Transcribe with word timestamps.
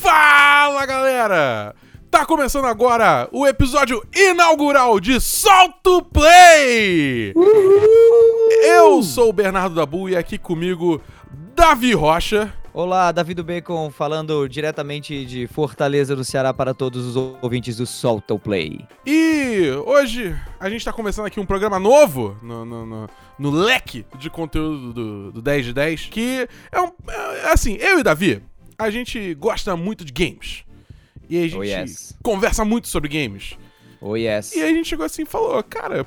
Fala 0.00 0.86
galera! 0.86 1.74
Tá 2.08 2.24
começando 2.24 2.66
agora 2.66 3.28
o 3.32 3.44
episódio 3.44 4.00
inaugural 4.14 5.00
de 5.00 5.20
Solto 5.20 6.02
Play! 6.04 7.34
Eu 8.62 9.02
sou 9.02 9.30
o 9.30 9.32
Bernardo 9.32 9.74
Dabu 9.74 10.08
e 10.08 10.16
aqui 10.16 10.38
comigo 10.38 11.02
Davi 11.54 11.94
Rocha. 11.94 12.54
Olá, 12.72 13.10
Davi 13.10 13.34
do 13.34 13.42
Bacon 13.42 13.90
falando 13.90 14.48
diretamente 14.48 15.24
de 15.24 15.48
Fortaleza 15.48 16.14
do 16.14 16.22
Ceará 16.22 16.54
para 16.54 16.72
todos 16.72 17.04
os 17.04 17.16
ouvintes 17.42 17.76
do 17.76 17.84
Solta 17.84 18.34
o 18.34 18.38
Play. 18.38 18.86
E 19.04 19.68
hoje 19.84 20.36
a 20.60 20.70
gente 20.70 20.84
tá 20.84 20.92
começando 20.92 21.26
aqui 21.26 21.40
um 21.40 21.46
programa 21.46 21.80
novo 21.80 22.36
no, 22.40 22.64
no, 22.64 22.86
no, 22.86 23.10
no 23.36 23.50
leque 23.50 24.06
de 24.16 24.30
conteúdo 24.30 24.92
do, 24.92 25.32
do 25.32 25.42
10 25.42 25.66
de 25.66 25.72
10, 25.72 26.06
que 26.06 26.48
é 26.70 26.80
um. 26.80 26.92
É, 27.08 27.52
assim, 27.52 27.76
eu 27.80 27.98
e 27.98 28.04
Davi, 28.04 28.40
a 28.78 28.90
gente 28.90 29.34
gosta 29.34 29.76
muito 29.76 30.04
de 30.04 30.12
games. 30.12 30.64
E 31.28 31.36
a 31.38 31.42
gente 31.42 31.56
Oh, 31.58 31.62
yes. 31.64 32.16
conversa 32.22 32.64
muito 32.64 32.86
sobre 32.88 33.08
games. 33.08 33.58
Oh 34.00 34.16
yes. 34.16 34.54
E 34.54 34.62
aí 34.62 34.70
a 34.70 34.72
gente 34.72 34.88
chegou 34.88 35.04
assim 35.04 35.22
e 35.22 35.26
falou, 35.26 35.60
cara, 35.64 36.06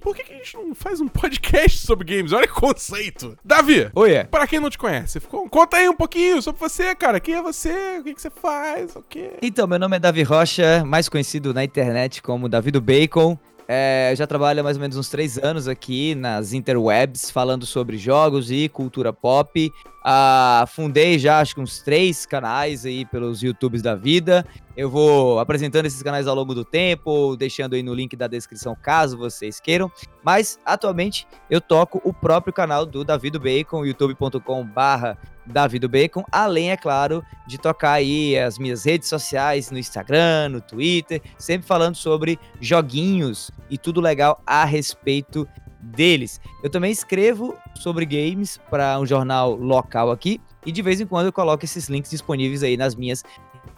por 0.00 0.16
que, 0.16 0.24
que 0.24 0.32
a 0.32 0.36
gente 0.36 0.56
não 0.56 0.74
faz 0.74 1.00
um 1.00 1.06
podcast 1.08 1.78
sobre 1.78 2.16
games? 2.16 2.32
Olha 2.32 2.48
que 2.48 2.54
conceito. 2.54 3.38
Davi, 3.44 3.90
Oh 3.94 4.06
yeah. 4.06 4.26
pra 4.28 4.46
quem 4.46 4.58
não 4.58 4.70
te 4.70 4.78
conhece, 4.78 5.20
conta 5.20 5.76
aí 5.76 5.88
um 5.88 5.94
pouquinho 5.94 6.40
sobre 6.40 6.58
você, 6.58 6.94
cara. 6.94 7.20
Quem 7.20 7.34
é 7.34 7.42
você? 7.42 7.98
O 8.00 8.04
que, 8.04 8.14
que 8.14 8.20
você 8.22 8.30
faz? 8.30 8.96
O 8.96 9.02
quê? 9.02 9.32
Então, 9.42 9.66
meu 9.66 9.78
nome 9.78 9.96
é 9.96 10.00
Davi 10.00 10.22
Rocha, 10.22 10.82
mais 10.86 11.08
conhecido 11.08 11.52
na 11.52 11.62
internet 11.62 12.22
como 12.22 12.48
Davi 12.48 12.70
do 12.70 12.80
Bacon. 12.80 13.38
É, 13.68 14.12
já 14.16 14.26
trabalho 14.26 14.60
há 14.60 14.62
mais 14.62 14.76
ou 14.76 14.80
menos 14.80 14.96
uns 14.96 15.08
três 15.08 15.36
anos 15.38 15.66
aqui 15.66 16.14
nas 16.14 16.52
interwebs, 16.52 17.30
falando 17.30 17.66
sobre 17.66 17.98
jogos 17.98 18.50
e 18.50 18.68
cultura 18.68 19.12
pop. 19.12 19.72
Ah, 20.04 20.64
fundei 20.68 21.18
já 21.18 21.40
acho 21.40 21.56
que 21.56 21.60
uns 21.60 21.80
três 21.80 22.24
canais 22.24 22.86
aí 22.86 23.04
pelos 23.04 23.42
YouTubes 23.42 23.82
da 23.82 23.96
vida. 23.96 24.46
Eu 24.76 24.88
vou 24.88 25.40
apresentando 25.40 25.86
esses 25.86 26.00
canais 26.00 26.28
ao 26.28 26.34
longo 26.36 26.54
do 26.54 26.64
tempo, 26.64 27.36
deixando 27.36 27.74
aí 27.74 27.82
no 27.82 27.92
link 27.92 28.14
da 28.14 28.28
descrição 28.28 28.76
caso 28.80 29.18
vocês 29.18 29.58
queiram. 29.58 29.90
Mas 30.22 30.60
atualmente 30.64 31.26
eu 31.50 31.60
toco 31.60 32.00
o 32.04 32.12
próprio 32.12 32.52
canal 32.52 32.86
do 32.86 33.02
Davi 33.02 33.30
do 33.30 33.40
Bacon, 33.40 33.84
youtube.com/barra 33.84 35.18
Davi 35.46 35.78
do 35.78 35.88
Bacon, 35.88 36.24
além, 36.30 36.70
é 36.70 36.76
claro, 36.76 37.24
de 37.46 37.58
tocar 37.58 37.92
aí 37.92 38.38
as 38.38 38.58
minhas 38.58 38.84
redes 38.84 39.08
sociais 39.08 39.70
no 39.70 39.78
Instagram, 39.78 40.50
no 40.50 40.60
Twitter, 40.60 41.22
sempre 41.38 41.66
falando 41.66 41.94
sobre 41.94 42.38
joguinhos 42.60 43.50
e 43.70 43.78
tudo 43.78 44.00
legal 44.00 44.40
a 44.46 44.64
respeito 44.64 45.46
deles. 45.80 46.40
Eu 46.62 46.70
também 46.70 46.90
escrevo 46.90 47.56
sobre 47.74 48.04
games 48.04 48.58
para 48.70 48.98
um 48.98 49.06
jornal 49.06 49.54
local 49.54 50.10
aqui 50.10 50.40
e 50.64 50.72
de 50.72 50.82
vez 50.82 51.00
em 51.00 51.06
quando 51.06 51.26
eu 51.26 51.32
coloco 51.32 51.64
esses 51.64 51.88
links 51.88 52.10
disponíveis 52.10 52.62
aí 52.62 52.76
nas 52.76 52.94
minhas 52.94 53.22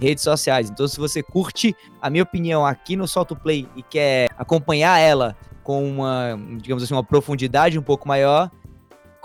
redes 0.01 0.23
sociais. 0.23 0.71
Então, 0.71 0.87
se 0.87 0.99
você 0.99 1.23
curte 1.23 1.77
a 2.01 2.09
minha 2.09 2.23
opinião 2.23 2.65
aqui 2.65 2.97
no 2.97 3.07
Solto 3.07 3.37
Play 3.37 3.69
e 3.77 3.83
quer 3.83 4.29
acompanhar 4.39 4.99
ela 4.99 5.37
com 5.63 5.87
uma, 5.87 6.39
digamos 6.57 6.83
assim, 6.83 6.95
uma 6.95 7.05
profundidade 7.05 7.79
um 7.79 7.83
pouco 7.83 8.09
maior, 8.09 8.51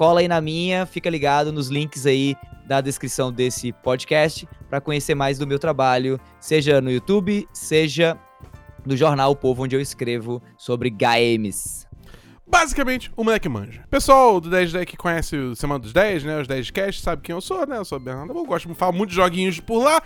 cola 0.04 0.20
aí 0.20 0.28
na 0.28 0.42
minha, 0.42 0.86
fica 0.86 1.09
ligado 1.09 1.54
nos 1.54 1.70
links 1.70 2.06
aí 2.06 2.36
da 2.68 2.82
descrição 2.82 3.32
desse 3.32 3.72
podcast 3.72 4.46
para 4.70 4.82
conhecer 4.82 5.16
mais 5.16 5.38
do 5.38 5.48
meu 5.48 5.58
trabalho, 5.58 6.20
seja 6.42 6.82
no 6.82 6.92
YouTube, 6.92 7.48
seja 7.54 8.20
no 8.86 8.98
jornal 8.98 9.31
O 9.31 9.36
Povo, 9.38 9.64
onde 9.64 9.78
eu 9.78 9.80
escrevo 9.80 10.44
sobre 10.58 10.90
games. 10.90 11.88
Basicamente, 12.46 13.14
o 13.16 13.24
moleque 13.24 13.48
manja. 13.48 13.86
Pessoal 13.90 14.42
do 14.42 14.50
10 14.50 14.72
de 14.72 14.74
10 14.74 14.86
que 14.88 14.98
conhece 14.98 15.38
o 15.38 15.56
Semana 15.56 15.80
dos 15.80 15.94
10, 15.94 16.26
né? 16.26 16.42
Os 16.42 16.50
10 16.50 16.66
de 16.66 16.74
cast, 16.74 17.02
sabe 17.02 17.22
quem 17.22 17.34
eu 17.34 17.40
sou, 17.40 17.66
né? 17.66 17.78
Eu 17.78 17.86
sou 17.86 17.98
o 17.98 18.02
Bernardo. 18.02 18.34
Gosto 18.44 18.68
de 18.68 18.76
falar 18.76 18.92
muito 18.92 19.12
de 19.12 19.16
joguinhos 19.16 19.62
por 19.62 19.81
lá. 19.81 20.02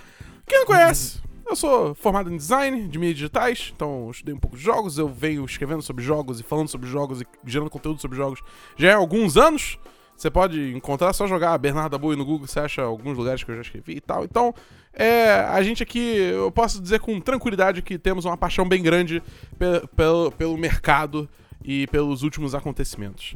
Quem 0.46 0.60
não 0.60 0.68
conhece? 0.68 1.27
Eu 1.50 1.56
sou 1.56 1.96
formado 1.96 2.32
em 2.32 2.36
design 2.36 2.88
de 2.88 3.00
mídias 3.00 3.16
digitais, 3.18 3.72
então 3.74 4.12
estudei 4.12 4.36
um 4.36 4.40
pouco 4.40 4.58
de 4.58 4.64
jogos. 4.64 4.98
Eu 4.98 5.08
venho 5.08 5.46
escrevendo 5.46 5.82
sobre 5.82 6.04
jogos 6.04 6.40
e 6.40 6.44
falando 6.44 6.68
sobre 6.68 6.90
jogos 6.90 7.22
e 7.22 7.26
gerando 7.46 7.70
conteúdo 7.70 8.02
sobre 8.02 8.18
jogos 8.18 8.42
já 8.76 8.94
há 8.94 8.98
alguns 8.98 9.38
anos. 9.38 9.80
Você 10.16 10.30
pode 10.32 10.74
encontrar, 10.76 11.14
só 11.14 11.28
jogar 11.28 11.58
Bernardo 11.60 11.96
Abui 11.96 12.16
no 12.16 12.26
Google, 12.26 12.48
você 12.48 12.60
acha 12.60 12.82
alguns 12.82 13.16
lugares 13.18 13.44
que 13.44 13.52
eu 13.52 13.56
já 13.56 13.62
escrevi 13.62 13.98
e 13.98 14.02
tal. 14.02 14.24
Então, 14.24 14.54
é, 14.92 15.30
a 15.48 15.62
gente 15.62 15.84
aqui, 15.84 16.00
eu 16.00 16.52
posso 16.52 16.82
dizer 16.82 17.00
com 17.00 17.22
tranquilidade 17.22 17.84
que 17.84 18.00
temos 18.00 18.26
uma 18.26 18.36
paixão 18.36 18.68
bem 18.68 18.82
grande 18.82 19.22
pe- 19.60 19.88
pelo, 19.96 20.32
pelo 20.32 20.58
mercado 20.58 21.30
e 21.64 21.86
pelos 21.88 22.24
últimos 22.24 22.56
acontecimentos. 22.56 23.36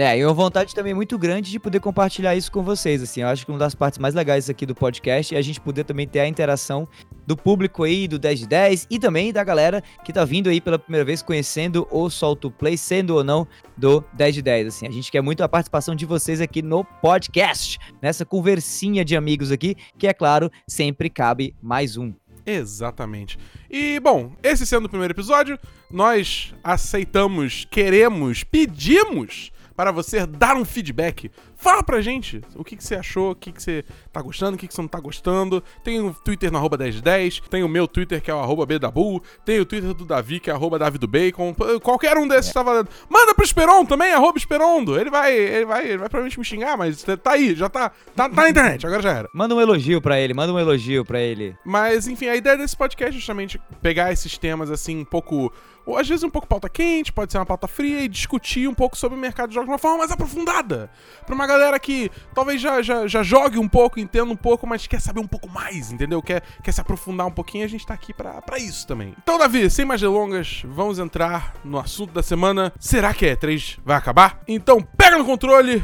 É, 0.00 0.16
e 0.16 0.24
uma 0.24 0.32
vontade 0.32 0.76
também 0.76 0.94
muito 0.94 1.18
grande 1.18 1.50
de 1.50 1.58
poder 1.58 1.80
compartilhar 1.80 2.36
isso 2.36 2.52
com 2.52 2.62
vocês, 2.62 3.02
assim, 3.02 3.22
eu 3.22 3.26
acho 3.26 3.44
que 3.44 3.50
uma 3.50 3.58
das 3.58 3.74
partes 3.74 3.98
mais 3.98 4.14
legais 4.14 4.48
aqui 4.48 4.64
do 4.64 4.72
podcast 4.72 5.34
é 5.34 5.38
a 5.38 5.42
gente 5.42 5.60
poder 5.60 5.82
também 5.82 6.06
ter 6.06 6.20
a 6.20 6.28
interação 6.28 6.86
do 7.26 7.36
público 7.36 7.82
aí 7.82 8.06
do 8.06 8.16
10 8.16 8.38
de 8.38 8.46
10 8.46 8.86
e 8.88 8.98
também 9.00 9.32
da 9.32 9.42
galera 9.42 9.82
que 10.04 10.12
tá 10.12 10.24
vindo 10.24 10.48
aí 10.48 10.60
pela 10.60 10.78
primeira 10.78 11.04
vez 11.04 11.20
conhecendo 11.20 11.84
o 11.90 12.08
Solto 12.08 12.48
Play, 12.48 12.78
sendo 12.78 13.16
ou 13.16 13.24
não 13.24 13.44
do 13.76 14.04
10 14.12 14.36
de 14.36 14.42
10, 14.42 14.66
assim, 14.68 14.86
a 14.86 14.90
gente 14.92 15.10
quer 15.10 15.20
muito 15.20 15.42
a 15.42 15.48
participação 15.48 15.96
de 15.96 16.06
vocês 16.06 16.40
aqui 16.40 16.62
no 16.62 16.84
podcast, 16.84 17.76
nessa 18.00 18.24
conversinha 18.24 19.04
de 19.04 19.16
amigos 19.16 19.50
aqui, 19.50 19.74
que 19.98 20.06
é 20.06 20.14
claro, 20.14 20.48
sempre 20.64 21.10
cabe 21.10 21.56
mais 21.60 21.96
um. 21.96 22.14
Exatamente. 22.46 23.36
E, 23.68 23.98
bom, 23.98 24.30
esse 24.44 24.64
sendo 24.64 24.86
o 24.86 24.88
primeiro 24.88 25.12
episódio, 25.12 25.58
nós 25.90 26.54
aceitamos, 26.62 27.66
queremos, 27.68 28.44
pedimos 28.44 29.50
para 29.78 29.92
você 29.92 30.26
dar 30.26 30.56
um 30.56 30.64
feedback. 30.64 31.30
Fala 31.54 31.84
pra 31.84 32.00
gente 32.00 32.40
o 32.56 32.64
que, 32.64 32.74
que 32.76 32.82
você 32.82 32.96
achou, 32.96 33.30
o 33.30 33.34
que, 33.36 33.52
que 33.52 33.62
você 33.62 33.84
tá 34.12 34.20
gostando, 34.20 34.56
o 34.56 34.58
que, 34.58 34.66
que 34.66 34.74
você 34.74 34.80
não 34.82 34.88
tá 34.88 34.98
gostando. 34.98 35.62
Tem 35.84 36.00
o 36.00 36.12
Twitter 36.12 36.50
no 36.50 36.58
arroba 36.58 36.76
1010, 36.76 37.42
tem 37.48 37.62
o 37.62 37.68
meu 37.68 37.86
Twitter 37.86 38.20
que 38.20 38.28
é 38.28 38.34
o 38.34 38.66
Bdabu, 38.66 39.22
tem 39.44 39.60
o 39.60 39.64
Twitter 39.64 39.94
do 39.94 40.04
Davi 40.04 40.40
que 40.40 40.50
é 40.50 40.52
arroba 40.52 40.80
Davi 40.80 40.98
do 40.98 41.06
Bacon. 41.06 41.54
P- 41.54 41.78
Qualquer 41.78 42.16
um 42.18 42.26
desses 42.26 42.52
tá 42.52 42.60
valendo. 42.60 42.88
Manda 43.08 43.32
pro 43.36 43.44
Esperon 43.44 43.84
também, 43.86 44.12
arroba 44.12 44.36
Esperondo. 44.36 44.98
Ele 44.98 45.10
vai, 45.10 45.32
ele 45.32 45.64
vai, 45.64 45.84
ele 45.84 45.98
vai 45.98 46.08
provavelmente 46.08 46.40
me 46.40 46.44
xingar, 46.44 46.76
mas 46.76 47.04
tá 47.04 47.30
aí, 47.30 47.54
já 47.54 47.68
tá, 47.68 47.90
tá, 48.16 48.28
tá 48.28 48.42
na 48.42 48.50
internet, 48.50 48.84
agora 48.84 49.00
já 49.00 49.12
era. 49.12 49.28
Manda 49.32 49.54
um 49.54 49.60
elogio 49.60 50.02
pra 50.02 50.18
ele, 50.18 50.34
manda 50.34 50.52
um 50.52 50.58
elogio 50.58 51.04
pra 51.04 51.20
ele. 51.20 51.54
Mas, 51.64 52.08
enfim, 52.08 52.26
a 52.26 52.34
ideia 52.34 52.56
desse 52.56 52.76
podcast 52.76 53.14
é 53.16 53.20
justamente 53.20 53.60
pegar 53.80 54.12
esses 54.12 54.36
temas, 54.36 54.72
assim, 54.72 54.98
um 54.98 55.04
pouco. 55.04 55.52
Ou 55.88 55.96
às 55.96 56.06
vezes 56.06 56.22
um 56.22 56.28
pouco 56.28 56.46
pauta 56.46 56.68
quente, 56.68 57.10
pode 57.10 57.32
ser 57.32 57.38
uma 57.38 57.46
pauta 57.46 57.66
fria, 57.66 58.00
e 58.02 58.08
discutir 58.08 58.68
um 58.68 58.74
pouco 58.74 58.94
sobre 58.94 59.16
o 59.16 59.20
mercado 59.20 59.48
de 59.48 59.54
jogos 59.54 59.68
de 59.68 59.72
uma 59.72 59.78
forma 59.78 59.96
mais 59.96 60.10
aprofundada. 60.10 60.90
Pra 61.24 61.34
uma 61.34 61.46
galera 61.46 61.80
que 61.80 62.10
talvez 62.34 62.60
já, 62.60 62.82
já, 62.82 63.06
já 63.06 63.22
jogue 63.22 63.58
um 63.58 63.66
pouco, 63.66 63.98
entenda 63.98 64.30
um 64.30 64.36
pouco, 64.36 64.66
mas 64.66 64.86
quer 64.86 65.00
saber 65.00 65.20
um 65.20 65.26
pouco 65.26 65.48
mais, 65.48 65.90
entendeu? 65.90 66.20
Quer, 66.20 66.42
quer 66.62 66.72
se 66.72 66.80
aprofundar 66.82 67.26
um 67.26 67.30
pouquinho, 67.30 67.64
a 67.64 67.68
gente 67.68 67.86
tá 67.86 67.94
aqui 67.94 68.12
pra, 68.12 68.42
pra 68.42 68.58
isso 68.58 68.86
também. 68.86 69.14
Então, 69.16 69.38
Davi, 69.38 69.70
sem 69.70 69.86
mais 69.86 70.02
delongas, 70.02 70.60
vamos 70.66 70.98
entrar 70.98 71.54
no 71.64 71.78
assunto 71.78 72.12
da 72.12 72.22
semana. 72.22 72.70
Será 72.78 73.14
que 73.14 73.24
a 73.24 73.34
E3 73.34 73.78
vai 73.82 73.96
acabar? 73.96 74.42
Então, 74.46 74.82
pega 74.82 75.16
no 75.16 75.24
controle, 75.24 75.82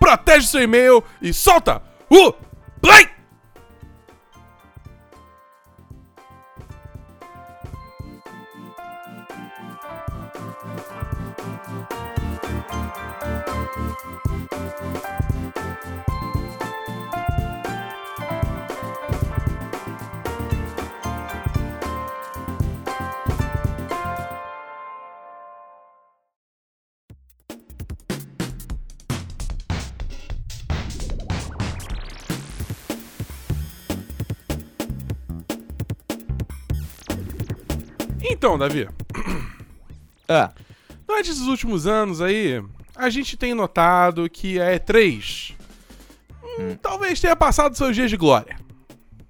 protege 0.00 0.48
seu 0.48 0.62
e-mail 0.62 1.00
e 1.22 1.32
solta 1.32 1.80
o 2.10 2.32
play! 2.82 3.08
Então, 38.44 38.58
Davi, 38.58 38.86
Ah, 40.28 40.50
durante 41.08 41.30
esses 41.30 41.46
últimos 41.46 41.86
anos 41.86 42.20
aí, 42.20 42.62
a 42.94 43.08
gente 43.08 43.38
tem 43.38 43.54
notado 43.54 44.28
que 44.28 44.60
a 44.60 44.66
E3 44.78 45.54
hum, 46.42 46.76
talvez 46.82 47.18
tenha 47.22 47.34
passado 47.34 47.74
seus 47.74 47.96
dias 47.96 48.10
de 48.10 48.18
glória. 48.18 48.58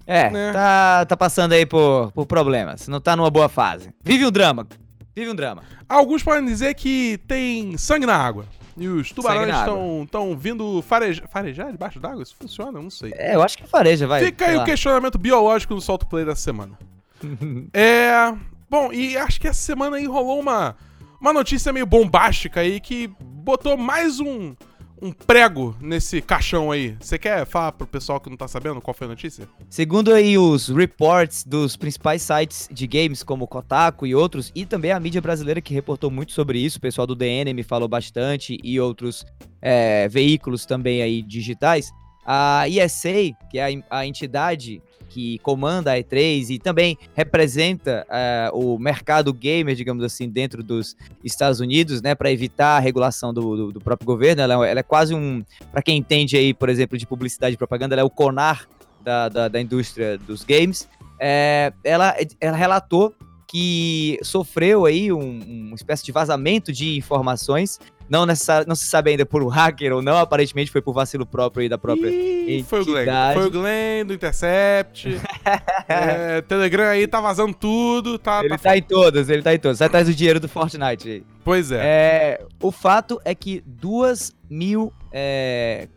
É, 0.05 0.29
Né? 0.29 0.51
tá, 0.51 1.05
tá 1.05 1.15
passando 1.15 1.53
aí 1.53 1.65
por, 1.65 2.11
por 2.11 2.25
problemas. 2.25 2.89
Não 2.89 2.99
tá 2.99 3.15
numa 3.15 3.29
boa 3.29 3.47
fase. 3.47 3.89
Vive 4.03 4.25
um 4.25 4.31
drama. 4.31 4.67
Vive 5.15 5.31
um 5.31 5.35
drama. 5.35 5.63
Alguns 5.87 6.21
podem 6.21 6.43
dizer 6.45 6.73
que 6.75 7.17
tem 7.25 7.77
sangue 7.77 8.05
na 8.05 8.17
água. 8.17 8.45
E 8.75 8.85
os 8.89 9.13
tubarões 9.13 9.55
estão 10.03 10.37
vindo 10.37 10.81
farejar, 10.81 11.25
farejar 11.29 11.71
debaixo 11.71 12.01
d'água? 12.01 12.21
Isso 12.21 12.35
funciona? 12.37 12.79
Eu 12.79 12.83
não 12.83 12.89
sei. 12.89 13.13
É, 13.15 13.35
eu 13.35 13.41
acho 13.41 13.57
que 13.57 13.65
fareja, 13.65 14.07
vai. 14.07 14.25
Fica 14.25 14.43
aí 14.43 14.49
sei 14.49 14.57
o 14.57 14.59
lá. 14.59 14.65
questionamento 14.65 15.17
biológico 15.17 15.73
no 15.73 15.79
Solto 15.79 16.05
Play 16.05 16.25
dessa 16.25 16.41
semana. 16.41 16.77
é. 17.73 18.35
Bom, 18.69 18.91
e 18.91 19.17
acho 19.17 19.39
que 19.39 19.47
essa 19.47 19.61
semana 19.61 19.97
aí 19.97 20.05
rolou 20.05 20.39
uma, 20.39 20.75
uma 21.21 21.31
notícia 21.31 21.71
meio 21.71 21.85
bombástica 21.85 22.61
aí 22.61 22.79
que 22.79 23.07
botou 23.21 23.77
mais 23.77 24.19
um, 24.19 24.55
um 25.01 25.11
prego 25.11 25.75
nesse 25.79 26.21
caixão 26.21 26.71
aí. 26.71 26.95
Você 26.99 27.19
quer 27.19 27.45
falar 27.45 27.73
pro 27.73 27.85
pessoal 27.85 28.19
que 28.19 28.29
não 28.29 28.37
tá 28.37 28.47
sabendo 28.47 28.81
qual 28.81 28.93
foi 28.93 29.05
a 29.05 29.09
notícia? 29.09 29.47
Segundo 29.69 30.13
aí 30.13 30.37
os 30.37 30.69
reports 30.69 31.43
dos 31.43 31.75
principais 31.75 32.21
sites 32.21 32.67
de 32.71 32.87
games, 32.87 33.21
como 33.21 33.47
Kotaku 33.47 34.07
e 34.07 34.15
outros, 34.15 34.51
e 34.55 34.65
também 34.65 34.91
a 34.91 34.99
mídia 34.99 35.21
brasileira 35.21 35.61
que 35.61 35.73
reportou 35.73 36.09
muito 36.09 36.31
sobre 36.31 36.59
isso, 36.59 36.77
o 36.79 36.81
pessoal 36.81 37.05
do 37.05 37.15
DN 37.15 37.53
me 37.53 37.63
falou 37.63 37.87
bastante, 37.87 38.57
e 38.63 38.79
outros 38.79 39.25
é, 39.61 40.07
veículos 40.07 40.65
também 40.65 41.01
aí 41.01 41.21
digitais, 41.21 41.91
a 42.25 42.67
ESA, 42.67 43.31
que 43.51 43.59
é 43.59 43.75
a, 43.89 43.99
a 43.99 44.07
entidade 44.07 44.81
que 45.15 45.39
comanda 45.39 45.93
a 45.93 45.95
E3 45.95 46.49
e 46.49 46.59
também 46.59 46.97
representa 47.13 48.05
uh, 48.51 48.59
o 48.59 48.77
mercado 48.77 49.31
gamer, 49.31 49.73
digamos 49.73 50.03
assim, 50.03 50.27
dentro 50.27 50.61
dos 50.61 50.97
Estados 51.23 51.61
Unidos, 51.61 52.01
né, 52.01 52.13
para 52.13 52.29
evitar 52.29 52.75
a 52.75 52.79
regulação 52.79 53.33
do, 53.33 53.55
do, 53.55 53.71
do 53.71 53.79
próprio 53.79 54.05
governo. 54.05 54.41
Ela, 54.41 54.67
é 54.67 54.71
ela, 54.71 54.79
é 54.81 54.83
quase 54.83 55.15
um, 55.15 55.41
para 55.71 55.81
quem 55.81 55.97
entende 55.97 56.35
aí, 56.35 56.53
por 56.53 56.67
exemplo, 56.67 56.97
de 56.97 57.07
publicidade 57.07 57.53
e 57.53 57.57
propaganda, 57.57 57.95
ela 57.95 58.01
é 58.01 58.03
o 58.03 58.09
CONAR 58.09 58.67
da, 59.01 59.29
da, 59.29 59.47
da 59.47 59.61
indústria 59.61 60.17
dos 60.17 60.43
games. 60.43 60.85
É, 61.17 61.71
ela, 61.81 62.13
ela 62.41 62.57
relatou 62.57 63.15
que 63.47 64.19
sofreu 64.21 64.85
aí 64.85 65.13
um, 65.13 65.39
uma 65.67 65.75
espécie 65.75 66.03
de 66.03 66.11
vazamento 66.11 66.73
de 66.73 66.97
informações 66.97 67.79
não, 68.09 68.25
não 68.25 68.75
se 68.75 68.85
sabe 68.85 69.11
ainda 69.11 69.25
por 69.25 69.43
um 69.43 69.47
hacker 69.47 69.93
ou 69.93 70.01
não, 70.01 70.17
aparentemente 70.17 70.71
foi 70.71 70.81
por 70.81 70.93
vacilo 70.93 71.25
próprio 71.25 71.63
aí 71.63 71.69
da 71.69 71.77
própria 71.77 72.09
Ih, 72.09 72.63
foi 72.63 72.81
o 72.81 72.85
Glenn. 72.85 73.05
Foi 73.33 73.47
o 73.47 73.51
Glenn 73.51 74.05
do 74.05 74.13
Intercept. 74.13 75.19
é, 75.87 76.41
Telegram 76.41 76.85
aí 76.85 77.07
tá 77.07 77.19
vazando 77.19 77.53
tudo. 77.53 78.19
Tá, 78.19 78.39
Ele 78.39 78.49
tá 78.49 78.57
tá 78.57 78.77
em 78.77 78.81
todas, 78.81 79.29
ele 79.29 79.41
tá 79.41 79.53
em 79.53 79.59
todas. 79.59 79.79
Sai 79.79 79.87
atrás 79.87 80.07
do 80.07 80.13
dinheiro 80.13 80.39
do 80.39 80.47
Fortnite 80.47 81.09
aí. 81.09 81.23
Pois 81.43 81.71
é. 81.71 81.81
É, 81.83 82.45
o 82.61 82.71
fato 82.71 83.19
é 83.25 83.33
que 83.33 83.63
duas 83.65 84.35
mil, 84.49 84.93
é, 85.11 85.87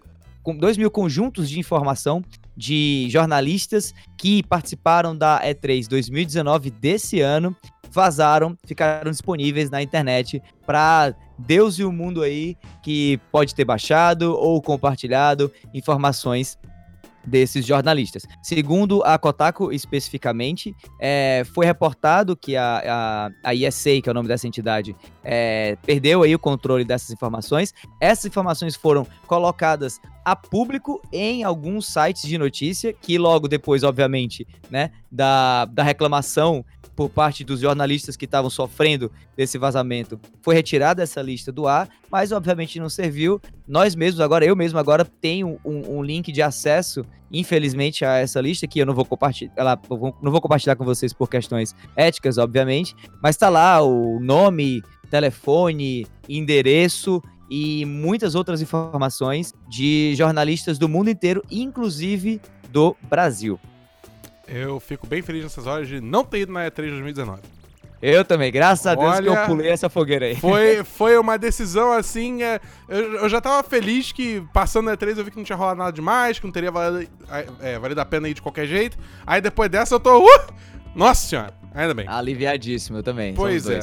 com 0.42 0.56
dois 0.56 0.76
mil 0.76 0.90
conjuntos 0.90 1.48
de 1.50 1.58
informação 1.58 2.22
de 2.56 3.06
jornalistas 3.08 3.94
que 4.16 4.42
participaram 4.42 5.16
da 5.16 5.40
E3 5.44 5.86
2019 5.88 6.70
desse 6.70 7.20
ano 7.20 7.54
vazaram, 7.90 8.56
ficaram 8.64 9.10
disponíveis 9.10 9.70
na 9.70 9.82
internet 9.82 10.42
para 10.66 11.14
Deus 11.38 11.78
e 11.78 11.84
o 11.84 11.92
mundo 11.92 12.22
aí 12.22 12.56
que 12.82 13.20
pode 13.30 13.54
ter 13.54 13.64
baixado 13.64 14.34
ou 14.36 14.60
compartilhado 14.60 15.52
informações 15.72 16.58
desses 17.28 17.64
jornalistas. 17.64 18.24
Segundo 18.42 19.02
a 19.04 19.18
Kotaku 19.18 19.70
especificamente, 19.72 20.74
é, 21.00 21.42
foi 21.54 21.66
reportado 21.66 22.36
que 22.36 22.56
a, 22.56 23.30
a, 23.44 23.50
a 23.50 23.54
ESA, 23.54 24.00
que 24.02 24.08
é 24.08 24.10
o 24.10 24.14
nome 24.14 24.28
dessa 24.28 24.46
entidade, 24.46 24.96
é, 25.22 25.76
perdeu 25.84 26.22
aí 26.22 26.34
o 26.34 26.38
controle 26.38 26.84
dessas 26.84 27.10
informações. 27.10 27.74
Essas 28.00 28.24
informações 28.24 28.74
foram 28.74 29.06
colocadas 29.26 30.00
a 30.24 30.34
público 30.34 31.00
em 31.12 31.44
alguns 31.44 31.86
sites 31.86 32.22
de 32.22 32.36
notícia, 32.36 32.92
que 32.92 33.18
logo 33.18 33.46
depois, 33.48 33.82
obviamente, 33.82 34.46
né, 34.70 34.90
da, 35.10 35.64
da 35.66 35.82
reclamação 35.82 36.64
por 36.98 37.08
parte 37.08 37.44
dos 37.44 37.60
jornalistas 37.60 38.16
que 38.16 38.24
estavam 38.24 38.50
sofrendo 38.50 39.08
desse 39.36 39.56
vazamento, 39.56 40.18
foi 40.42 40.56
retirada 40.56 41.00
essa 41.00 41.22
lista 41.22 41.52
do 41.52 41.68
ar, 41.68 41.88
mas 42.10 42.32
obviamente 42.32 42.80
não 42.80 42.88
serviu. 42.88 43.40
Nós 43.68 43.94
mesmos, 43.94 44.20
agora 44.20 44.44
eu 44.44 44.56
mesmo 44.56 44.80
agora 44.80 45.04
tenho 45.04 45.60
um, 45.64 45.98
um 45.98 46.02
link 46.02 46.32
de 46.32 46.42
acesso, 46.42 47.04
infelizmente, 47.30 48.04
a 48.04 48.16
essa 48.16 48.40
lista 48.40 48.66
que 48.66 48.80
eu 48.80 48.84
não 48.84 48.94
vou 48.94 49.04
compartilhar, 49.04 49.80
não 50.20 50.32
vou 50.32 50.40
compartilhar 50.40 50.74
com 50.74 50.84
vocês 50.84 51.12
por 51.12 51.30
questões 51.30 51.72
éticas, 51.94 52.36
obviamente, 52.36 52.96
mas 53.22 53.36
tá 53.36 53.48
lá 53.48 53.80
o 53.80 54.18
nome, 54.18 54.82
telefone, 55.08 56.04
endereço 56.28 57.22
e 57.48 57.84
muitas 57.84 58.34
outras 58.34 58.60
informações 58.60 59.54
de 59.68 60.16
jornalistas 60.16 60.80
do 60.80 60.88
mundo 60.88 61.10
inteiro, 61.10 61.44
inclusive 61.48 62.40
do 62.72 62.96
Brasil. 63.08 63.56
Eu 64.48 64.80
fico 64.80 65.06
bem 65.06 65.22
feliz 65.22 65.42
nessas 65.42 65.66
horas 65.66 65.88
de 65.88 66.00
não 66.00 66.24
ter 66.24 66.40
ido 66.40 66.52
na 66.52 66.66
E3 66.66 66.90
2019. 66.90 67.40
Eu 68.00 68.24
também, 68.24 68.52
graças 68.52 68.86
a 68.86 68.94
Deus 68.94 69.10
que 69.10 69.28
Olha, 69.28 69.40
eu 69.40 69.46
pulei 69.46 69.70
essa 69.70 69.88
fogueira 69.88 70.26
aí. 70.26 70.36
Foi, 70.36 70.82
foi 70.84 71.18
uma 71.18 71.36
decisão 71.36 71.92
assim. 71.92 72.42
é, 72.42 72.60
eu, 72.88 73.14
eu 73.14 73.28
já 73.28 73.40
tava 73.40 73.68
feliz 73.68 74.12
que 74.12 74.42
passando 74.52 74.86
na 74.86 74.96
E3 74.96 75.18
eu 75.18 75.24
vi 75.24 75.32
que 75.32 75.36
não 75.36 75.44
tinha 75.44 75.56
rolado 75.56 75.78
nada 75.78 75.92
demais, 75.92 76.38
que 76.38 76.44
não 76.44 76.52
teria 76.52 76.70
valido, 76.70 77.10
é, 77.60 77.78
valido 77.78 78.00
a 78.00 78.04
pena 78.04 78.28
ir 78.28 78.34
de 78.34 78.42
qualquer 78.42 78.66
jeito. 78.66 78.96
Aí 79.26 79.40
depois 79.40 79.68
dessa 79.68 79.94
eu 79.94 80.00
tô. 80.00 80.24
Uh! 80.24 80.46
Nossa 80.94 81.26
senhora, 81.26 81.52
ainda 81.74 81.92
bem. 81.92 82.06
Aliviadíssimo 82.08 82.98
eu 82.98 83.02
também. 83.02 83.34
Pois 83.34 83.68
é. 83.68 83.80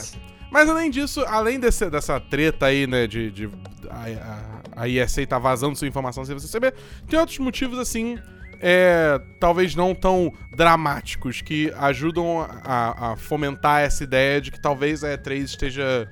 Mas 0.50 0.70
além 0.70 0.90
disso, 0.90 1.24
além 1.28 1.60
desse, 1.60 1.90
dessa 1.90 2.18
treta 2.18 2.68
aí, 2.68 2.88
né, 2.88 3.08
de, 3.08 3.30
de 3.30 3.50
a, 3.90 4.80
a, 4.80 4.84
a 4.84 4.88
ESA 4.88 5.28
tá 5.28 5.38
vazando 5.38 5.76
sua 5.76 5.88
informação 5.88 6.24
sem 6.24 6.34
você 6.34 6.48
saber, 6.48 6.74
tem 7.10 7.20
outros 7.20 7.38
motivos 7.40 7.78
assim. 7.78 8.18
É, 8.60 9.20
talvez 9.40 9.76
não 9.76 9.94
tão 9.94 10.32
dramáticos, 10.56 11.42
que 11.42 11.74
ajudam 11.78 12.42
a, 12.64 13.12
a 13.12 13.16
fomentar 13.16 13.82
essa 13.82 14.04
ideia 14.04 14.40
de 14.42 14.52
que 14.52 14.60
talvez 14.60 15.04
a 15.04 15.18
E3 15.18 15.44
esteja 15.44 16.10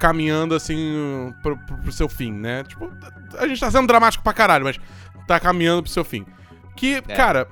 caminhando 0.00 0.54
assim 0.54 1.34
pro, 1.42 1.56
pro, 1.82 1.92
seu 1.92 2.08
fim, 2.08 2.32
né? 2.32 2.64
Tipo, 2.64 2.90
a 3.38 3.46
gente 3.46 3.60
tá 3.60 3.70
sendo 3.70 3.86
dramático 3.86 4.24
pra 4.24 4.32
caralho, 4.32 4.64
mas 4.64 4.78
tá 5.26 5.38
caminhando 5.38 5.82
pro 5.82 5.92
seu 5.92 6.04
fim. 6.04 6.24
Que, 6.76 7.02
cara, 7.02 7.46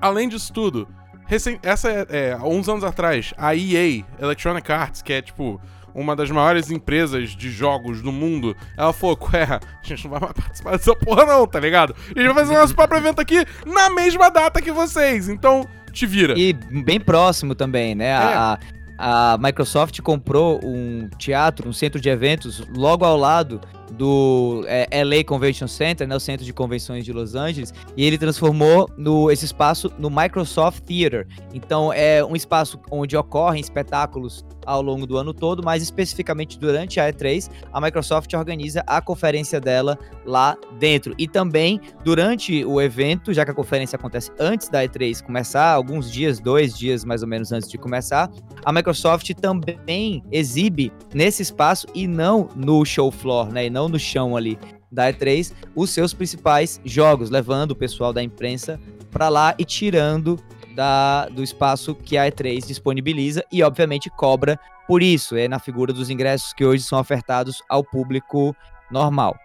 além 0.00 0.28
disso 0.28 0.52
tudo, 0.52 0.88
recen- 1.26 1.60
essa 1.62 1.88
é, 1.88 2.06
é, 2.10 2.32
há 2.32 2.44
uns 2.44 2.68
anos 2.68 2.82
atrás, 2.82 3.32
a 3.38 3.54
EA, 3.54 4.04
Electronic 4.18 4.70
Arts, 4.72 5.02
que 5.02 5.12
é 5.12 5.22
tipo 5.22 5.60
uma 5.94 6.16
das 6.16 6.30
maiores 6.30 6.70
empresas 6.70 7.30
de 7.30 7.50
jogos 7.50 8.00
do 8.00 8.12
mundo, 8.12 8.56
ela 8.76 8.92
falou, 8.92 9.18
ué, 9.32 9.44
a 9.44 9.60
gente 9.82 10.04
não 10.04 10.12
vai 10.12 10.20
mais 10.20 10.32
participar 10.32 10.70
dessa 10.72 10.96
porra 10.96 11.24
não, 11.24 11.46
tá 11.46 11.60
ligado? 11.60 11.94
A 12.14 12.18
gente 12.18 12.32
vai 12.32 12.44
fazer 12.44 12.56
o 12.56 12.60
nosso 12.60 12.74
próprio 12.74 12.98
evento 12.98 13.20
aqui 13.20 13.44
na 13.66 13.90
mesma 13.90 14.30
data 14.30 14.60
que 14.60 14.72
vocês, 14.72 15.28
então 15.28 15.66
te 15.92 16.06
vira. 16.06 16.34
E 16.38 16.52
bem 16.52 16.98
próximo 16.98 17.54
também, 17.54 17.94
né? 17.94 18.14
A, 18.14 18.58
a 18.98 19.38
Microsoft 19.38 20.00
comprou 20.00 20.60
um 20.64 21.08
teatro, 21.18 21.68
um 21.68 21.72
centro 21.72 22.00
de 22.00 22.08
eventos, 22.08 22.62
logo 22.74 23.04
ao 23.04 23.16
lado 23.16 23.60
do 23.92 24.64
é, 24.66 25.04
LA 25.04 25.24
Convention 25.24 25.68
Center, 25.68 26.06
né, 26.06 26.16
o 26.16 26.20
centro 26.20 26.44
de 26.44 26.52
convenções 26.52 27.04
de 27.04 27.12
Los 27.12 27.34
Angeles, 27.34 27.72
e 27.96 28.04
ele 28.04 28.18
transformou 28.18 28.88
no, 28.96 29.30
esse 29.30 29.44
espaço 29.44 29.92
no 29.98 30.10
Microsoft 30.10 30.80
Theater. 30.80 31.26
Então 31.52 31.92
é 31.92 32.24
um 32.24 32.34
espaço 32.34 32.80
onde 32.90 33.16
ocorrem 33.16 33.60
espetáculos 33.60 34.44
ao 34.64 34.82
longo 34.82 35.06
do 35.06 35.16
ano 35.16 35.34
todo, 35.34 35.62
mas 35.62 35.82
especificamente 35.82 36.58
durante 36.58 37.00
a 37.00 37.12
E3, 37.12 37.50
a 37.72 37.80
Microsoft 37.80 38.32
organiza 38.34 38.82
a 38.86 39.00
conferência 39.00 39.60
dela 39.60 39.98
lá 40.24 40.56
dentro. 40.78 41.14
E 41.18 41.26
também 41.26 41.80
durante 42.04 42.64
o 42.64 42.80
evento, 42.80 43.32
já 43.32 43.44
que 43.44 43.50
a 43.50 43.54
conferência 43.54 43.96
acontece 43.96 44.30
antes 44.38 44.68
da 44.68 44.84
E3 44.84 45.22
começar, 45.22 45.72
alguns 45.72 46.10
dias, 46.10 46.38
dois 46.38 46.76
dias 46.76 47.04
mais 47.04 47.22
ou 47.22 47.28
menos 47.28 47.52
antes 47.52 47.68
de 47.68 47.78
começar, 47.78 48.30
a 48.64 48.72
Microsoft 48.72 49.28
também 49.34 50.22
exibe 50.30 50.92
nesse 51.12 51.42
espaço 51.42 51.86
e 51.94 52.06
não 52.06 52.48
no 52.54 52.84
show 52.84 53.10
floor, 53.10 53.52
né? 53.52 53.66
E 53.66 53.70
não 53.70 53.81
no 53.88 53.98
chão 53.98 54.36
ali 54.36 54.58
da 54.90 55.12
E3, 55.12 55.52
os 55.74 55.90
seus 55.90 56.12
principais 56.12 56.80
jogos, 56.84 57.30
levando 57.30 57.70
o 57.70 57.76
pessoal 57.76 58.12
da 58.12 58.22
imprensa 58.22 58.78
para 59.10 59.28
lá 59.28 59.54
e 59.58 59.64
tirando 59.64 60.38
da, 60.74 61.26
do 61.28 61.42
espaço 61.42 61.94
que 61.94 62.16
a 62.16 62.30
E3 62.30 62.66
disponibiliza 62.66 63.44
e, 63.50 63.62
obviamente, 63.62 64.10
cobra 64.10 64.58
por 64.86 65.02
isso. 65.02 65.36
É 65.36 65.48
na 65.48 65.58
figura 65.58 65.92
dos 65.92 66.10
ingressos 66.10 66.52
que 66.52 66.64
hoje 66.64 66.82
são 66.82 66.98
ofertados 66.98 67.62
ao 67.68 67.82
público 67.82 68.54
normal. 68.90 69.36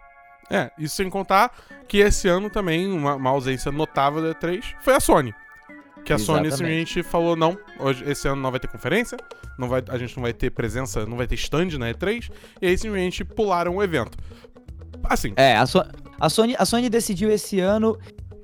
É, 0.50 0.70
isso 0.78 0.96
sem 0.96 1.10
contar 1.10 1.52
que 1.86 1.98
esse 1.98 2.28
ano 2.28 2.48
também, 2.48 2.90
uma, 2.90 3.14
uma 3.14 3.30
ausência 3.30 3.70
notável 3.70 4.22
da 4.22 4.34
E3 4.34 4.62
foi 4.80 4.94
a 4.94 5.00
Sony. 5.00 5.34
Que 6.08 6.12
a 6.14 6.18
Sony 6.18 6.46
Exatamente. 6.46 6.86
simplesmente 6.88 7.02
falou, 7.02 7.36
não, 7.36 7.58
hoje, 7.78 8.02
esse 8.10 8.26
ano 8.26 8.40
não 8.40 8.50
vai 8.50 8.58
ter 8.58 8.66
conferência, 8.66 9.18
não 9.58 9.68
vai, 9.68 9.84
a 9.88 9.98
gente 9.98 10.16
não 10.16 10.22
vai 10.22 10.32
ter 10.32 10.48
presença, 10.48 11.04
não 11.04 11.18
vai 11.18 11.26
ter 11.26 11.34
stand 11.34 11.76
na 11.78 11.92
E3, 11.92 12.30
e 12.62 12.66
aí 12.66 12.78
simplesmente 12.78 13.22
pularam 13.26 13.76
o 13.76 13.82
evento. 13.82 14.16
Assim, 15.04 15.34
É, 15.36 15.54
a, 15.54 15.66
So- 15.66 15.84
a 16.18 16.30
Sony, 16.30 16.56
a 16.58 16.64
Sony 16.64 16.88
decidiu 16.88 17.30
esse 17.30 17.60
ano 17.60 17.98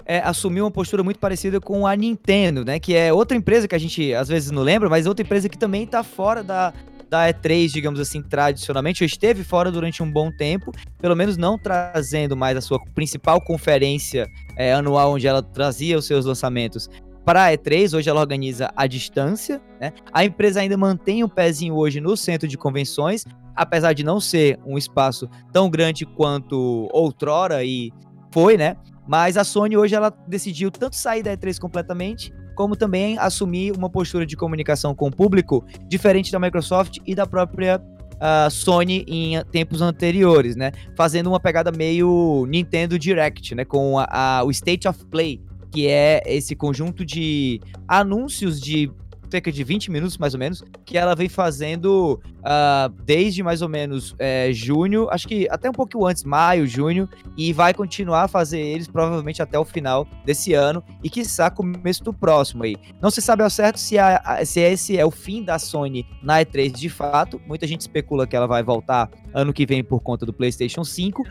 é, 0.04 0.18
assumir 0.18 0.60
uma 0.60 0.70
postura 0.70 1.02
muito 1.02 1.18
parecida 1.18 1.58
com 1.58 1.86
a 1.86 1.96
Nintendo, 1.96 2.66
né? 2.66 2.78
Que 2.78 2.94
é 2.94 3.10
outra 3.14 3.34
empresa 3.34 3.66
que 3.66 3.74
a 3.74 3.78
gente 3.78 4.12
às 4.12 4.28
vezes 4.28 4.50
não 4.50 4.60
lembra, 4.60 4.90
mas 4.90 5.06
outra 5.06 5.24
empresa 5.24 5.48
que 5.48 5.56
também 5.56 5.86
tá 5.86 6.02
fora 6.04 6.44
da, 6.44 6.70
da 7.08 7.32
E3, 7.32 7.68
digamos 7.72 7.98
assim, 7.98 8.20
tradicionalmente, 8.20 9.02
ou 9.02 9.06
esteve 9.06 9.42
fora 9.42 9.72
durante 9.72 10.02
um 10.02 10.12
bom 10.12 10.30
tempo, 10.30 10.70
pelo 11.00 11.16
menos 11.16 11.38
não 11.38 11.58
trazendo 11.58 12.36
mais 12.36 12.58
a 12.58 12.60
sua 12.60 12.78
principal 12.94 13.40
conferência 13.40 14.28
é, 14.54 14.74
anual, 14.74 15.14
onde 15.14 15.26
ela 15.26 15.42
trazia 15.42 15.96
os 15.96 16.04
seus 16.06 16.26
lançamentos 16.26 16.90
para 17.24 17.46
a 17.46 17.52
E3, 17.52 17.96
hoje 17.96 18.08
ela 18.10 18.20
organiza 18.20 18.70
à 18.76 18.86
distância, 18.86 19.60
né? 19.80 19.92
A 20.12 20.24
empresa 20.24 20.60
ainda 20.60 20.76
mantém 20.76 21.24
um 21.24 21.28
pezinho 21.28 21.74
hoje 21.74 22.00
no 22.00 22.16
centro 22.16 22.46
de 22.46 22.58
convenções, 22.58 23.24
apesar 23.56 23.92
de 23.92 24.04
não 24.04 24.20
ser 24.20 24.58
um 24.66 24.76
espaço 24.76 25.28
tão 25.52 25.70
grande 25.70 26.04
quanto 26.04 26.88
outrora 26.92 27.64
e 27.64 27.90
foi, 28.30 28.56
né? 28.56 28.76
Mas 29.06 29.36
a 29.36 29.44
Sony 29.44 29.76
hoje 29.76 29.94
ela 29.94 30.10
decidiu 30.28 30.70
tanto 30.70 30.96
sair 30.96 31.22
da 31.22 31.36
E3 31.36 31.58
completamente, 31.58 32.32
como 32.54 32.76
também 32.76 33.18
assumir 33.18 33.72
uma 33.72 33.88
postura 33.88 34.26
de 34.26 34.36
comunicação 34.36 34.94
com 34.94 35.08
o 35.08 35.10
público 35.10 35.64
diferente 35.88 36.30
da 36.30 36.38
Microsoft 36.38 36.98
e 37.06 37.14
da 37.14 37.26
própria 37.26 37.80
a 38.20 38.48
Sony 38.48 39.04
em 39.06 39.42
tempos 39.50 39.82
anteriores, 39.82 40.56
né? 40.56 40.72
Fazendo 40.96 41.28
uma 41.28 41.40
pegada 41.40 41.70
meio 41.70 42.46
Nintendo 42.48 42.98
Direct, 42.98 43.54
né? 43.54 43.64
Com 43.64 43.98
a, 43.98 44.06
a, 44.10 44.44
o 44.44 44.50
State 44.50 44.86
of 44.88 45.04
Play, 45.06 45.40
que 45.74 45.88
é 45.88 46.22
esse 46.24 46.54
conjunto 46.54 47.04
de 47.04 47.60
anúncios 47.88 48.60
de 48.60 48.88
cerca 49.28 49.50
de 49.50 49.64
20 49.64 49.90
minutos, 49.90 50.16
mais 50.16 50.32
ou 50.32 50.38
menos, 50.38 50.62
que 50.84 50.96
ela 50.96 51.16
vem 51.16 51.28
fazendo 51.28 52.20
uh, 52.38 52.88
desde 53.04 53.42
mais 53.42 53.60
ou 53.60 53.68
menos 53.68 54.14
é, 54.20 54.52
junho, 54.52 55.08
acho 55.10 55.26
que 55.26 55.48
até 55.50 55.68
um 55.68 55.72
pouco 55.72 56.06
antes, 56.06 56.22
maio, 56.22 56.64
junho, 56.64 57.08
e 57.36 57.52
vai 57.52 57.74
continuar 57.74 58.22
a 58.22 58.28
fazer 58.28 58.60
eles 58.60 58.86
provavelmente 58.86 59.42
até 59.42 59.58
o 59.58 59.64
final 59.64 60.06
desse 60.24 60.54
ano 60.54 60.80
e 61.02 61.10
quiçá 61.10 61.50
começo 61.50 62.04
do 62.04 62.14
próximo 62.14 62.62
aí. 62.62 62.76
Não 63.02 63.10
se 63.10 63.20
sabe 63.20 63.42
ao 63.42 63.50
certo 63.50 63.80
se, 63.80 63.98
a, 63.98 64.44
se 64.44 64.60
esse 64.60 64.96
é 64.96 65.04
o 65.04 65.10
fim 65.10 65.42
da 65.42 65.58
Sony 65.58 66.06
na 66.22 66.40
E3 66.40 66.70
de 66.70 66.88
fato, 66.88 67.42
muita 67.48 67.66
gente 67.66 67.80
especula 67.80 68.28
que 68.28 68.36
ela 68.36 68.46
vai 68.46 68.62
voltar 68.62 69.10
ano 69.34 69.52
que 69.52 69.66
vem 69.66 69.82
por 69.82 69.98
conta 69.98 70.24
do 70.24 70.32
PlayStation 70.32 70.84
5, 70.84 71.24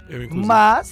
mas 0.45 0.91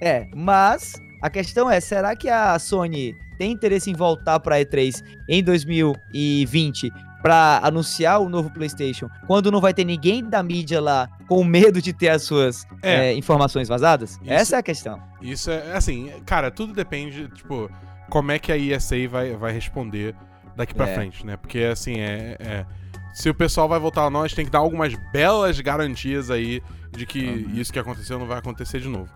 é, 0.00 0.28
mas 0.34 1.02
a 1.24 1.30
questão 1.30 1.70
é, 1.70 1.80
será 1.80 2.14
que 2.14 2.28
a 2.28 2.58
Sony 2.58 3.16
tem 3.38 3.50
interesse 3.50 3.90
em 3.90 3.94
voltar 3.94 4.38
para 4.40 4.60
E3 4.60 5.02
em 5.26 5.42
2020 5.42 6.92
para 7.22 7.60
anunciar 7.62 8.20
o 8.20 8.28
novo 8.28 8.50
PlayStation, 8.50 9.08
quando 9.26 9.50
não 9.50 9.58
vai 9.58 9.72
ter 9.72 9.86
ninguém 9.86 10.22
da 10.22 10.42
mídia 10.42 10.82
lá 10.82 11.08
com 11.26 11.42
medo 11.42 11.80
de 11.80 11.94
ter 11.94 12.10
as 12.10 12.24
suas 12.24 12.66
é. 12.82 13.06
É, 13.06 13.14
informações 13.14 13.68
vazadas? 13.68 14.16
Isso, 14.20 14.30
Essa 14.30 14.56
é 14.56 14.58
a 14.58 14.62
questão. 14.62 15.02
Isso 15.22 15.50
é 15.50 15.74
assim, 15.74 16.12
cara, 16.26 16.50
tudo 16.50 16.74
depende, 16.74 17.26
tipo, 17.28 17.70
como 18.10 18.30
é 18.30 18.38
que 18.38 18.52
a 18.52 18.58
ESA 18.58 19.08
vai, 19.08 19.34
vai 19.34 19.50
responder 19.50 20.14
daqui 20.54 20.74
para 20.74 20.90
é. 20.90 20.94
frente, 20.94 21.24
né? 21.24 21.38
Porque 21.38 21.60
assim, 21.60 22.00
é, 22.00 22.36
é, 22.38 22.66
se 23.14 23.30
o 23.30 23.34
pessoal 23.34 23.66
vai 23.66 23.80
voltar 23.80 24.02
a 24.02 24.10
nós, 24.10 24.34
tem 24.34 24.44
que 24.44 24.50
dar 24.50 24.58
algumas 24.58 24.92
belas 25.10 25.58
garantias 25.58 26.30
aí 26.30 26.60
de 26.92 27.06
que 27.06 27.24
uhum. 27.24 27.54
isso 27.54 27.72
que 27.72 27.78
aconteceu 27.78 28.18
não 28.18 28.26
vai 28.26 28.38
acontecer 28.38 28.78
de 28.78 28.88
novo. 28.88 29.10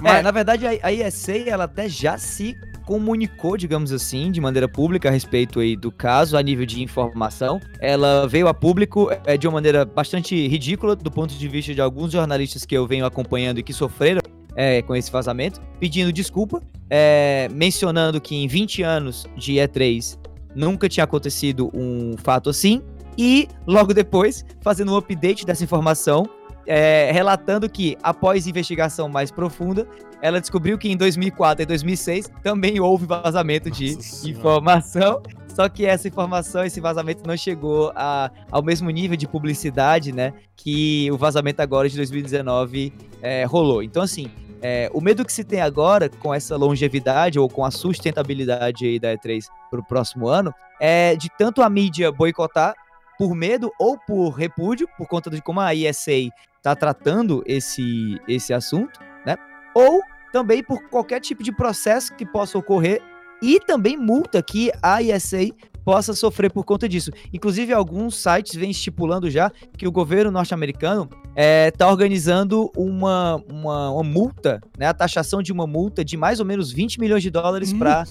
Mas... 0.00 0.16
É, 0.16 0.22
na 0.22 0.30
verdade, 0.30 0.66
a, 0.66 0.70
a 0.82 0.92
ESA, 0.92 1.38
ela 1.46 1.64
até 1.64 1.88
já 1.88 2.18
se 2.18 2.56
comunicou, 2.84 3.56
digamos 3.56 3.92
assim, 3.92 4.30
de 4.30 4.40
maneira 4.40 4.68
pública 4.68 5.08
a 5.08 5.12
respeito 5.12 5.60
aí 5.60 5.74
do 5.74 5.90
caso, 5.90 6.36
a 6.36 6.42
nível 6.42 6.66
de 6.66 6.82
informação. 6.82 7.60
Ela 7.80 8.26
veio 8.26 8.46
a 8.46 8.54
público 8.54 9.10
é, 9.24 9.36
de 9.36 9.46
uma 9.46 9.54
maneira 9.54 9.84
bastante 9.84 10.46
ridícula, 10.46 10.94
do 10.94 11.10
ponto 11.10 11.34
de 11.34 11.48
vista 11.48 11.74
de 11.74 11.80
alguns 11.80 12.12
jornalistas 12.12 12.64
que 12.64 12.76
eu 12.76 12.86
venho 12.86 13.06
acompanhando 13.06 13.58
e 13.58 13.62
que 13.62 13.72
sofreram 13.72 14.20
é, 14.54 14.82
com 14.82 14.94
esse 14.94 15.10
vazamento, 15.10 15.60
pedindo 15.80 16.12
desculpa, 16.12 16.62
é, 16.90 17.48
mencionando 17.52 18.20
que 18.20 18.36
em 18.36 18.46
20 18.46 18.82
anos 18.82 19.26
de 19.36 19.54
E3 19.54 20.18
nunca 20.54 20.88
tinha 20.88 21.04
acontecido 21.04 21.70
um 21.74 22.14
fato 22.18 22.50
assim, 22.50 22.82
e 23.16 23.48
logo 23.66 23.94
depois 23.94 24.44
fazendo 24.60 24.92
um 24.92 24.96
update 24.96 25.46
dessa 25.46 25.64
informação 25.64 26.24
é, 26.66 27.10
relatando 27.12 27.68
que, 27.68 27.96
após 28.02 28.46
investigação 28.46 29.08
mais 29.08 29.30
profunda, 29.30 29.86
ela 30.22 30.40
descobriu 30.40 30.78
que 30.78 30.88
em 30.90 30.96
2004 30.96 31.62
e 31.62 31.66
2006 31.66 32.30
também 32.42 32.80
houve 32.80 33.06
vazamento 33.06 33.68
Nossa 33.68 33.80
de 33.80 34.02
senhora. 34.02 34.38
informação. 34.38 35.22
Só 35.54 35.68
que 35.68 35.86
essa 35.86 36.08
informação, 36.08 36.64
esse 36.64 36.80
vazamento 36.80 37.22
não 37.24 37.36
chegou 37.36 37.92
a, 37.94 38.28
ao 38.50 38.60
mesmo 38.60 38.90
nível 38.90 39.16
de 39.16 39.28
publicidade, 39.28 40.12
né? 40.12 40.32
Que 40.56 41.08
o 41.12 41.16
vazamento 41.16 41.62
agora 41.62 41.88
de 41.88 41.96
2019 41.96 42.92
é, 43.22 43.44
rolou. 43.44 43.80
Então, 43.80 44.02
assim, 44.02 44.28
é, 44.60 44.90
o 44.92 45.00
medo 45.00 45.24
que 45.24 45.32
se 45.32 45.44
tem 45.44 45.60
agora 45.60 46.08
com 46.08 46.34
essa 46.34 46.56
longevidade 46.56 47.38
ou 47.38 47.48
com 47.48 47.64
a 47.64 47.70
sustentabilidade 47.70 48.86
aí 48.86 48.98
da 48.98 49.14
E3 49.14 49.44
para 49.70 49.78
o 49.78 49.84
próximo 49.84 50.26
ano 50.26 50.52
é 50.80 51.14
de 51.14 51.28
tanto 51.38 51.62
a 51.62 51.68
mídia 51.68 52.10
boicotar 52.10 52.74
por 53.18 53.34
medo 53.34 53.70
ou 53.78 53.98
por 53.98 54.30
repúdio, 54.30 54.88
por 54.96 55.06
conta 55.06 55.30
de 55.30 55.42
como 55.42 55.60
a 55.60 55.74
ESA 55.74 56.32
está 56.64 56.74
tratando 56.74 57.42
esse, 57.44 58.18
esse 58.26 58.54
assunto, 58.54 58.98
né? 59.26 59.36
Ou 59.74 60.00
também 60.32 60.64
por 60.64 60.82
qualquer 60.88 61.20
tipo 61.20 61.42
de 61.42 61.52
processo 61.52 62.14
que 62.14 62.24
possa 62.24 62.56
ocorrer 62.56 63.02
e 63.42 63.60
também 63.60 63.98
multa 63.98 64.42
que 64.42 64.72
a 64.82 65.02
ISA 65.02 65.54
possa 65.84 66.14
sofrer 66.14 66.50
por 66.50 66.64
conta 66.64 66.88
disso. 66.88 67.10
Inclusive, 67.30 67.74
alguns 67.74 68.16
sites 68.16 68.54
vêm 68.54 68.70
estipulando 68.70 69.28
já 69.28 69.52
que 69.76 69.86
o 69.86 69.92
governo 69.92 70.30
norte-americano 70.30 71.02
está 71.02 71.30
é, 71.36 71.70
tá 71.70 71.86
organizando 71.86 72.72
uma, 72.74 73.36
uma, 73.52 73.90
uma, 73.90 74.02
multa, 74.02 74.62
né, 74.78 74.86
a 74.86 74.94
taxação 74.94 75.42
de 75.42 75.52
uma 75.52 75.66
multa 75.66 76.02
de 76.02 76.16
mais 76.16 76.40
ou 76.40 76.46
menos 76.46 76.72
20 76.72 76.98
milhões 76.98 77.22
de 77.22 77.28
dólares 77.28 77.74
para 77.74 78.04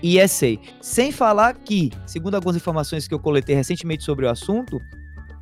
ISA. 0.00 0.56
Sem 0.80 1.10
falar 1.10 1.54
que, 1.54 1.90
segundo 2.06 2.36
algumas 2.36 2.54
informações 2.54 3.08
que 3.08 3.14
eu 3.14 3.18
coletei 3.18 3.56
recentemente 3.56 4.04
sobre 4.04 4.24
o 4.24 4.30
assunto, 4.30 4.80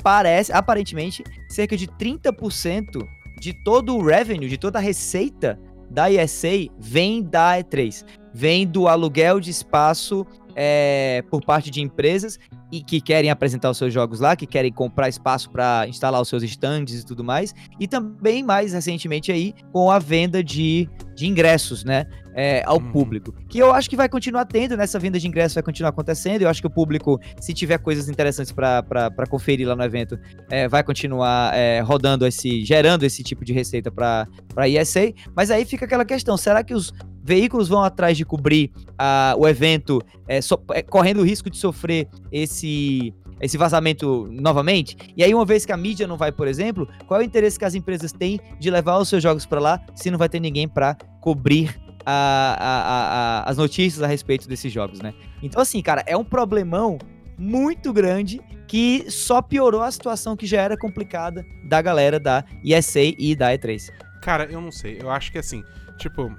parece, 0.02 0.52
aparentemente, 0.52 1.24
cerca 1.48 1.76
de 1.76 1.86
30% 1.86 3.06
de 3.40 3.52
todo 3.52 3.96
o 3.96 4.04
revenue, 4.04 4.48
de 4.48 4.58
toda 4.58 4.78
a 4.78 4.82
receita 4.82 5.58
da 5.90 6.10
ESA 6.10 6.68
vem 6.78 7.22
da 7.22 7.58
E3. 7.58 8.04
Vem 8.32 8.66
do 8.66 8.86
aluguel 8.86 9.40
de 9.40 9.50
espaço 9.50 10.24
é, 10.54 11.24
por 11.30 11.44
parte 11.44 11.70
de 11.70 11.80
empresas 11.80 12.38
e 12.70 12.82
que 12.82 13.00
querem 13.00 13.30
apresentar 13.30 13.70
os 13.70 13.76
seus 13.76 13.92
jogos 13.92 14.20
lá, 14.20 14.36
que 14.36 14.46
querem 14.46 14.72
comprar 14.72 15.08
espaço 15.08 15.50
para 15.50 15.86
instalar 15.88 16.20
os 16.20 16.28
seus 16.28 16.42
stands 16.44 17.00
e 17.00 17.04
tudo 17.04 17.24
mais, 17.24 17.52
e 17.80 17.88
também 17.88 18.44
mais 18.44 18.72
recentemente 18.72 19.32
aí 19.32 19.52
com 19.72 19.90
a 19.90 19.98
venda 19.98 20.44
de, 20.44 20.88
de 21.20 21.26
ingressos, 21.26 21.84
né, 21.84 22.06
é, 22.34 22.62
ao 22.64 22.78
uhum. 22.78 22.92
público, 22.92 23.34
que 23.46 23.58
eu 23.58 23.74
acho 23.74 23.90
que 23.90 23.96
vai 23.96 24.08
continuar 24.08 24.46
tendo 24.46 24.74
nessa 24.74 24.98
venda 24.98 25.18
de 25.18 25.28
ingressos, 25.28 25.54
vai 25.54 25.62
continuar 25.62 25.90
acontecendo. 25.90 26.40
Eu 26.40 26.48
acho 26.48 26.62
que 26.62 26.66
o 26.66 26.70
público, 26.70 27.20
se 27.38 27.52
tiver 27.52 27.76
coisas 27.76 28.08
interessantes 28.08 28.50
para 28.52 29.26
conferir 29.28 29.68
lá 29.68 29.76
no 29.76 29.82
evento, 29.82 30.18
é, 30.48 30.66
vai 30.66 30.82
continuar 30.82 31.54
é, 31.54 31.80
rodando 31.80 32.26
esse, 32.26 32.64
gerando 32.64 33.04
esse 33.04 33.22
tipo 33.22 33.44
de 33.44 33.52
receita 33.52 33.90
para 33.90 34.26
a 34.56 34.66
ESA. 34.66 35.12
Mas 35.36 35.50
aí 35.50 35.66
fica 35.66 35.84
aquela 35.84 36.06
questão: 36.06 36.38
será 36.38 36.64
que 36.64 36.72
os 36.72 36.90
veículos 37.22 37.68
vão 37.68 37.82
atrás 37.82 38.16
de 38.16 38.24
cobrir 38.24 38.72
uh, 38.92 39.38
o 39.38 39.46
evento, 39.46 40.00
é, 40.26 40.40
so, 40.40 40.58
é, 40.72 40.82
correndo 40.82 41.20
o 41.20 41.24
risco 41.24 41.50
de 41.50 41.58
sofrer 41.58 42.08
esse, 42.32 43.12
esse 43.40 43.56
vazamento 43.56 44.28
novamente? 44.30 44.96
E 45.16 45.24
aí, 45.24 45.34
uma 45.34 45.44
vez 45.44 45.64
que 45.64 45.72
a 45.72 45.76
mídia 45.76 46.06
não 46.06 46.16
vai, 46.16 46.32
por 46.32 46.46
exemplo, 46.46 46.88
qual 47.06 47.20
é 47.20 47.24
o 47.24 47.26
interesse 47.26 47.58
que 47.58 47.64
as 47.64 47.74
empresas 47.74 48.12
têm 48.12 48.40
de 48.58 48.70
levar 48.70 48.98
os 48.98 49.08
seus 49.08 49.22
jogos 49.22 49.46
para 49.46 49.60
lá 49.60 49.80
se 49.94 50.10
não 50.10 50.18
vai 50.18 50.28
ter 50.28 50.40
ninguém 50.40 50.68
para 50.68 50.96
cobrir 51.20 51.78
a, 52.04 52.56
a, 52.58 53.44
a, 53.46 53.50
as 53.50 53.56
notícias 53.56 54.02
a 54.02 54.06
respeito 54.06 54.48
desses 54.48 54.72
jogos, 54.72 55.00
né? 55.00 55.14
Então, 55.42 55.60
assim, 55.60 55.80
cara, 55.82 56.02
é 56.06 56.16
um 56.16 56.24
problemão 56.24 56.98
muito 57.38 57.92
grande 57.92 58.40
que 58.68 59.10
só 59.10 59.42
piorou 59.42 59.82
a 59.82 59.90
situação 59.90 60.36
que 60.36 60.46
já 60.46 60.60
era 60.60 60.76
complicada 60.76 61.44
da 61.64 61.80
galera 61.82 62.20
da 62.20 62.44
ESA 62.64 63.00
e 63.18 63.34
da 63.34 63.52
E3. 63.52 63.90
Cara, 64.22 64.44
eu 64.44 64.60
não 64.60 64.70
sei. 64.70 64.98
Eu 65.00 65.10
acho 65.10 65.32
que 65.32 65.38
assim, 65.38 65.64
tipo, 65.96 66.30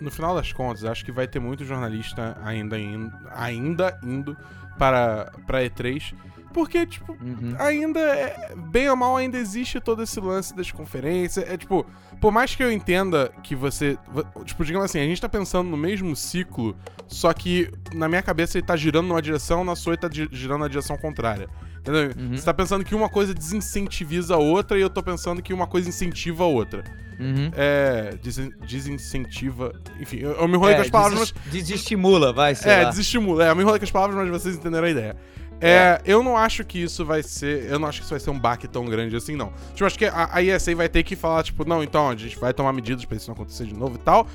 no 0.00 0.10
final 0.10 0.34
das 0.34 0.52
contas, 0.52 0.84
acho 0.84 1.04
que 1.04 1.12
vai 1.12 1.26
ter 1.26 1.38
muito 1.38 1.64
jornalista 1.64 2.36
ainda, 2.42 2.78
in, 2.78 3.10
ainda 3.30 3.98
indo 4.02 4.36
para, 4.78 5.32
para 5.46 5.62
E3. 5.62 6.14
Porque, 6.52 6.86
tipo, 6.86 7.12
uhum. 7.12 7.54
ainda, 7.58 8.00
é, 8.00 8.54
bem 8.56 8.88
ou 8.88 8.96
mal, 8.96 9.14
ainda 9.18 9.36
existe 9.36 9.78
todo 9.78 10.02
esse 10.02 10.18
lance 10.18 10.56
das 10.56 10.72
conferências. 10.72 11.46
É 11.46 11.54
tipo, 11.54 11.84
por 12.18 12.32
mais 12.32 12.54
que 12.54 12.62
eu 12.62 12.72
entenda 12.72 13.30
que 13.42 13.54
você. 13.54 13.98
Tipo, 14.46 14.64
digamos 14.64 14.86
assim, 14.86 14.98
a 14.98 15.04
gente 15.04 15.20
tá 15.20 15.28
pensando 15.28 15.68
no 15.68 15.76
mesmo 15.76 16.16
ciclo, 16.16 16.74
só 17.06 17.30
que 17.34 17.70
na 17.92 18.08
minha 18.08 18.22
cabeça 18.22 18.56
ele 18.56 18.66
tá 18.66 18.74
girando 18.74 19.06
numa 19.06 19.20
direção, 19.20 19.64
na 19.64 19.76
sua 19.76 19.92
ele 19.92 20.00
tá 20.00 20.08
girando 20.10 20.60
na 20.60 20.68
direção 20.68 20.96
contrária. 20.96 21.46
Entendeu? 21.80 22.10
Uhum. 22.16 22.36
Você 22.36 22.44
tá 22.44 22.54
pensando 22.54 22.86
que 22.86 22.94
uma 22.94 23.10
coisa 23.10 23.34
desincentiviza 23.34 24.34
a 24.34 24.38
outra 24.38 24.78
e 24.78 24.80
eu 24.80 24.88
tô 24.88 25.02
pensando 25.02 25.42
que 25.42 25.52
uma 25.52 25.66
coisa 25.66 25.90
incentiva 25.90 26.44
a 26.44 26.46
outra. 26.46 26.82
Uhum. 27.18 27.50
É. 27.56 28.14
Des 28.22 28.36
desincentiva. 28.66 29.72
Enfim, 30.00 30.18
eu, 30.18 30.32
eu 30.32 30.48
me 30.48 30.54
enrolei 30.54 30.74
é, 30.74 30.76
com 30.76 30.82
as 30.82 30.90
palavras, 30.90 31.18
mas. 31.18 31.52
Desestimula, 31.52 32.32
vai 32.32 32.54
ser. 32.54 32.68
É, 32.68 32.82
lá. 32.82 32.90
desestimula. 32.90 33.46
É, 33.46 33.50
eu 33.50 33.56
me 33.56 33.62
enrolei 33.62 33.78
com 33.78 33.84
as 33.84 33.90
palavras, 33.90 34.16
mas 34.16 34.28
vocês 34.28 34.56
entenderam 34.56 34.86
a 34.86 34.90
ideia. 34.90 35.16
É, 35.60 35.70
é, 35.70 36.02
eu 36.04 36.22
não 36.22 36.36
acho 36.36 36.64
que 36.64 36.82
isso 36.82 37.04
vai 37.04 37.22
ser. 37.22 37.64
Eu 37.70 37.78
não 37.78 37.88
acho 37.88 37.98
que 38.00 38.04
isso 38.04 38.12
vai 38.12 38.20
ser 38.20 38.30
um 38.30 38.38
baque 38.38 38.68
tão 38.68 38.84
grande 38.84 39.16
assim, 39.16 39.36
não. 39.36 39.52
Tipo, 39.72 39.86
acho 39.86 39.98
que 39.98 40.04
a, 40.04 40.28
a 40.32 40.42
ESA 40.42 40.74
vai 40.74 40.88
ter 40.88 41.02
que 41.02 41.16
falar, 41.16 41.42
tipo, 41.42 41.66
não, 41.66 41.82
então, 41.82 42.08
a 42.10 42.16
gente 42.16 42.38
vai 42.38 42.52
tomar 42.52 42.72
medidas 42.72 43.04
pra 43.04 43.16
isso 43.16 43.28
não 43.28 43.34
acontecer 43.34 43.64
de 43.64 43.74
novo 43.74 43.96
e 43.96 43.98
tal. 43.98 44.26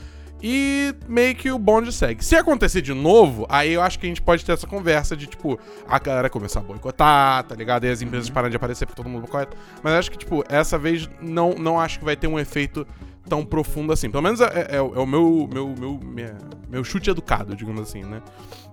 E 0.44 0.96
meio 1.08 1.36
que 1.36 1.52
o 1.52 1.60
bonde 1.60 1.92
segue. 1.92 2.26
Se 2.26 2.36
acontecer 2.36 2.82
de 2.82 2.94
novo, 2.94 3.46
aí 3.48 3.74
eu 3.74 3.82
acho 3.82 4.00
que 4.00 4.06
a 4.08 4.10
gente 4.10 4.22
pode 4.22 4.44
ter 4.44 4.54
essa 4.54 4.66
conversa 4.66 5.16
de, 5.16 5.28
tipo, 5.28 5.60
a 5.88 6.00
galera 6.00 6.30
começar 6.30 6.62
a 6.62 6.64
boicotar, 6.64 7.44
tá 7.44 7.56
ligado? 7.56 7.86
E 7.86 7.90
as 7.90 8.02
empresas 8.02 8.28
uhum. 8.28 8.34
param 8.34 8.50
de 8.50 8.56
aparecer 8.56 8.86
pra 8.86 8.96
todo 8.96 9.08
mundo 9.08 9.28
correto. 9.28 9.56
Mas 9.84 9.94
eu 9.94 10.00
acho 10.00 10.12
que, 10.12 10.18
tipo, 10.18 10.44
essa 10.50 10.78
vez 10.80 11.08
não, 11.22 11.52
não 11.54 11.80
acho 11.80 12.00
que 12.00 12.06
vai 12.06 12.16
ter 12.16 12.28
um 12.28 12.40
efeito 12.40 12.88
tão 13.30 13.46
profundo 13.46 13.94
assim. 13.94 14.10
Pelo 14.10 14.24
menos 14.24 14.42
é, 14.42 14.68
é, 14.72 14.76
é 14.78 14.82
o 14.82 15.06
meu, 15.06 15.48
meu, 15.52 15.76
meu, 15.78 16.00
minha, 16.02 16.38
meu 16.70 16.84
chute 16.84 17.10
educado, 17.10 17.56
digamos 17.56 17.82
assim, 17.82 18.04
né? 18.04 18.22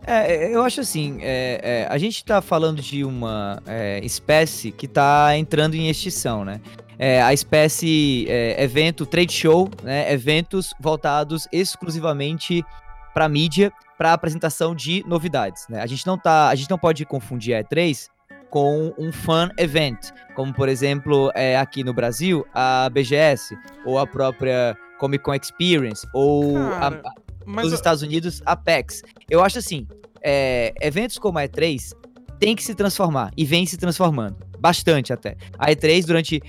É, 0.07 0.55
eu 0.55 0.63
acho 0.63 0.81
assim, 0.81 1.19
é, 1.21 1.61
é, 1.63 1.87
a 1.91 1.99
gente 1.99 2.25
tá 2.25 2.41
falando 2.41 2.81
de 2.81 3.05
uma 3.05 3.63
é, 3.67 4.01
espécie 4.03 4.73
que 4.73 4.89
tá 4.89 5.37
entrando 5.37 5.75
em 5.75 5.91
extinção, 5.91 6.45
né? 6.47 6.61
É, 6.99 7.23
a 7.23 7.33
espécie 7.33 8.27
evento, 8.59 9.07
trade 9.07 9.33
show, 9.33 9.71
né? 9.83 10.13
Eventos 10.13 10.75
voltados 10.81 11.47
exclusivamente 11.53 12.65
para 13.15 13.29
mídia, 13.29 13.73
para 13.97 14.13
apresentação 14.13 14.75
de 14.75 15.05
novidades, 15.07 15.67
né? 15.69 15.81
A 15.81 15.87
gente 15.87 16.07
não 16.07 16.17
tá, 16.19 16.49
a 16.49 16.55
gente 16.55 16.71
não 16.71 16.79
pode 16.79 17.05
confundir 17.05 17.55
a 17.55 17.63
E3 17.63 18.09
com 18.51 18.95
um 18.99 19.13
fan 19.13 19.51
event, 19.59 20.11
como 20.35 20.55
por 20.55 20.69
exemplo 20.69 21.31
é, 21.35 21.57
aqui 21.57 21.85
no 21.85 21.93
Brasil 21.93 22.47
a 22.55 22.89
BGS 22.91 23.57
ou 23.85 23.99
a 23.99 24.07
própria 24.07 24.77
Comic 24.99 25.23
Con 25.23 25.35
Experience 25.35 26.07
ou 26.15 26.55
Cara, 26.55 27.03
a, 27.05 27.51
nos 27.51 27.73
Estados 27.73 28.03
Unidos 28.03 28.43
a 28.47 28.57
PAX. 28.57 29.03
Eu 29.29 29.43
acho 29.43 29.59
assim, 29.59 29.87
é, 30.23 30.73
eventos 30.81 31.19
como 31.19 31.39
a 31.39 31.43
E3 31.43 31.93
tem 32.39 32.55
que 32.55 32.63
se 32.63 32.75
transformar 32.75 33.33
e 33.37 33.45
vem 33.45 33.67
se 33.67 33.77
transformando 33.77 34.37
bastante 34.59 35.13
até. 35.13 35.37
A 35.59 35.71
E3 35.71 36.05
durante 36.05 36.43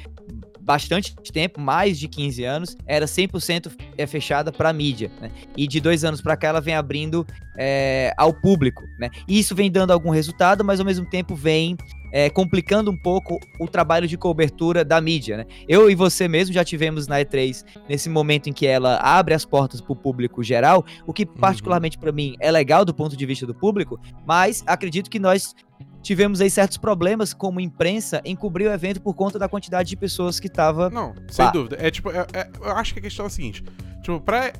bastante 0.70 1.16
tempo, 1.34 1.60
mais 1.60 1.98
de 1.98 2.08
15 2.08 2.44
anos, 2.44 2.78
era 2.86 3.08
100% 3.08 3.72
é, 3.98 4.06
fechada 4.06 4.52
para 4.52 4.72
mídia, 4.72 5.10
né? 5.20 5.32
E 5.58 5.68
de 5.68 5.82
dois 5.82 6.04
anos 6.04 6.22
para 6.22 6.38
cá 6.38 6.50
ela 6.50 6.62
vem 6.62 6.76
abrindo 6.76 7.26
é, 7.58 8.14
ao 8.16 8.32
público, 8.32 8.84
né? 9.00 9.10
E 9.28 9.40
isso 9.40 9.56
vem 9.56 9.72
dando 9.72 9.92
algum 9.92 10.12
resultado, 10.12 10.64
mas 10.64 10.80
ao 10.80 10.86
mesmo 10.86 11.08
tempo 11.08 11.34
vem 11.34 11.76
é, 12.12 12.30
complicando 12.30 12.92
um 12.92 12.98
pouco 12.98 13.40
o 13.60 13.68
trabalho 13.68 14.08
de 14.08 14.16
cobertura 14.16 14.86
da 14.86 15.02
mídia, 15.02 15.38
né? 15.38 15.46
Eu 15.68 15.90
e 15.90 15.96
você 15.96 16.28
mesmo 16.28 16.54
já 16.54 16.64
tivemos 16.64 17.08
na 17.08 17.20
E3 17.20 17.66
nesse 17.90 18.08
momento 18.08 18.48
em 18.48 18.54
que 18.54 18.68
ela 18.68 18.98
abre 18.98 19.34
as 19.34 19.46
portas 19.46 19.82
para 19.82 19.94
o 19.94 19.96
público 19.96 20.44
geral, 20.44 20.86
o 21.08 21.12
que 21.12 21.26
particularmente 21.26 21.98
para 21.98 22.12
mim 22.12 22.36
é 22.40 22.52
legal 22.52 22.86
do 22.86 22.94
ponto 22.94 23.18
de 23.18 23.26
vista 23.26 23.44
do 23.44 23.56
público, 23.56 24.00
mas 24.24 24.64
acredito 24.68 25.10
que 25.10 25.18
nós 25.18 25.56
tivemos 26.02 26.42
aí 26.42 26.50
certos 26.50 26.78
problemas 26.78 27.34
como 27.34 27.60
imprensa 27.60 28.22
em 28.26 28.36
cobrir 28.36 28.68
o 28.68 28.72
evento 28.72 29.02
por 29.02 29.14
conta 29.14 29.38
da 29.38 29.48
quantidade 29.50 29.90
de 29.90 29.96
pessoas 29.98 30.40
que 30.40 30.50
tava 30.50 30.90
Não, 30.90 31.14
sem 31.30 31.46
Pá. 31.46 31.52
dúvida. 31.52 31.78
É 31.80 31.92
tipo, 31.92 32.10
é- 32.12 32.26
é- 32.34 32.50
eu 32.60 32.72
acho 32.72 32.94
que 32.94 33.00
a 33.00 33.04
questão 33.04 33.26
é 33.26 33.28
a 33.28 33.30
seguinte: 33.30 33.64
tipo, 34.02 34.20
pra 34.20 34.52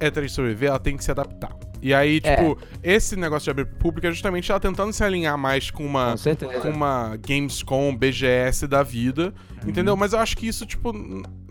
E3 0.00 0.28
sobreviver, 0.28 0.68
ela 0.70 0.78
tem 0.78 0.96
que 0.96 1.04
se 1.04 1.10
adaptar. 1.10 1.54
E 1.82 1.92
aí, 1.92 2.18
É. 2.24 2.36
tipo, 2.36 2.58
esse 2.82 3.14
negócio 3.14 3.44
de 3.44 3.50
abrir 3.50 3.66
público 3.76 4.06
é 4.06 4.10
justamente 4.10 4.50
ela 4.50 4.58
tentando 4.58 4.90
se 4.92 5.04
alinhar 5.04 5.36
mais 5.36 5.70
com 5.70 5.84
uma. 5.84 6.14
com. 6.16 6.60
Com 6.62 6.70
uma 6.70 7.16
Gamescom, 7.16 7.94
BGS 7.94 8.66
da 8.66 8.82
vida, 8.82 9.34
Uhum. 9.62 9.68
entendeu? 9.68 9.94
Mas 9.96 10.14
eu 10.14 10.18
acho 10.18 10.34
que 10.36 10.46
isso, 10.48 10.64
tipo, 10.64 10.92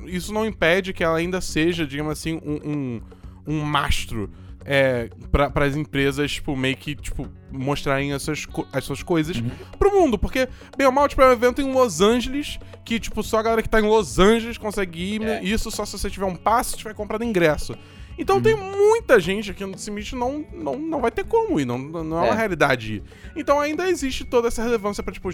isso 0.08 0.34
não 0.34 0.44
impede 0.46 0.92
que 0.92 1.04
ela 1.04 1.18
ainda 1.18 1.40
seja, 1.40 1.86
digamos 1.86 2.14
assim, 2.14 2.42
um, 2.44 2.60
um, 2.68 3.02
um 3.46 3.62
mastro 3.62 4.30
é, 4.66 5.10
para 5.32 5.66
as 5.66 5.76
empresas, 5.76 6.32
tipo, 6.34 6.56
meio 6.56 6.76
que, 6.78 6.96
tipo, 6.96 7.28
mostrarem 7.52 8.14
as 8.14 8.22
suas, 8.22 8.48
as 8.72 8.84
suas 8.84 9.04
coisas 9.04 9.38
Uhum. 9.38 9.50
pro 9.78 9.92
mundo. 9.92 10.18
Porque, 10.18 10.48
bem 10.78 10.88
ou 10.88 10.94
mal, 10.94 11.08
tipo, 11.08 11.22
é 11.22 11.28
um 11.30 11.34
evento 11.34 11.62
em 11.62 11.72
Los 11.72 12.02
Angeles 12.02 12.58
que, 12.86 13.00
tipo, 13.00 13.22
só 13.24 13.40
a 13.40 13.44
galera 13.44 13.62
que 13.62 13.70
tá 13.70 13.80
em 13.80 13.88
Los 13.88 14.20
Angeles 14.20 14.58
consegue 14.58 15.16
ir. 15.16 15.22
É. 15.24 15.44
Isso 15.44 15.70
só 15.72 15.86
se 15.86 15.98
você 15.98 16.10
tiver 16.10 16.26
um 16.26 16.36
passe, 16.36 16.72
se 16.72 16.78
tiver 16.78 16.94
comprado 16.94 17.24
ingresso. 17.24 17.76
Então 18.16 18.36
Uhum. 18.36 18.44
tem 18.44 18.56
muita 18.56 19.20
gente 19.20 19.50
aqui 19.50 19.66
no 19.66 19.76
Cimite 19.76 20.16
não, 20.16 20.46
não, 20.54 20.78
não 20.78 21.02
vai 21.02 21.10
ter 21.10 21.24
como 21.26 21.60
ir, 21.60 21.66
não, 21.66 21.80
não 21.80 22.18
é 22.20 22.26
uma 22.26 22.34
É. 22.36 22.38
realidade 22.38 22.94
ir. 22.98 23.04
Então 23.36 23.60
ainda 23.60 23.90
existe 23.90 24.24
toda 24.24 24.50
essa 24.50 24.62
relevância 24.62 25.02
pra, 25.02 25.12
tipo, 25.12 25.30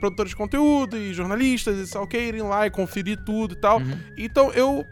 produtores 0.00 0.30
de 0.30 0.36
conteúdo 0.36 0.96
e 0.96 1.12
jornalistas 1.12 1.86
e 1.86 1.92
tal, 1.92 2.06
que 2.06 2.16
irem 2.18 2.40
lá 2.40 2.66
e 2.66 2.70
conferir 2.70 3.18
tudo 3.22 3.52
e 3.52 3.56
tal. 3.60 3.80
Uhum. 3.80 3.98
Então 4.16 4.50
eu. 4.52 4.82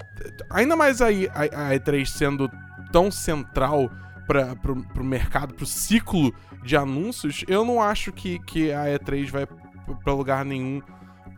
Ainda 0.51 0.77
mais 0.77 1.01
aí 1.01 1.31
a, 1.35 1.71
a 1.71 1.75
E3 1.75 2.05
sendo 2.05 2.51
tão 2.93 3.11
central 3.11 3.91
pra, 4.27 4.55
pro, 4.57 4.77
pro 4.77 5.05
mercado, 5.05 5.55
pro 5.55 5.67
ciclo 5.67 6.33
de 6.65 6.77
anúncios, 6.77 7.45
eu 7.49 7.65
não 7.65 7.81
acho 7.83 8.13
que, 8.13 8.39
que 8.41 8.73
a 8.73 8.85
E3 8.87 9.31
vai 9.31 9.47
p- 9.47 9.55
pra 10.05 10.13
lugar 10.15 10.45
nenhum 10.45 10.81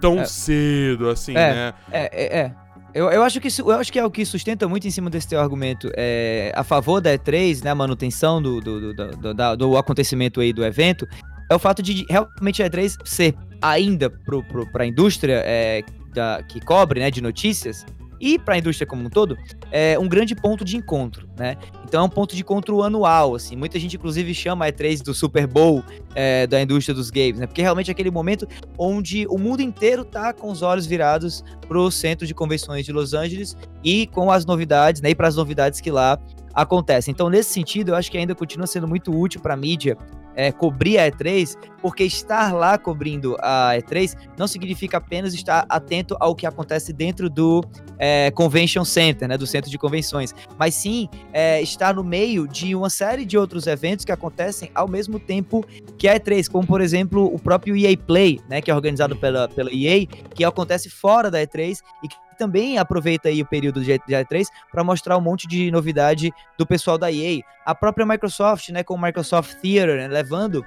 tão 0.00 0.20
É. 0.20 0.24
cedo, 0.24 1.08
assim, 1.08 1.32
É. 1.32 1.54
né? 1.54 1.74
É, 1.90 2.10
é, 2.12 2.38
é. 2.40 2.54
Eu, 2.94 3.08
eu, 3.10 3.22
acho 3.22 3.40
que 3.40 3.48
isso, 3.48 3.62
eu 3.62 3.70
acho 3.78 3.90
que 3.90 3.98
é 3.98 4.04
o 4.04 4.10
que 4.10 4.22
sustenta 4.24 4.68
muito 4.68 4.86
em 4.86 4.90
cima 4.90 5.08
desse 5.08 5.26
teu 5.28 5.40
argumento 5.40 5.90
é, 5.96 6.52
a 6.54 6.62
favor 6.62 7.00
da 7.00 7.10
E3, 7.16 7.64
né, 7.64 7.70
a 7.70 7.74
manutenção 7.74 8.42
do, 8.42 8.60
do, 8.60 8.92
do, 8.94 9.10
do, 9.16 9.34
da- 9.34 9.54
do 9.54 9.76
acontecimento 9.78 10.40
aí 10.40 10.52
do 10.52 10.62
evento, 10.62 11.08
é 11.50 11.54
o 11.54 11.58
fato 11.58 11.82
de 11.82 12.04
realmente 12.10 12.62
a 12.62 12.68
E3 12.68 12.96
ser 13.04 13.34
ainda 13.62 14.10
pro, 14.10 14.42
pra 14.70 14.84
indústria 14.84 15.40
é, 15.46 15.82
da, 16.12 16.42
que 16.42 16.60
cobre 16.60 17.00
né, 17.00 17.10
de 17.10 17.22
notícias 17.22 17.86
e 18.22 18.38
para 18.38 18.54
a 18.54 18.58
indústria 18.58 18.86
como 18.86 19.04
um 19.04 19.10
todo, 19.10 19.36
é 19.72 19.98
um 19.98 20.08
grande 20.08 20.32
ponto 20.36 20.64
de 20.64 20.76
encontro, 20.76 21.28
né? 21.36 21.56
Então 21.84 22.02
é 22.02 22.04
um 22.04 22.08
ponto 22.08 22.36
de 22.36 22.42
encontro 22.42 22.80
anual, 22.80 23.34
assim. 23.34 23.56
Muita 23.56 23.80
gente, 23.80 23.96
inclusive, 23.96 24.32
chama 24.32 24.66
a 24.66 24.72
E3 24.72 25.02
do 25.02 25.12
Super 25.12 25.44
Bowl 25.44 25.82
é, 26.14 26.46
da 26.46 26.62
indústria 26.62 26.94
dos 26.94 27.10
games, 27.10 27.40
né? 27.40 27.48
Porque 27.48 27.60
realmente 27.60 27.90
é 27.90 27.92
aquele 27.92 28.12
momento 28.12 28.46
onde 28.78 29.26
o 29.28 29.36
mundo 29.36 29.60
inteiro 29.60 30.04
tá 30.04 30.32
com 30.32 30.52
os 30.52 30.62
olhos 30.62 30.86
virados 30.86 31.42
pro 31.66 31.90
centro 31.90 32.24
de 32.24 32.32
convenções 32.32 32.86
de 32.86 32.92
Los 32.92 33.12
Angeles 33.12 33.56
e 33.82 34.06
com 34.06 34.30
as 34.30 34.46
novidades, 34.46 35.02
né? 35.02 35.10
E 35.10 35.14
para 35.16 35.26
as 35.26 35.34
novidades 35.34 35.80
que 35.80 35.90
lá 35.90 36.16
acontecem. 36.54 37.10
Então, 37.10 37.28
nesse 37.28 37.52
sentido, 37.52 37.88
eu 37.88 37.96
acho 37.96 38.08
que 38.08 38.16
ainda 38.16 38.36
continua 38.36 38.68
sendo 38.68 38.86
muito 38.86 39.10
útil 39.10 39.40
para 39.40 39.54
a 39.54 39.56
mídia 39.56 39.98
é, 40.34 40.50
cobrir 40.52 40.98
a 40.98 41.10
E3, 41.10 41.56
porque 41.80 42.04
estar 42.04 42.52
lá 42.54 42.78
cobrindo 42.78 43.36
a 43.40 43.72
E3 43.76 44.16
não 44.38 44.46
significa 44.46 44.98
apenas 44.98 45.34
estar 45.34 45.66
atento 45.68 46.16
ao 46.20 46.34
que 46.34 46.46
acontece 46.46 46.92
dentro 46.92 47.28
do 47.28 47.62
é, 47.98 48.30
Convention 48.30 48.84
Center, 48.84 49.28
né, 49.28 49.36
do 49.36 49.46
centro 49.46 49.70
de 49.70 49.78
convenções, 49.78 50.34
mas 50.58 50.74
sim 50.74 51.08
é, 51.32 51.60
estar 51.60 51.94
no 51.94 52.04
meio 52.04 52.46
de 52.46 52.74
uma 52.74 52.90
série 52.90 53.24
de 53.24 53.36
outros 53.36 53.66
eventos 53.66 54.04
que 54.04 54.12
acontecem 54.12 54.70
ao 54.74 54.88
mesmo 54.88 55.18
tempo 55.18 55.64
que 55.98 56.08
a 56.08 56.18
E3, 56.18 56.48
como 56.50 56.66
por 56.66 56.80
exemplo 56.80 57.32
o 57.32 57.38
próprio 57.38 57.76
EA 57.76 57.96
Play, 57.96 58.40
né, 58.48 58.60
que 58.60 58.70
é 58.70 58.74
organizado 58.74 59.16
pela, 59.16 59.48
pela 59.48 59.70
EA, 59.72 60.06
que 60.34 60.44
acontece 60.44 60.88
fora 60.88 61.30
da 61.30 61.40
E3 61.40 61.78
e 62.02 62.08
que 62.08 62.16
também 62.36 62.78
aproveita 62.78 63.28
aí 63.28 63.42
o 63.42 63.46
período 63.46 63.82
de 63.82 63.92
E3 63.92 64.46
para 64.70 64.84
mostrar 64.84 65.16
um 65.16 65.20
monte 65.20 65.46
de 65.46 65.70
novidade 65.70 66.32
do 66.58 66.66
pessoal 66.66 66.98
da 66.98 67.10
EA. 67.10 67.42
A 67.64 67.74
própria 67.74 68.06
Microsoft, 68.06 68.68
né, 68.70 68.82
com 68.82 68.94
o 68.94 69.00
Microsoft 69.00 69.54
Theater, 69.60 69.96
né, 69.96 70.08
levando 70.08 70.64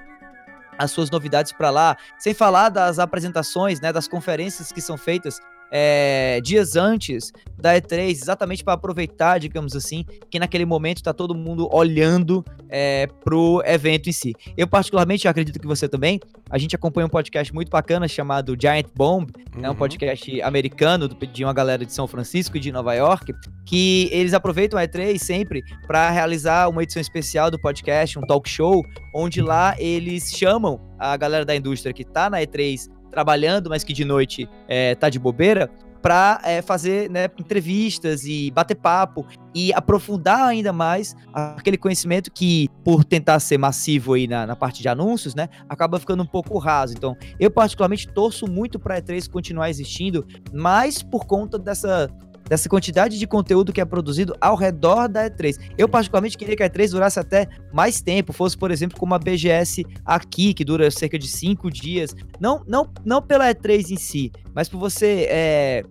as 0.78 0.90
suas 0.90 1.10
novidades 1.10 1.52
para 1.52 1.70
lá, 1.70 1.96
sem 2.18 2.34
falar 2.34 2.68
das 2.68 2.98
apresentações, 2.98 3.80
né, 3.80 3.92
das 3.92 4.06
conferências 4.06 4.70
que 4.70 4.80
são 4.80 4.96
feitas 4.96 5.40
é, 5.70 6.40
dias 6.42 6.76
antes 6.76 7.32
da 7.58 7.74
E3, 7.74 8.10
exatamente 8.10 8.62
para 8.62 8.74
aproveitar, 8.74 9.38
digamos 9.38 9.74
assim, 9.74 10.04
que 10.30 10.38
naquele 10.38 10.64
momento 10.64 10.98
está 10.98 11.12
todo 11.12 11.34
mundo 11.34 11.68
olhando 11.72 12.44
é, 12.68 13.06
pro 13.24 13.62
evento 13.64 14.08
em 14.08 14.12
si. 14.12 14.34
Eu 14.56 14.66
particularmente 14.66 15.26
acredito 15.26 15.58
que 15.58 15.66
você 15.66 15.88
também. 15.88 16.20
A 16.50 16.58
gente 16.58 16.76
acompanha 16.76 17.06
um 17.06 17.10
podcast 17.10 17.52
muito 17.52 17.70
bacana 17.70 18.06
chamado 18.06 18.56
Giant 18.60 18.86
Bomb, 18.94 19.30
é 19.62 19.66
um 19.66 19.70
Uhum. 19.70 19.76
podcast 19.76 20.42
americano 20.42 21.08
de 21.08 21.44
uma 21.44 21.52
galera 21.52 21.84
de 21.84 21.92
São 21.92 22.06
Francisco 22.06 22.56
e 22.56 22.60
de 22.60 22.70
Nova 22.70 22.94
York, 22.94 23.32
que 23.64 24.08
eles 24.12 24.34
aproveitam 24.34 24.78
a 24.78 24.82
E3 24.86 25.18
sempre 25.18 25.62
para 25.86 26.10
realizar 26.10 26.68
uma 26.68 26.82
edição 26.82 27.00
especial 27.00 27.50
do 27.50 27.58
podcast, 27.58 28.18
um 28.18 28.22
talk 28.22 28.48
show, 28.48 28.84
onde 29.14 29.40
lá 29.40 29.74
eles 29.78 30.30
chamam 30.30 30.80
a 30.98 31.16
galera 31.16 31.44
da 31.44 31.56
indústria 31.56 31.92
que 31.92 32.04
tá 32.04 32.28
na 32.30 32.38
E3 32.40 32.86
trabalhando, 33.16 33.70
mas 33.70 33.82
que 33.82 33.94
de 33.94 34.04
noite 34.04 34.46
é, 34.68 34.94
tá 34.94 35.08
de 35.08 35.18
bobeira, 35.18 35.70
para 36.02 36.38
fazer 36.62 37.10
né, 37.10 37.24
entrevistas 37.38 38.24
e 38.24 38.50
bater 38.50 38.74
papo 38.76 39.26
e 39.54 39.72
aprofundar 39.72 40.46
ainda 40.46 40.70
mais 40.70 41.16
aquele 41.32 41.78
conhecimento 41.78 42.30
que, 42.30 42.68
por 42.84 43.02
tentar 43.02 43.40
ser 43.40 43.56
massivo 43.56 44.12
aí 44.12 44.28
na, 44.28 44.46
na 44.46 44.54
parte 44.54 44.82
de 44.82 44.88
anúncios, 44.88 45.34
né, 45.34 45.48
acaba 45.66 45.98
ficando 45.98 46.22
um 46.22 46.26
pouco 46.26 46.58
raso. 46.58 46.92
Então, 46.94 47.16
eu 47.40 47.50
particularmente 47.50 48.06
torço 48.06 48.46
muito 48.46 48.78
para 48.78 48.96
a 48.96 49.02
E3 49.02 49.28
continuar 49.28 49.70
existindo, 49.70 50.24
mas 50.52 51.02
por 51.02 51.24
conta 51.24 51.58
dessa 51.58 52.08
dessa 52.48 52.68
quantidade 52.68 53.18
de 53.18 53.26
conteúdo 53.26 53.72
que 53.72 53.80
é 53.80 53.84
produzido 53.84 54.34
ao 54.40 54.56
redor 54.56 55.08
da 55.08 55.28
E3. 55.28 55.58
Eu 55.76 55.88
particularmente 55.88 56.36
queria 56.36 56.56
que 56.56 56.62
a 56.62 56.70
E3 56.70 56.90
durasse 56.90 57.18
até 57.18 57.48
mais 57.72 58.00
tempo, 58.00 58.32
fosse, 58.32 58.56
por 58.56 58.70
exemplo, 58.70 58.98
como 58.98 59.14
a 59.14 59.18
BGS 59.18 59.84
aqui, 60.04 60.54
que 60.54 60.64
dura 60.64 60.90
cerca 60.90 61.18
de 61.18 61.28
cinco 61.28 61.70
dias. 61.70 62.14
Não, 62.40 62.62
não, 62.66 62.88
não 63.04 63.20
pela 63.20 63.52
E3 63.52 63.90
em 63.90 63.96
si, 63.96 64.32
mas 64.54 64.68
por 64.68 64.78
você 64.78 65.26
é, 65.30 65.82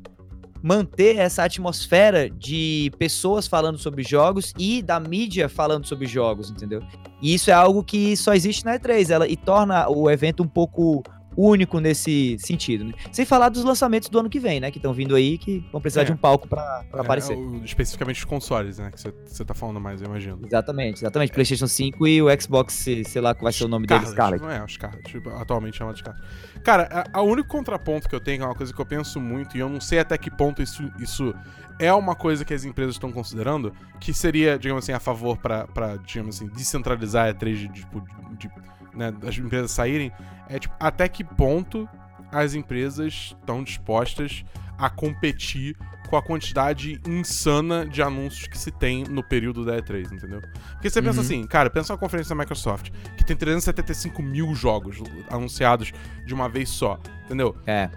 manter 0.66 1.18
essa 1.18 1.44
atmosfera 1.44 2.28
de 2.28 2.92
pessoas 2.98 3.46
falando 3.46 3.78
sobre 3.78 4.02
jogos 4.02 4.52
e 4.58 4.82
da 4.82 5.00
mídia 5.00 5.48
falando 5.48 5.86
sobre 5.86 6.08
jogos, 6.08 6.50
entendeu? 6.50 6.82
E 7.22 7.36
isso 7.36 7.52
é 7.52 7.54
algo 7.54 7.84
que 7.84 8.18
só 8.18 8.34
existe 8.34 8.66
na 8.66 8.80
E3, 8.80 9.12
ela 9.12 9.28
e 9.28 9.36
torna 9.38 9.88
o 9.88 10.10
evento 10.10 10.42
um 10.42 10.48
pouco 10.48 11.04
único 11.38 11.80
nesse 11.80 12.38
sentido. 12.40 12.86
Né? 12.86 12.94
Sem 13.12 13.26
falar 13.26 13.50
dos 13.50 13.64
lançamentos 13.64 14.10
do 14.10 14.20
ano 14.20 14.30
que 14.30 14.40
vem, 14.40 14.60
né? 14.60 14.72
Que 14.72 14.78
estão 14.78 14.94
vindo 14.94 15.16
aí, 15.16 15.38
que 15.38 15.64
vão 15.72 15.82
precisar 15.82 16.02
É. 16.02 16.06
de 16.06 16.12
um 16.12 16.18
palco 16.18 16.48
pra 16.48 16.84
pra 16.90 17.00
É, 17.00 17.02
aparecer. 17.02 17.36
o- 17.38 17.64
especificamente 17.64 18.18
os 18.20 18.26
consoles, 18.26 18.78
né? 18.78 18.92
Que 18.92 19.00
você 19.26 19.46
tá 19.46 19.54
falando 19.54 19.80
mais, 19.80 20.02
eu 20.02 20.08
imagino. 20.08 20.40
Exatamente, 20.46 20.98
exatamente. 21.00 21.32
PlayStation 21.32 21.68
5 21.68 22.08
e 22.08 22.22
o 22.22 22.28
Xbox, 22.42 22.74
se- 22.74 23.04
sei 23.04 23.22
lá 23.22 23.34
qual 23.34 23.44
vai 23.44 23.54
ser 23.54 23.66
o 23.66 23.68
nome 23.68 23.88
deles, 23.88 24.10
Scarlet. 24.10 24.42
Não 24.42 24.50
é, 24.50 24.64
os 24.64 24.74
Scarlet, 24.74 25.04
tipo, 25.04 25.30
atualmente 25.30 25.78
chama 25.78 25.94
de 25.94 26.00
Scarlet. 26.00 26.24
Cara, 26.64 27.06
a 27.14 27.22
único 27.22 27.48
contraponto 27.50 28.08
que 28.10 28.16
eu 28.16 28.20
tenho, 28.20 28.38
que 28.40 28.44
é 28.44 28.48
uma 28.48 28.56
coisa 28.56 28.74
que 28.74 28.80
eu 28.82 28.86
penso 28.86 29.20
muito, 29.20 29.56
e 29.58 29.60
eu 29.60 29.70
não 29.70 29.80
sei 29.82 30.00
até 30.00 30.18
que 30.18 30.32
ponto 30.32 30.62
isso, 30.62 30.90
isso 31.00 31.34
é 31.80 31.94
uma 31.94 32.16
coisa 32.16 32.46
que 32.46 32.54
as 32.54 32.64
empresas 32.64 32.96
estão 32.96 33.12
considerando, 33.12 33.74
que 34.00 34.14
seria, 34.14 34.58
digamos 34.58 34.84
assim, 34.84 34.94
a 34.94 35.00
favor 35.00 35.38
pra, 35.38 35.68
pra 35.68 35.98
digamos 35.98 36.38
assim, 36.38 36.48
descentralizar 36.48 37.28
a 37.28 37.34
E3 37.34 37.56
de, 37.56 37.68
tipo, 37.70 38.02
de, 38.38 38.50
né, 38.96 39.12
das 39.12 39.38
empresas 39.38 39.72
saírem, 39.72 40.12
é 40.50 40.60
tipo, 40.60 40.74
até 40.80 41.08
que 41.08 41.24
ponto 41.24 41.88
as 42.32 42.54
empresas 42.54 43.34
estão 43.40 43.64
dispostas 43.64 44.44
a 44.78 44.90
competir 44.90 45.76
com 46.10 46.18
a 46.18 46.22
quantidade 46.22 47.00
insana 47.08 47.86
de 47.86 48.02
anúncios 48.02 48.48
que 48.48 48.58
se 48.58 48.70
tem 48.72 49.04
no 49.06 49.24
período 49.24 49.66
da 49.66 49.78
E3, 49.82 50.12
entendeu? 50.12 50.42
Porque 50.74 50.90
você 50.90 51.02
pensa 51.02 51.20
Uhum. 51.20 51.26
assim, 51.26 51.48
cara, 51.48 51.70
pensa 51.70 51.94
na 51.94 51.98
conferência 52.00 52.36
da 52.36 52.40
Microsoft, 52.42 52.92
que 53.18 53.26
tem 53.26 53.36
375 53.36 54.22
mil 54.22 54.54
jogos 54.54 55.02
anunciados 55.30 55.92
de 56.26 56.34
uma 56.34 56.48
vez 56.50 56.70
só, 56.70 57.00
entendeu? 57.26 57.56
É, 57.66 57.90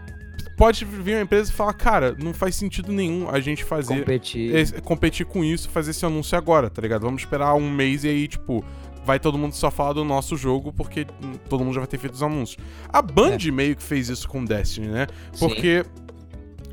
Pode 0.56 0.84
vir 0.84 1.14
uma 1.14 1.22
empresa 1.22 1.50
e 1.52 1.54
falar, 1.54 1.72
cara, 1.72 2.16
não 2.20 2.34
faz 2.34 2.56
sentido 2.56 2.92
nenhum 2.92 3.28
a 3.30 3.38
gente 3.38 3.62
fazer 3.62 3.98
competir. 4.00 4.80
competir 4.82 5.24
com 5.26 5.44
isso, 5.44 5.68
fazer 5.70 5.92
esse 5.92 6.04
anúncio 6.04 6.36
agora, 6.36 6.68
tá 6.68 6.82
ligado? 6.82 7.02
Vamos 7.02 7.22
esperar 7.22 7.54
um 7.54 7.70
mês 7.70 8.02
e 8.02 8.08
aí, 8.08 8.26
tipo, 8.26 8.64
vai 9.08 9.18
todo 9.18 9.38
mundo 9.38 9.54
só 9.54 9.70
falar 9.70 9.94
do 9.94 10.04
nosso 10.04 10.36
jogo 10.36 10.70
porque 10.70 11.06
todo 11.48 11.64
mundo 11.64 11.72
já 11.72 11.80
vai 11.80 11.86
ter 11.86 11.96
feito 11.96 12.12
os 12.12 12.22
anúncios. 12.22 12.62
A 12.92 13.00
Band 13.00 13.38
meio 13.50 13.74
que 13.74 13.82
fez 13.82 14.10
isso 14.10 14.28
com 14.28 14.44
Destiny, 14.44 14.88
né? 14.88 15.06
Sim. 15.32 15.48
Porque 15.48 15.82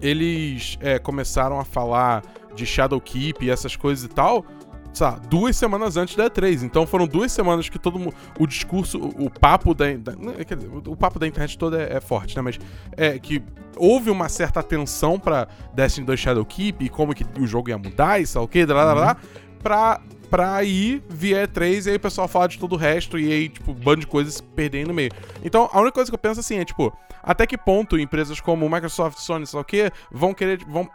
eles 0.01 0.77
é, 0.81 0.99
começaram 0.99 1.57
a 1.61 1.63
falar 1.63 2.23
de 2.53 2.65
Shadowkeep 2.65 3.45
e 3.45 3.49
essas 3.49 3.77
coisas 3.77 4.03
e 4.03 4.09
tal, 4.09 4.45
sabe, 4.93 5.25
duas 5.27 5.55
semanas 5.55 5.95
antes 5.95 6.13
da 6.17 6.29
E3. 6.29 6.63
Então 6.63 6.85
foram 6.85 7.07
duas 7.07 7.31
semanas 7.31 7.69
que 7.69 7.79
todo 7.79 7.97
mundo. 7.97 8.13
O 8.37 8.45
discurso, 8.45 8.99
o, 8.99 9.27
o 9.27 9.29
papo 9.29 9.73
da, 9.73 9.93
da- 9.95 10.11
não, 10.17 10.33
Quer 10.33 10.57
dizer, 10.57 10.69
o, 10.85 10.95
papo 10.95 11.17
da 11.17 11.25
internet 11.25 11.57
toda 11.57 11.81
é, 11.81 11.95
é 11.95 12.01
forte, 12.01 12.35
né? 12.35 12.41
Mas 12.41 12.59
é 12.97 13.17
que 13.17 13.41
houve 13.77 14.09
uma 14.09 14.27
certa 14.27 14.59
atenção 14.59 15.17
pra 15.17 15.47
Destiny 15.73 16.05
2 16.05 16.19
Shadowkeep 16.19 16.83
e 16.83 16.89
como 16.89 17.15
que 17.15 17.25
o 17.39 17.47
jogo 17.47 17.69
ia 17.69 17.77
mudar 17.77 18.19
e 18.21 18.27
sei 18.27 18.39
lá 18.39 18.43
o 18.45 18.47
que, 18.49 18.65
lá, 18.65 18.83
lá, 18.83 18.93
lá, 18.93 19.17
pra. 19.63 20.01
Pra 20.29 20.63
ir 20.63 21.03
via 21.09 21.47
E3 21.47 21.85
e 21.85 21.89
aí 21.91 21.95
o 21.95 21.99
pessoal 21.99 22.27
falar 22.27 22.47
de 22.47 22.57
todo 22.59 22.73
o 22.73 22.77
resto 22.77 23.17
e 23.19 23.31
aí, 23.31 23.49
tipo, 23.49 23.71
um 23.71 23.75
bando 23.75 24.01
de 24.01 24.07
coisas 24.07 24.35
se 24.35 24.43
perderem 24.43 24.85
no 24.85 24.93
meio. 24.93 25.11
Então, 25.43 25.69
a 25.71 25.79
única 25.79 25.93
coisa 25.93 26.09
que 26.11 26.15
eu 26.15 26.19
penso 26.19 26.39
assim 26.39 26.57
é, 26.57 26.65
tipo, 26.65 26.95
até 27.23 27.45
que 27.47 27.57
ponto 27.57 27.97
empresas 27.97 28.39
como 28.39 28.69
Microsoft, 28.69 29.17
Sony, 29.19 29.45
sei 29.47 29.57
lá 29.57 29.61
o 29.61 29.65
quê, 29.65 29.91
vão 30.11 30.33
querer, 30.33 30.59
vão 30.67 30.89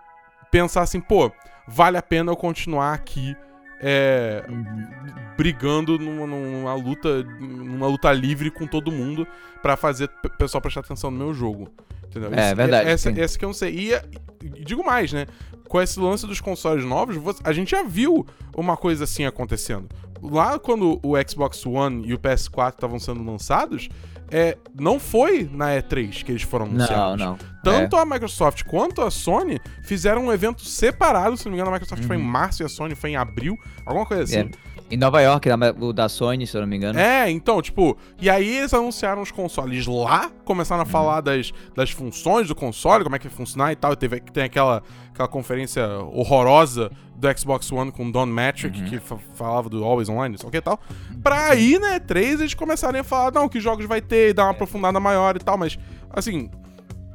pensar 0.50 0.82
assim, 0.82 1.00
pô, 1.00 1.30
vale 1.66 1.96
a 1.96 2.02
pena 2.02 2.32
eu 2.32 2.36
continuar 2.36 2.92
aqui 2.92 3.36
é, 3.82 4.44
brigando 5.36 5.98
numa, 5.98 6.26
numa 6.26 6.74
luta 6.74 7.22
numa 7.22 7.86
luta 7.86 8.12
livre 8.12 8.50
com 8.50 8.66
todo 8.66 8.92
mundo 8.92 9.26
pra 9.62 9.76
fazer 9.76 10.10
o 10.24 10.30
pessoal 10.30 10.60
prestar 10.60 10.80
atenção 10.80 11.10
no 11.10 11.16
meu 11.18 11.32
jogo. 11.32 11.68
Entendeu? 12.06 12.30
É, 12.34 12.46
Isso- 12.48 12.56
verdade, 12.56 12.88
Essa, 12.90 13.10
essa 13.20 13.38
que 13.38 13.44
eu 13.44 13.48
não 13.48 13.54
sei. 13.54 13.72
E, 13.72 13.92
e 14.44 14.64
digo 14.64 14.84
mais, 14.84 15.12
né? 15.12 15.26
Com 15.70 15.80
esse 15.80 16.00
lance 16.00 16.26
dos 16.26 16.40
consoles 16.40 16.84
novos, 16.84 17.14
você- 17.16 17.40
a 17.44 17.52
gente 17.52 17.70
já 17.70 17.84
viu 17.84 18.26
uma 18.56 18.76
coisa 18.76 19.04
assim 19.04 19.24
acontecendo. 19.24 19.88
Lá 20.20 20.58
quando 20.58 20.98
o 21.02 21.14
Xbox 21.28 21.64
One 21.64 22.06
e 22.08 22.12
o 22.12 22.18
PS4 22.18 22.74
estavam 22.74 22.98
sendo 22.98 23.22
lançados, 23.24 23.88
é, 24.32 24.58
não 24.78 24.98
foi 24.98 25.48
na 25.50 25.70
E3 25.76 26.24
que 26.24 26.32
eles 26.32 26.42
foram 26.42 26.66
Não, 26.66 26.74
anunciados. 26.84 27.20
não. 27.24 27.38
Tanto 27.62 27.96
a 27.96 28.04
Microsoft 28.04 28.64
quanto 28.64 29.00
a 29.00 29.10
Sony 29.12 29.60
fizeram 29.84 30.26
um 30.26 30.32
evento 30.32 30.64
separado, 30.64 31.36
se 31.36 31.44
não 31.44 31.52
me 31.52 31.56
engano, 31.56 31.70
a 31.70 31.74
Microsoft 31.74 32.04
foi 32.04 32.16
em 32.16 32.22
março 32.22 32.62
e 32.62 32.66
a 32.66 32.68
Sony 32.68 32.94
foi 32.96 33.10
em 33.10 33.16
abril, 33.16 33.56
alguma 33.86 34.04
coisa 34.04 34.24
assim. 34.24 34.38
É. 34.38 34.50
Em 34.90 34.96
Nova 34.96 35.20
York, 35.20 35.48
o 35.80 35.92
da 35.92 36.08
Sony, 36.08 36.46
se 36.46 36.56
eu 36.56 36.62
não 36.62 36.68
me 36.68 36.76
engano. 36.76 36.98
É, 36.98 37.30
então, 37.30 37.62
tipo, 37.62 37.96
e 38.20 38.28
aí 38.28 38.56
eles 38.58 38.74
anunciaram 38.74 39.22
os 39.22 39.30
consoles 39.30 39.86
lá, 39.86 40.30
começaram 40.44 40.82
a 40.82 40.86
falar 40.86 41.20
das, 41.20 41.52
das 41.76 41.90
funções 41.92 42.48
do 42.48 42.54
console, 42.56 43.04
como 43.04 43.14
é 43.14 43.18
que 43.18 43.28
vai 43.28 43.36
funcionar 43.36 43.70
e 43.72 43.76
tal. 43.76 43.92
E 43.92 43.96
teve, 43.96 44.18
tem 44.20 44.42
aquela, 44.42 44.82
aquela 45.12 45.28
conferência 45.28 45.86
horrorosa 46.12 46.90
do 47.14 47.38
Xbox 47.38 47.70
One 47.70 47.92
com 47.92 48.10
Don 48.10 48.26
Matrick, 48.26 48.82
que 48.90 48.98
fa- 48.98 49.18
falava 49.34 49.68
do 49.68 49.84
Always 49.84 50.08
Online, 50.08 50.32
não 50.32 50.38
sei 50.38 50.48
o 50.48 50.50
que 50.50 50.56
e 50.58 50.60
tal. 50.60 50.80
Pra 51.22 51.50
aí, 51.50 51.78
né, 51.78 52.00
três, 52.00 52.40
eles 52.40 52.54
começarem 52.54 53.00
a 53.00 53.04
falar, 53.04 53.30
não, 53.32 53.48
que 53.48 53.60
jogos 53.60 53.86
vai 53.86 54.00
ter, 54.00 54.32
dar 54.34 54.44
uma 54.44 54.50
aprofundada 54.50 54.98
maior 54.98 55.36
e 55.36 55.38
tal, 55.40 55.56
mas, 55.56 55.78
assim. 56.10 56.50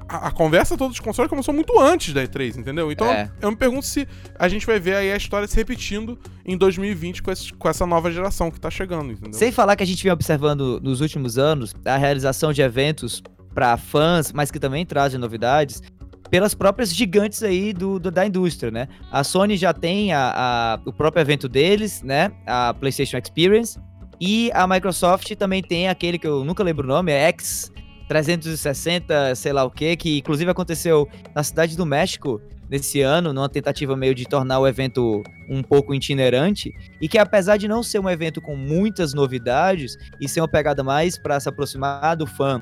A, 0.07 0.27
a 0.27 0.31
conversa 0.31 0.77
toda 0.77 0.89
dos 0.89 0.99
consoles 0.99 1.29
começou 1.29 1.53
muito 1.53 1.79
antes 1.79 2.13
da 2.13 2.23
E3, 2.23 2.57
entendeu? 2.57 2.91
Então 2.91 3.07
É. 3.07 3.31
eu 3.41 3.49
me 3.49 3.57
pergunto 3.57 3.85
se 3.85 4.07
a 4.37 4.47
gente 4.47 4.65
vai 4.65 4.79
ver 4.79 4.95
aí 4.95 5.11
a 5.11 5.17
história 5.17 5.47
se 5.47 5.55
repetindo 5.55 6.17
em 6.45 6.55
2020 6.57 7.23
com, 7.23 7.31
esse- 7.31 7.51
com 7.53 7.67
essa 7.67 7.85
nova 7.85 8.11
geração 8.11 8.51
que 8.51 8.59
tá 8.59 8.69
chegando, 8.69 9.11
entendeu? 9.11 9.33
Sem 9.33 9.51
falar 9.51 9.75
que 9.75 9.83
a 9.83 9.87
gente 9.87 10.03
vem 10.03 10.11
observando 10.11 10.79
nos 10.81 11.01
últimos 11.01 11.37
anos 11.37 11.73
a 11.83 11.97
realização 11.97 12.53
de 12.53 12.61
eventos 12.61 13.23
para 13.53 13.75
fãs, 13.77 14.31
mas 14.31 14.51
que 14.51 14.59
também 14.59 14.85
trazem 14.85 15.19
novidades, 15.19 15.81
pelas 16.29 16.53
próprias 16.53 16.93
gigantes 16.93 17.41
aí 17.43 17.71
do, 17.73 17.99
do- 17.99 18.11
da 18.11 18.25
indústria, 18.25 18.69
né? 18.71 18.87
A 19.11 19.23
Sony 19.23 19.57
já 19.57 19.73
tem 19.73 20.11
a, 20.13 20.33
a- 20.35 20.79
o 20.85 20.91
próprio 20.93 21.21
evento 21.21 21.47
deles, 21.47 22.01
né? 22.03 22.31
A 22.45 22.73
PlayStation 22.73 23.17
Experience. 23.17 23.79
E 24.19 24.49
a 24.53 24.65
Microsoft 24.67 25.31
também 25.35 25.61
tem 25.61 25.87
aquele 25.89 26.17
que 26.17 26.25
eu 26.27 26.43
nunca 26.45 26.63
lembro 26.63 26.85
o 26.85 26.87
nome, 26.87 27.11
é 27.11 27.27
X 27.29 27.71
360, 28.07 29.35
sei 29.35 29.53
lá 29.53 29.63
o 29.63 29.71
que, 29.71 29.95
que 29.95 30.19
inclusive 30.19 30.49
aconteceu 30.49 31.07
na 31.33 31.43
cidade 31.43 31.75
do 31.75 31.85
México 31.85 32.41
nesse 32.69 33.01
ano, 33.01 33.31
numa 33.31 33.49
tentativa 33.49 33.95
meio 33.95 34.15
de 34.15 34.25
tornar 34.25 34.59
o 34.59 34.67
evento 34.67 35.21
um 35.49 35.61
pouco 35.61 35.93
itinerante, 35.93 36.71
e 36.99 37.07
que 37.07 37.17
apesar 37.17 37.57
de 37.57 37.67
não 37.67 37.83
ser 37.83 37.99
um 37.99 38.09
evento 38.09 38.41
com 38.41 38.55
muitas 38.55 39.13
novidades 39.13 39.95
e 40.19 40.27
ser 40.27 40.41
uma 40.41 40.47
pegada 40.47 40.83
mais 40.83 41.17
para 41.17 41.39
se 41.39 41.47
aproximar 41.47 42.15
do 42.15 42.25
fã 42.25 42.61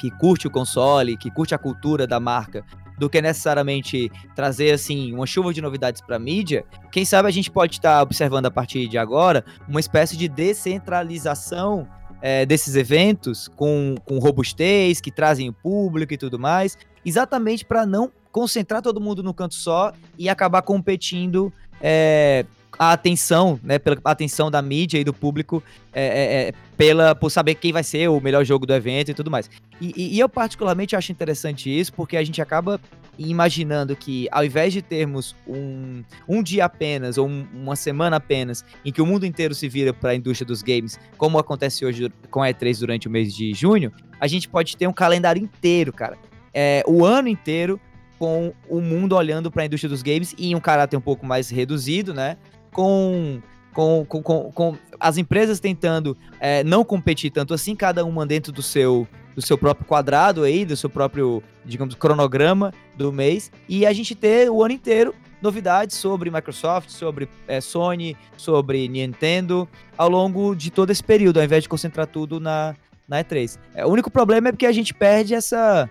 que 0.00 0.10
curte 0.10 0.46
o 0.46 0.50
console, 0.50 1.16
que 1.16 1.30
curte 1.30 1.54
a 1.54 1.58
cultura 1.58 2.06
da 2.06 2.20
marca, 2.20 2.64
do 2.98 3.10
que 3.10 3.20
necessariamente 3.20 4.10
trazer 4.34 4.72
assim 4.72 5.12
uma 5.12 5.26
chuva 5.26 5.52
de 5.52 5.60
novidades 5.60 6.00
para 6.00 6.18
mídia, 6.18 6.64
quem 6.90 7.04
sabe 7.04 7.28
a 7.28 7.30
gente 7.30 7.50
pode 7.50 7.74
estar 7.74 8.00
observando 8.00 8.46
a 8.46 8.50
partir 8.50 8.88
de 8.88 8.96
agora 8.96 9.44
uma 9.68 9.80
espécie 9.80 10.16
de 10.16 10.28
descentralização 10.28 11.86
é, 12.28 12.44
desses 12.44 12.74
eventos 12.74 13.46
com, 13.54 13.94
com 14.04 14.18
robustez, 14.18 15.00
que 15.00 15.12
trazem 15.12 15.48
o 15.48 15.52
público 15.52 16.12
e 16.12 16.18
tudo 16.18 16.40
mais, 16.40 16.76
exatamente 17.04 17.64
para 17.64 17.86
não 17.86 18.10
concentrar 18.32 18.82
todo 18.82 19.00
mundo 19.00 19.22
no 19.22 19.32
canto 19.32 19.54
só 19.54 19.92
e 20.18 20.28
acabar 20.28 20.62
competindo 20.62 21.52
é, 21.80 22.44
a 22.76 22.90
atenção, 22.90 23.60
né, 23.62 23.78
pela 23.78 23.98
atenção 24.04 24.50
da 24.50 24.60
mídia 24.60 24.98
e 24.98 25.04
do 25.04 25.14
público 25.14 25.62
é, 25.92 26.04
é, 26.04 26.48
é, 26.48 26.52
pela, 26.76 27.14
por 27.14 27.30
saber 27.30 27.54
quem 27.54 27.72
vai 27.72 27.84
ser 27.84 28.08
o 28.08 28.20
melhor 28.20 28.44
jogo 28.44 28.66
do 28.66 28.74
evento 28.74 29.12
e 29.12 29.14
tudo 29.14 29.30
mais. 29.30 29.48
E, 29.80 29.92
e- 29.96 30.16
e 30.16 30.18
eu 30.18 30.28
particularmente 30.28 30.96
acho 30.96 31.12
interessante 31.12 31.70
isso, 31.70 31.92
porque 31.92 32.16
a 32.16 32.24
gente 32.24 32.42
acaba 32.42 32.80
imaginando 33.18 33.94
que 33.96 34.28
ao 34.30 34.44
invés 34.44 34.72
de 34.72 34.82
termos 34.82 35.34
um, 35.46 36.02
um 36.28 36.42
dia 36.42 36.64
apenas 36.64 37.18
ou 37.18 37.26
um- 37.28 37.46
uma 37.54 37.76
semana 37.76 38.16
apenas 38.16 38.64
em 38.84 38.92
que 38.92 39.00
o 39.02 39.06
mundo 39.06 39.24
inteiro 39.26 39.54
se 39.54 39.68
vira 39.68 39.92
para 39.92 40.10
a 40.10 40.14
indústria 40.14 40.46
dos 40.46 40.62
games, 40.62 40.98
como 41.16 41.38
acontece 41.38 41.84
hoje 41.84 42.10
com 42.30 42.42
a 42.42 42.48
E3 42.48 42.78
durante 42.80 43.08
o 43.08 43.10
mês 43.10 43.34
de 43.34 43.52
junho, 43.54 43.92
a 44.20 44.26
gente 44.26 44.48
pode 44.48 44.76
ter 44.76 44.86
um 44.86 44.92
calendário 44.92 45.42
inteiro, 45.42 45.92
cara. 45.92 46.16
É, 46.52 46.82
o 46.86 47.04
ano 47.04 47.28
inteiro 47.28 47.80
com 48.18 48.52
o 48.68 48.80
mundo 48.80 49.14
olhando 49.14 49.50
para 49.50 49.62
a 49.62 49.66
indústria 49.66 49.90
dos 49.90 50.02
games 50.02 50.34
em 50.38 50.54
um 50.54 50.60
caráter 50.60 50.96
um 50.96 51.00
pouco 51.02 51.26
mais 51.26 51.50
reduzido, 51.50 52.14
né? 52.14 52.36
Com, 52.72 53.40
com, 53.74 54.06
com, 54.08 54.22
com, 54.22 54.52
com 54.52 54.76
as 54.98 55.18
empresas 55.18 55.60
tentando 55.60 56.16
é, 56.40 56.64
não 56.64 56.82
competir 56.82 57.30
tanto 57.30 57.52
assim, 57.52 57.76
cada 57.76 58.04
uma 58.06 58.24
dentro 58.24 58.52
do 58.52 58.62
seu, 58.62 59.06
do 59.36 59.42
seu 59.42 59.58
próprio 59.58 59.86
quadrado 59.86 60.42
aí, 60.42 60.64
do 60.64 60.74
seu 60.74 60.88
próprio, 60.88 61.42
digamos, 61.62 61.94
cronograma 61.94 62.72
do 62.96 63.12
mês, 63.12 63.52
e 63.68 63.84
a 63.84 63.92
gente 63.92 64.14
ter 64.14 64.50
o 64.50 64.64
ano 64.64 64.72
inteiro 64.72 65.14
novidades 65.42 65.96
sobre 65.96 66.30
Microsoft, 66.30 66.88
sobre 66.88 67.28
é, 67.46 67.60
Sony, 67.60 68.16
sobre 68.36 68.88
Nintendo, 68.88 69.68
ao 69.96 70.08
longo 70.08 70.54
de 70.54 70.70
todo 70.70 70.90
esse 70.90 71.04
período, 71.04 71.38
ao 71.38 71.44
invés 71.44 71.62
de 71.62 71.68
concentrar 71.68 72.06
tudo 72.06 72.40
na, 72.40 72.74
na 73.06 73.22
E3. 73.22 73.58
É, 73.74 73.84
o 73.84 73.90
único 73.90 74.10
problema 74.10 74.48
é 74.48 74.52
porque 74.52 74.66
a 74.66 74.72
gente 74.72 74.94
perde 74.94 75.34
essa, 75.34 75.88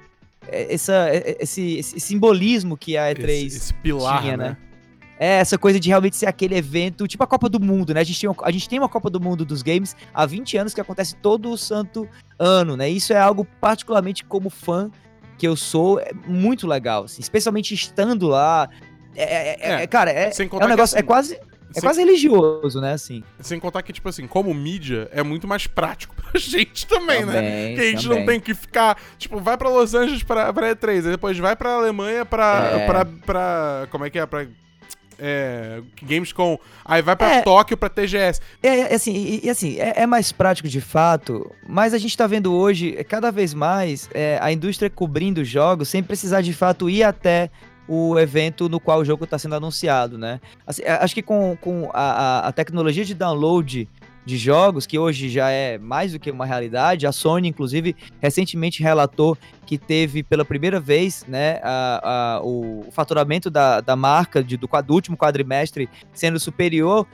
é, 0.48 0.74
essa, 0.74 1.10
é, 1.10 1.38
esse, 1.40 1.78
esse 1.78 2.00
simbolismo 2.00 2.76
que 2.76 2.98
a 2.98 3.14
E3 3.14 3.30
esse, 3.30 3.58
esse 3.58 3.74
pilar, 3.76 4.22
tinha, 4.22 4.36
né? 4.36 4.50
né? 4.50 4.58
É 5.20 5.36
essa 5.40 5.58
coisa 5.58 5.80
de 5.80 5.88
realmente 5.90 6.16
ser 6.18 6.26
aquele 6.26 6.56
evento, 6.56 7.08
tipo 7.08 7.24
a 7.24 7.28
Copa 7.28 7.48
do 7.48 7.60
Mundo, 7.60 7.94
né? 7.94 8.02
A 8.02 8.04
gente, 8.04 8.20
tem, 8.20 8.30
uma- 8.30 8.36
a 8.44 8.52
gente 8.52 8.68
tem 8.68 8.80
uma 8.80 8.90
Copa 8.90 9.10
do 9.10 9.20
Mundo 9.20 9.46
dos 9.46 9.62
games 9.62 9.96
há 10.14 10.26
20 10.26 10.58
anos 10.58 10.74
que 10.74 10.82
acontece 10.82 11.16
todo 11.16 11.50
o 11.52 11.58
santo 11.58 12.08
ano, 12.38 12.76
né? 12.76 12.90
Isso 12.90 13.14
é 13.14 13.18
algo 13.18 13.46
particularmente 13.62 14.26
como 14.26 14.50
fã 14.50 14.92
que 15.38 15.48
eu 15.48 15.56
sou, 15.56 16.00
é 16.00 16.12
muito 16.28 16.66
legal, 16.68 17.06
assim, 17.06 17.22
especialmente 17.22 17.74
estando 17.74 18.28
lá. 18.28 18.70
É, 19.16 19.24
é- 19.24 19.50
é- 19.50 19.58
É, 19.80 19.84
é- 19.84 19.88
cara, 19.88 20.12
é, 20.12 20.30
é 20.30 20.66
um 20.66 20.68
negócio, 20.68 20.96
é 20.96 21.00
assim, 21.00 21.06
quase, 21.08 21.36
é 21.36 21.40
Sem, 21.74 21.82
quase 21.84 22.00
religioso, 22.02 22.80
né? 22.82 22.94
Assim. 22.94 23.24
sem 23.40 23.60
contar 23.60 23.82
que, 23.84 23.92
tipo 23.94 24.08
assim, 24.10 24.28
como 24.28 24.54
mídia, 24.54 25.10
é 25.14 25.24
muito 25.24 25.48
mais 25.48 25.66
prático 25.68 26.14
pra 26.20 26.40
gente 26.40 26.86
também, 26.88 27.26
né? 27.26 27.34
Também, 27.34 27.76
Que 27.76 27.82
a 27.82 27.86
gente 27.86 28.04
não 28.08 28.16
também. 28.18 28.26
tem 28.26 28.40
que 28.42 28.54
ficar, 28.54 28.98
tipo, 29.18 29.40
vai 29.40 29.58
pra 29.58 29.70
Los 29.70 29.94
Angeles 29.94 30.24
pra, 30.24 30.52
pra 30.52 30.72
E3, 30.76 31.06
aí 31.06 31.12
depois 31.12 31.38
vai 31.38 31.56
pra 31.56 31.76
Alemanha 31.76 32.26
pra, 32.26 32.70
É. 32.74 32.86
pra, 32.86 33.06
pra. 33.06 33.88
Como 33.92 34.06
é 34.06 34.10
que 34.10 34.20
é? 34.20 34.26
Pra. 34.26 34.46
É. 35.20 35.82
Gamescom. 36.04 36.58
Aí 36.84 37.02
vai 37.02 37.16
pra 37.16 37.36
É. 37.36 37.42
Tóquio 37.42 37.78
pra 37.78 37.90
TGS. 37.90 38.42
É, 38.62 38.68
é, 38.92 38.96
assim, 38.96 39.14
e, 39.14 39.46
e 39.46 39.50
assim, 39.50 39.78
é, 39.80 40.02
é 40.04 40.06
mais 40.06 40.32
prático 40.32 40.68
de 40.68 40.82
fato, 40.82 41.52
mas 41.68 41.94
a 41.94 41.98
gente 41.98 42.16
tá 42.18 42.28
vendo 42.28 42.54
hoje, 42.54 42.96
é, 42.98 43.04
cada 43.04 43.32
vez 43.32 43.54
mais, 43.54 44.10
é, 44.14 44.38
a 44.42 44.52
indústria 44.52 44.90
cobrindo 44.90 45.44
jogos 45.44 45.90
sem 45.90 46.02
precisar 46.04 46.42
de 46.42 46.54
fato 46.54 46.90
ir 46.90 47.04
até 47.04 47.50
o 47.88 48.18
evento 48.18 48.68
no 48.68 48.80
qual 48.80 49.00
o 49.00 49.06
jogo 49.06 49.26
está 49.26 49.38
sendo 49.38 49.56
anunciado, 49.56 50.18
né? 50.18 50.40
Assim, 50.66 50.82
acho 50.84 51.14
que 51.14 51.22
com, 51.22 51.56
com 51.62 51.90
a, 51.94 52.02
a- 52.02 52.48
a 52.48 52.52
tecnologia 52.52 53.06
de 53.06 53.14
download 53.14 53.88
de 54.26 54.38
jogos, 54.38 54.88
que 54.88 54.98
hoje 54.98 55.30
já 55.30 55.50
é 55.50 55.78
mais 55.78 56.14
do 56.14 56.20
que 56.20 56.32
uma 56.32 56.46
realidade. 56.46 57.06
A 57.06 57.12
Sony, 57.12 57.48
inclusive, 57.48 57.96
recentemente 58.20 58.82
relatou 58.82 59.38
que 59.66 59.78
teve 59.78 60.24
pela 60.24 60.44
primeira 60.44 60.80
vez 60.80 61.24
né, 61.28 61.60
a, 61.64 62.38
a, 62.38 62.42
o 62.44 62.86
faturamento 62.92 63.50
da, 63.50 63.82
da 63.82 63.96
marca 63.96 64.44
de, 64.44 64.58
do, 64.58 64.68
do 64.68 64.94
último 64.94 65.16
quadrimestre 65.16 65.90
sendo 66.14 66.40
superior 66.40 67.08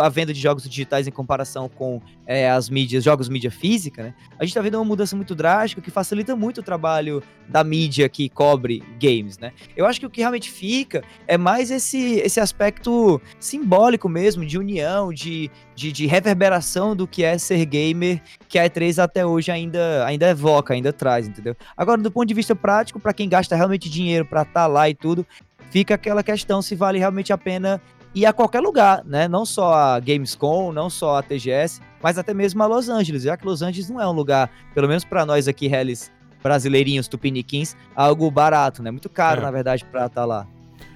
a 0.00 0.08
venda 0.08 0.32
de 0.32 0.40
jogos 0.40 0.64
digitais 0.64 1.06
em 1.06 1.10
comparação 1.10 1.68
com 1.68 2.00
é, 2.26 2.50
as 2.50 2.68
mídias, 2.70 3.04
jogos 3.04 3.28
mídia 3.28 3.50
física, 3.50 4.02
né? 4.02 4.14
A 4.38 4.44
gente 4.44 4.50
está 4.50 4.60
vendo 4.60 4.76
uma 4.76 4.84
mudança 4.84 5.14
muito 5.14 5.34
drástica 5.34 5.82
que 5.82 5.90
facilita 5.90 6.34
muito 6.34 6.58
o 6.58 6.62
trabalho 6.62 7.22
da 7.48 7.62
mídia 7.62 8.08
que 8.08 8.28
cobre 8.28 8.82
games, 9.00 9.38
né? 9.38 9.52
Eu 9.76 9.86
acho 9.86 10.00
que 10.00 10.06
o 10.06 10.10
que 10.10 10.20
realmente 10.20 10.50
fica 10.50 11.02
é 11.26 11.36
mais 11.36 11.70
esse, 11.70 12.16
esse 12.16 12.40
aspecto 12.40 13.20
simbólico 13.38 14.08
mesmo, 14.08 14.44
de 14.44 14.58
união, 14.58 15.12
de, 15.12 15.50
de, 15.74 15.92
de 15.92 16.06
reverberação 16.06 16.96
do 16.96 17.06
que 17.06 17.22
é 17.22 17.36
ser 17.36 17.64
gamer, 17.66 18.22
que 18.48 18.58
a 18.58 18.68
E3 18.68 19.02
até 19.02 19.26
hoje 19.26 19.50
ainda, 19.50 20.04
ainda 20.06 20.28
evoca, 20.28 20.74
ainda 20.74 20.92
traz, 20.92 21.28
entendeu? 21.28 21.56
Agora, 21.76 22.00
do 22.00 22.10
ponto 22.10 22.26
de 22.26 22.34
vista 22.34 22.56
prático, 22.56 22.98
para 22.98 23.12
quem 23.12 23.28
gasta 23.28 23.54
realmente 23.54 23.90
dinheiro 23.90 24.24
para 24.24 24.42
estar 24.42 24.52
tá 24.52 24.66
lá 24.66 24.88
e 24.88 24.94
tudo, 24.94 25.26
fica 25.70 25.94
aquela 25.94 26.22
questão 26.22 26.62
se 26.62 26.74
vale 26.74 26.98
realmente 26.98 27.32
a 27.32 27.38
pena 27.38 27.80
e 28.14 28.24
a 28.24 28.32
qualquer 28.32 28.60
lugar, 28.60 29.04
né? 29.04 29.26
Não 29.26 29.44
só 29.44 29.74
a 29.74 30.00
Gamescom, 30.00 30.72
não 30.72 30.88
só 30.88 31.18
a 31.18 31.22
TGS, 31.22 31.80
mas 32.02 32.16
até 32.16 32.32
mesmo 32.32 32.62
a 32.62 32.66
Los 32.66 32.88
Angeles, 32.88 33.22
já 33.22 33.36
que 33.36 33.44
Los 33.44 33.62
Angeles 33.62 33.90
não 33.90 34.00
é 34.00 34.08
um 34.08 34.12
lugar, 34.12 34.50
pelo 34.72 34.86
menos 34.86 35.04
para 35.04 35.26
nós 35.26 35.48
aqui, 35.48 35.66
reles 35.66 36.12
brasileirinhos, 36.42 37.08
tupiniquins, 37.08 37.74
algo 37.96 38.30
barato, 38.30 38.82
né? 38.82 38.90
Muito 38.90 39.08
caro, 39.08 39.40
é. 39.40 39.44
na 39.44 39.50
verdade, 39.50 39.84
para 39.84 40.06
estar 40.06 40.20
tá 40.20 40.24
lá. 40.24 40.46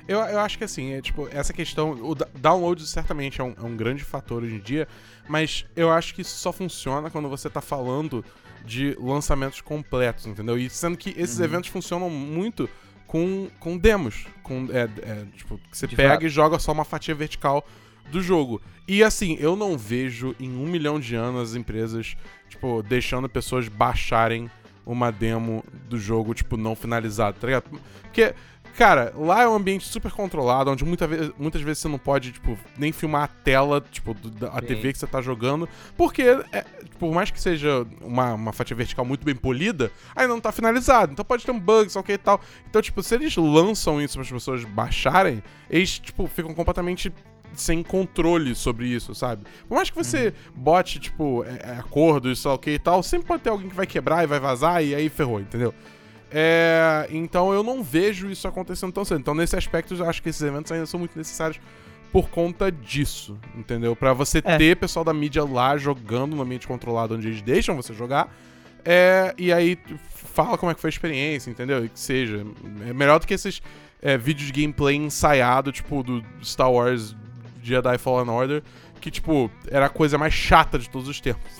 Eu, 0.06 0.20
eu 0.20 0.40
acho 0.40 0.56
que 0.56 0.64
assim, 0.64 0.92
é, 0.92 1.02
tipo, 1.02 1.28
essa 1.30 1.52
questão, 1.52 1.90
o 1.92 2.14
download 2.14 2.86
certamente 2.86 3.40
é 3.40 3.44
um, 3.44 3.54
é 3.58 3.62
um 3.62 3.76
grande 3.76 4.04
fator 4.04 4.42
hoje 4.42 4.54
em 4.54 4.60
dia, 4.60 4.88
mas 5.28 5.66
eu 5.76 5.90
acho 5.90 6.14
que 6.14 6.22
isso 6.22 6.38
só 6.38 6.52
funciona 6.52 7.10
quando 7.10 7.28
você 7.28 7.50
tá 7.50 7.60
falando 7.60 8.24
de 8.64 8.96
lançamentos 9.00 9.60
completos, 9.60 10.26
entendeu? 10.26 10.58
E 10.58 10.70
sendo 10.70 10.96
que 10.96 11.10
esses 11.10 11.38
uhum. 11.38 11.44
eventos 11.44 11.70
funcionam 11.70 12.08
muito 12.08 12.68
com, 13.08 13.48
com 13.58 13.76
demos. 13.76 14.26
Com, 14.44 14.68
é, 14.70 14.82
é, 15.02 15.24
tipo, 15.36 15.58
você 15.72 15.88
De 15.88 15.96
pega 15.96 16.10
fato. 16.14 16.26
e 16.26 16.28
joga 16.28 16.58
só 16.60 16.70
uma 16.70 16.84
fatia 16.84 17.14
vertical 17.14 17.66
do 18.12 18.22
jogo. 18.22 18.62
E 18.86 19.02
assim, 19.02 19.36
eu 19.40 19.56
não 19.56 19.76
vejo 19.76 20.36
em 20.38 20.50
um 20.50 20.66
milhão 20.66 21.00
de 21.00 21.16
anos 21.16 21.50
as 21.50 21.56
empresas, 21.56 22.16
tipo, 22.48 22.82
deixando 22.82 23.28
pessoas 23.28 23.66
baixarem 23.66 24.48
uma 24.86 25.10
demo 25.10 25.64
do 25.88 25.98
jogo, 25.98 26.32
tipo, 26.34 26.56
não 26.56 26.76
finalizado, 26.76 27.38
tá 27.40 27.46
ligado? 27.46 27.80
Porque 28.02 28.34
Cara, 28.78 29.12
lá 29.16 29.42
é 29.42 29.48
um 29.48 29.56
ambiente 29.56 29.88
super 29.88 30.12
controlado, 30.12 30.70
onde 30.70 30.84
muita 30.84 31.04
vez, 31.04 31.32
muitas 31.36 31.60
vezes 31.60 31.82
você 31.82 31.88
não 31.88 31.98
pode, 31.98 32.30
tipo, 32.30 32.56
nem 32.78 32.92
filmar 32.92 33.24
a 33.24 33.26
tela, 33.26 33.84
tipo, 33.90 34.14
da 34.14 34.50
a 34.50 34.62
TV 34.62 34.92
que 34.92 35.00
você 35.00 35.06
tá 35.08 35.20
jogando, 35.20 35.68
porque, 35.96 36.22
é, 36.52 36.64
por 36.96 37.12
mais 37.12 37.28
que 37.28 37.40
seja 37.40 37.84
uma, 38.00 38.34
uma 38.34 38.52
fatia 38.52 38.76
vertical 38.76 39.04
muito 39.04 39.24
bem 39.24 39.34
polida, 39.34 39.90
ainda 40.14 40.32
não 40.32 40.40
tá 40.40 40.52
finalizado. 40.52 41.10
Então 41.10 41.24
pode 41.24 41.44
ter 41.44 41.50
um 41.50 41.58
bug, 41.58 41.90
só 41.90 42.04
que 42.04 42.12
e 42.12 42.18
tal. 42.18 42.40
Então, 42.70 42.80
tipo, 42.80 43.02
se 43.02 43.16
eles 43.16 43.36
lançam 43.36 44.00
isso 44.00 44.14
para 44.14 44.22
as 44.22 44.30
pessoas 44.30 44.64
baixarem, 44.64 45.42
eles, 45.68 45.98
tipo, 45.98 46.28
ficam 46.28 46.54
completamente 46.54 47.12
sem 47.54 47.82
controle 47.82 48.54
sobre 48.54 48.86
isso, 48.86 49.12
sabe? 49.12 49.42
Por 49.68 49.74
mais 49.74 49.90
que 49.90 49.96
você 49.96 50.28
uhum. 50.28 50.62
bote, 50.62 51.00
tipo, 51.00 51.42
é, 51.42 51.72
é, 51.72 51.78
acordos, 51.80 52.38
só 52.38 52.56
que 52.56 52.70
e 52.70 52.78
tal, 52.78 53.02
sempre 53.02 53.26
pode 53.26 53.42
ter 53.42 53.50
alguém 53.50 53.68
que 53.68 53.74
vai 53.74 53.88
quebrar 53.88 54.22
e 54.22 54.28
vai 54.28 54.38
vazar 54.38 54.84
e 54.84 54.94
aí 54.94 55.08
ferrou, 55.08 55.40
entendeu? 55.40 55.74
É, 56.30 57.08
então 57.10 57.52
eu 57.52 57.62
não 57.62 57.82
vejo 57.82 58.30
isso 58.30 58.46
acontecendo 58.46 58.92
tão 58.92 59.04
cedo. 59.04 59.20
Então, 59.20 59.34
nesse 59.34 59.56
aspecto, 59.56 59.94
eu 59.94 60.08
acho 60.08 60.22
que 60.22 60.28
esses 60.28 60.42
eventos 60.42 60.70
ainda 60.70 60.86
são 60.86 60.98
muito 60.98 61.16
necessários 61.16 61.60
por 62.12 62.28
conta 62.28 62.70
disso, 62.72 63.38
entendeu? 63.54 63.94
Para 63.94 64.12
você 64.12 64.38
é. 64.38 64.56
ter 64.56 64.76
pessoal 64.76 65.04
da 65.04 65.12
mídia 65.12 65.44
lá 65.44 65.76
jogando 65.76 66.34
no 66.34 66.42
ambiente 66.42 66.66
controlado 66.66 67.14
onde 67.14 67.28
eles 67.28 67.42
deixam 67.42 67.76
você 67.76 67.92
jogar. 67.92 68.34
É, 68.84 69.34
e 69.36 69.52
aí 69.52 69.78
fala 70.10 70.56
como 70.56 70.70
é 70.70 70.74
que 70.74 70.80
foi 70.80 70.88
a 70.88 70.92
experiência, 70.92 71.50
entendeu? 71.50 71.84
E 71.84 71.88
que 71.88 71.98
seja. 72.00 72.46
É 72.88 72.92
melhor 72.92 73.18
do 73.18 73.26
que 73.26 73.34
esses 73.34 73.60
é, 74.00 74.16
vídeos 74.16 74.50
de 74.50 74.60
gameplay 74.60 74.96
ensaiado, 74.96 75.72
tipo, 75.72 76.02
do 76.02 76.24
Star 76.42 76.70
Wars 76.70 77.14
Jedi 77.62 77.98
Fallen 77.98 78.30
Order, 78.30 78.62
que, 79.00 79.10
tipo, 79.10 79.50
era 79.70 79.86
a 79.86 79.90
coisa 79.90 80.16
mais 80.16 80.32
chata 80.32 80.78
de 80.78 80.88
todos 80.88 81.08
os 81.08 81.20
tempos. 81.20 81.52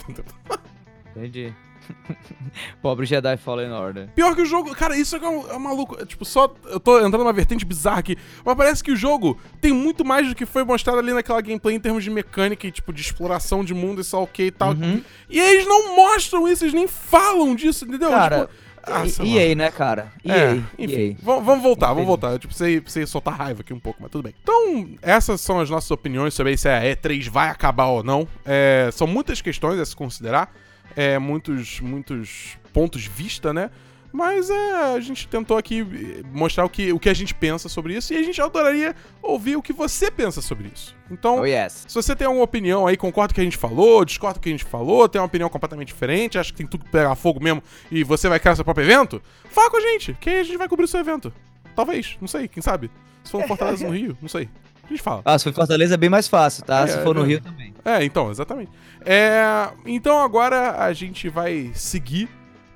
Entendi. 1.15 1.53
Pobre 2.83 3.07
Jedi 3.07 3.37
Fallen 3.37 3.71
Order. 3.73 4.09
Pior 4.15 4.35
que 4.35 4.43
o 4.43 4.47
jogo, 4.47 4.75
cara, 4.75 4.97
isso 4.97 5.17
é, 5.17 5.29
um, 5.29 5.51
é 5.51 5.59
maluco. 5.59 6.01
É, 6.01 6.07
tipo, 6.07 6.25
só. 6.25 6.53
Eu 6.67 6.81
tô 6.81 6.99
entrando 6.99 7.19
numa 7.19 7.33
vertente 7.33 7.65
bizarra 7.65 8.01
aqui. 8.01 8.17
Mas 8.45 8.57
parece 8.57 8.83
que 8.83 8.91
o 8.91 8.97
jogo 8.97 9.39
tem 9.61 9.73
muito 9.73 10.05
mais 10.05 10.29
do 10.29 10.35
que 10.35 10.47
foi 10.47 10.65
mostrado 10.65 10.99
ali 10.99 11.13
naquela 11.13 11.41
gameplay 11.41 11.77
em 11.77 11.81
termos 11.81 12.05
de 12.05 12.11
mecânica 12.11 12.67
e, 12.67 12.71
tipo, 12.71 12.93
de 12.93 13.01
exploração 13.01 13.65
de 13.65 13.75
mundo 13.75 14.01
e 14.01 14.05
só 14.05 14.23
ok 14.23 14.47
e 14.47 14.51
tal. 14.51 14.71
Uhum. 14.71 15.03
E 15.29 15.39
eles 15.39 15.67
não 15.67 15.97
mostram 15.97 16.49
isso, 16.49 16.65
eles 16.65 16.75
nem 16.75 16.89
falam 16.89 17.55
disso, 17.55 17.85
entendeu? 17.85 18.11
Cara. 18.11 18.41
Tipo, 18.41 18.69
ah, 18.91 19.05
EA, 19.27 19.55
né, 19.55 19.71
cara? 19.71 20.13
EA. 20.25 20.35
É, 20.35 20.63
enfim, 20.79 21.11
EA. 21.11 21.17
Vamos 21.23 21.63
voltar, 21.63 21.89
vamos 21.89 22.07
voltar. 22.07 22.39
Tipo, 22.39 22.55
você, 22.55 22.81
você 22.81 23.07
soltar 23.07 23.35
raiva 23.35 23.61
aqui 23.61 23.75
um 23.75 23.81
pouco, 23.81 24.01
mas 24.01 24.11
tudo 24.11 24.23
bem. 24.23 24.35
Então, 24.43 24.89
essas 25.03 25.41
são 25.41 25.61
as 25.61 25.69
nossas 25.69 25.91
opiniões 25.91 26.33
sobre 26.33 26.57
se 26.57 26.69
a 26.69 26.81
E3 26.81 27.29
vai 27.29 27.49
acabar 27.49 27.87
ou 27.87 28.03
não. 28.03 28.27
É, 28.45 28.89
são 28.93 29.07
muitas 29.07 29.43
questões 29.43 29.79
a 29.79 29.85
se 29.85 29.95
considerar 29.95 30.53
é, 30.99 31.17
muitos, 31.17 31.79
muitos 31.79 32.59
pontos 32.73 33.03
de 33.03 33.09
vista, 33.09 33.53
né? 33.53 33.71
Mas 34.13 34.51
é, 34.51 34.95
a 34.95 34.99
gente 34.99 35.29
tentou 35.29 35.57
aqui 35.57 35.87
mostrar 36.33 36.65
o 36.65 36.69
que, 36.69 36.93
o 36.93 36.99
que 36.99 37.09
a 37.09 37.15
gente 37.15 37.33
pensa 37.33 37.69
sobre 37.69 37.95
isso 37.95 38.13
e 38.13 38.17
a 38.17 38.23
gente 38.23 38.41
adoraria 38.43 38.97
ouvir 39.23 39.55
o 39.55 39.63
que 39.63 39.73
você 39.73 40.11
pensa 40.11 40.43
sobre 40.43 40.73
isso. 40.75 40.97
Então, 41.09 41.41
oh, 41.41 41.47
yes. 41.47 41.85
se 41.87 41.95
você 41.95 42.17
tem 42.17 42.27
alguma 42.27 42.43
opinião 42.43 42.85
aí, 42.85 42.97
concorda 42.97 43.29
com 43.29 43.33
o 43.33 43.35
que 43.37 43.41
a 43.43 43.45
gente 43.45 43.57
falou, 43.57 44.05
discorda 44.05 44.35
com 44.35 44.41
o 44.41 44.43
que 44.43 44.49
a 44.49 44.53
gente 44.53 44.65
falou, 44.65 45.09
tem 45.09 45.21
uma 45.21 45.27
opinião 45.29 45.49
completamente 45.49 45.89
diferente, 45.89 46.37
acha 46.37 46.51
que 46.51 46.57
tem 46.59 46.67
tudo 46.67 46.85
que 46.85 46.91
pegar 46.91 47.15
fogo 47.15 47.41
mesmo 47.41 47.63
e 47.93 48.03
você 48.03 48.29
vai 48.29 48.41
criar 48.41 48.57
seu 48.57 48.65
próprio 48.65 48.85
evento, 48.85 49.23
fala 49.51 49.71
com 49.71 49.77
a 49.77 49.81
gente, 49.81 50.15
que 50.15 50.29
aí 50.29 50.41
a 50.41 50.43
gente 50.43 50.57
vai 50.57 50.69
cobrir 50.69 50.87
o 50.87 50.89
seu 50.89 50.99
evento. 50.99 51.33
Talvez, 51.77 52.17
não 52.21 52.27
sei, 52.27 52.49
quem 52.49 52.61
sabe? 52.61 52.91
Se 53.23 53.31
for 53.31 53.41
no 53.41 53.47
Fortaleza 53.47 53.87
no 53.87 53.93
Rio, 53.95 54.19
não 54.21 54.29
sei. 54.29 54.49
A 54.89 54.91
gente 54.91 55.03
fala. 55.03 55.23
Ah, 55.25 55.39
se 55.39 55.45
for 55.45 55.53
Fortaleza 55.53 55.95
é 55.95 55.97
bem 55.97 56.09
mais 56.09 56.27
fácil, 56.27 56.65
tá? 56.65 56.81
É, 56.81 56.87
se 56.87 57.03
for 57.03 57.15
no 57.15 57.23
é, 57.23 57.27
Rio 57.27 57.41
também. 57.43 57.75
É, 57.85 58.03
então, 58.05 58.31
exatamente. 58.31 58.71
É, 59.05 59.69
então 59.87 60.19
agora 60.19 60.83
a 60.83 60.93
gente 60.93 61.29
vai 61.29 61.71
seguir 61.75 62.29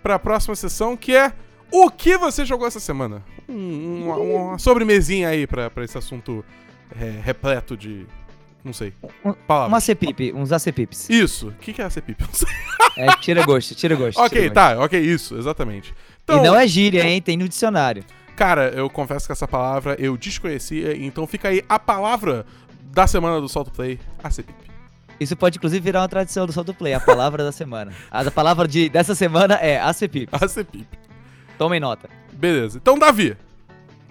para 0.02 0.16
a 0.16 0.18
próxima 0.18 0.54
sessão, 0.54 0.96
que 0.96 1.16
é 1.16 1.32
o 1.70 1.90
que 1.90 2.18
você 2.18 2.44
jogou 2.44 2.66
essa 2.66 2.78
semana. 2.78 3.22
Um, 3.48 4.04
uma, 4.04 4.16
uma, 4.16 4.58
sobremesinha 4.58 5.28
aí 5.28 5.46
para 5.46 5.70
esse 5.82 5.96
assunto 5.96 6.44
é, 7.00 7.20
repleto 7.22 7.76
de. 7.76 8.06
Não 8.62 8.72
sei. 8.72 8.92
Palavras. 9.46 9.72
Uma 9.72 9.80
CPIP, 9.80 10.32
uns 10.34 10.52
ACPIPs. 10.52 11.10
Isso. 11.10 11.48
O 11.48 11.52
que, 11.52 11.72
que 11.72 11.82
é 11.82 11.84
ACPIP? 11.86 12.22
Não 12.22 12.32
sei. 12.32 12.48
É, 12.96 13.06
tira 13.16 13.44
gosto, 13.44 13.74
tira 13.74 13.96
gosto. 13.96 14.18
ok, 14.20 14.42
tira 14.42 14.54
tá, 14.54 14.78
ok, 14.78 15.00
isso, 15.00 15.36
exatamente. 15.36 15.94
Então, 16.22 16.38
e 16.38 16.46
não 16.46 16.54
é 16.54 16.68
gíria, 16.68 17.04
hein? 17.04 17.20
Tem 17.20 17.36
no 17.36 17.48
dicionário. 17.48 18.04
Cara, 18.36 18.70
eu 18.70 18.88
confesso 18.88 19.26
que 19.26 19.32
essa 19.32 19.46
palavra 19.46 19.96
eu 19.98 20.16
desconhecia, 20.16 20.96
então 20.96 21.26
fica 21.26 21.48
aí 21.48 21.62
a 21.68 21.78
palavra 21.78 22.46
da 22.92 23.06
semana 23.06 23.40
do 23.40 23.48
Solto 23.48 23.70
Play, 23.70 23.98
ACPIP. 24.22 24.72
Isso 25.20 25.36
pode, 25.36 25.58
inclusive, 25.58 25.80
virar 25.80 26.00
uma 26.00 26.08
tradição 26.08 26.46
do 26.46 26.52
Solto 26.52 26.74
Play, 26.74 26.94
a 26.94 27.00
palavra 27.00 27.44
da 27.44 27.52
semana. 27.52 27.92
A 28.10 28.28
palavra 28.30 28.66
de, 28.66 28.88
dessa 28.88 29.14
semana 29.14 29.54
é 29.54 29.80
ACPIP. 29.80 30.28
ACPIP. 30.32 30.98
Tomem 31.56 31.78
nota. 31.78 32.08
Beleza. 32.32 32.78
Então, 32.78 32.98
Davi, 32.98 33.36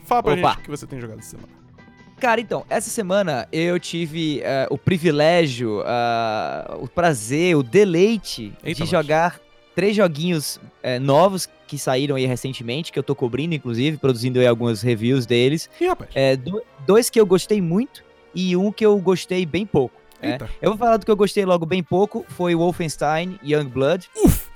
fala 0.05 0.23
pra 0.23 0.33
Opa. 0.33 0.49
gente 0.49 0.59
o 0.59 0.63
que 0.63 0.69
você 0.69 0.87
tem 0.87 1.01
jogado 1.01 1.19
essa 1.19 1.31
semana. 1.31 1.49
Cara, 2.19 2.39
então, 2.39 2.63
essa 2.69 2.89
semana 2.89 3.47
eu 3.51 3.79
tive 3.79 4.41
uh, 4.41 4.73
o 4.73 4.77
privilégio, 4.77 5.79
uh, 5.79 6.83
o 6.83 6.87
prazer, 6.87 7.55
o 7.55 7.63
deleite 7.63 8.53
Eita, 8.63 8.83
de 8.83 8.89
jogar 8.89 9.39
três 9.75 9.95
joguinhos 9.95 10.57
uh, 10.57 10.99
novos 10.99 11.47
que 11.67 11.77
saíram 11.77 12.15
aí 12.15 12.25
recentemente, 12.25 12.91
que 12.91 12.99
eu 12.99 13.03
tô 13.03 13.15
cobrindo, 13.15 13.55
inclusive, 13.55 13.97
produzindo 13.97 14.39
aí 14.39 14.47
algumas 14.47 14.81
reviews 14.81 15.25
deles. 15.25 15.69
Ih, 15.79 15.87
rapaz. 15.87 16.09
Do, 16.43 16.61
dois 16.85 17.09
que 17.09 17.19
eu 17.19 17.25
gostei 17.25 17.61
muito 17.61 18.03
e 18.35 18.55
um 18.57 18.71
que 18.71 18.85
eu 18.85 18.97
gostei 18.99 19.45
bem 19.45 19.65
pouco. 19.65 20.01
É. 20.21 20.37
Eu 20.61 20.71
vou 20.71 20.77
falar 20.77 20.97
do 20.97 21.05
que 21.05 21.11
eu 21.11 21.15
gostei 21.15 21.45
logo 21.45 21.65
bem 21.65 21.81
pouco, 21.81 22.25
foi 22.29 22.53
Wolfenstein 22.53 23.39
Youngblood. 23.43 24.09
Uf! 24.15 24.50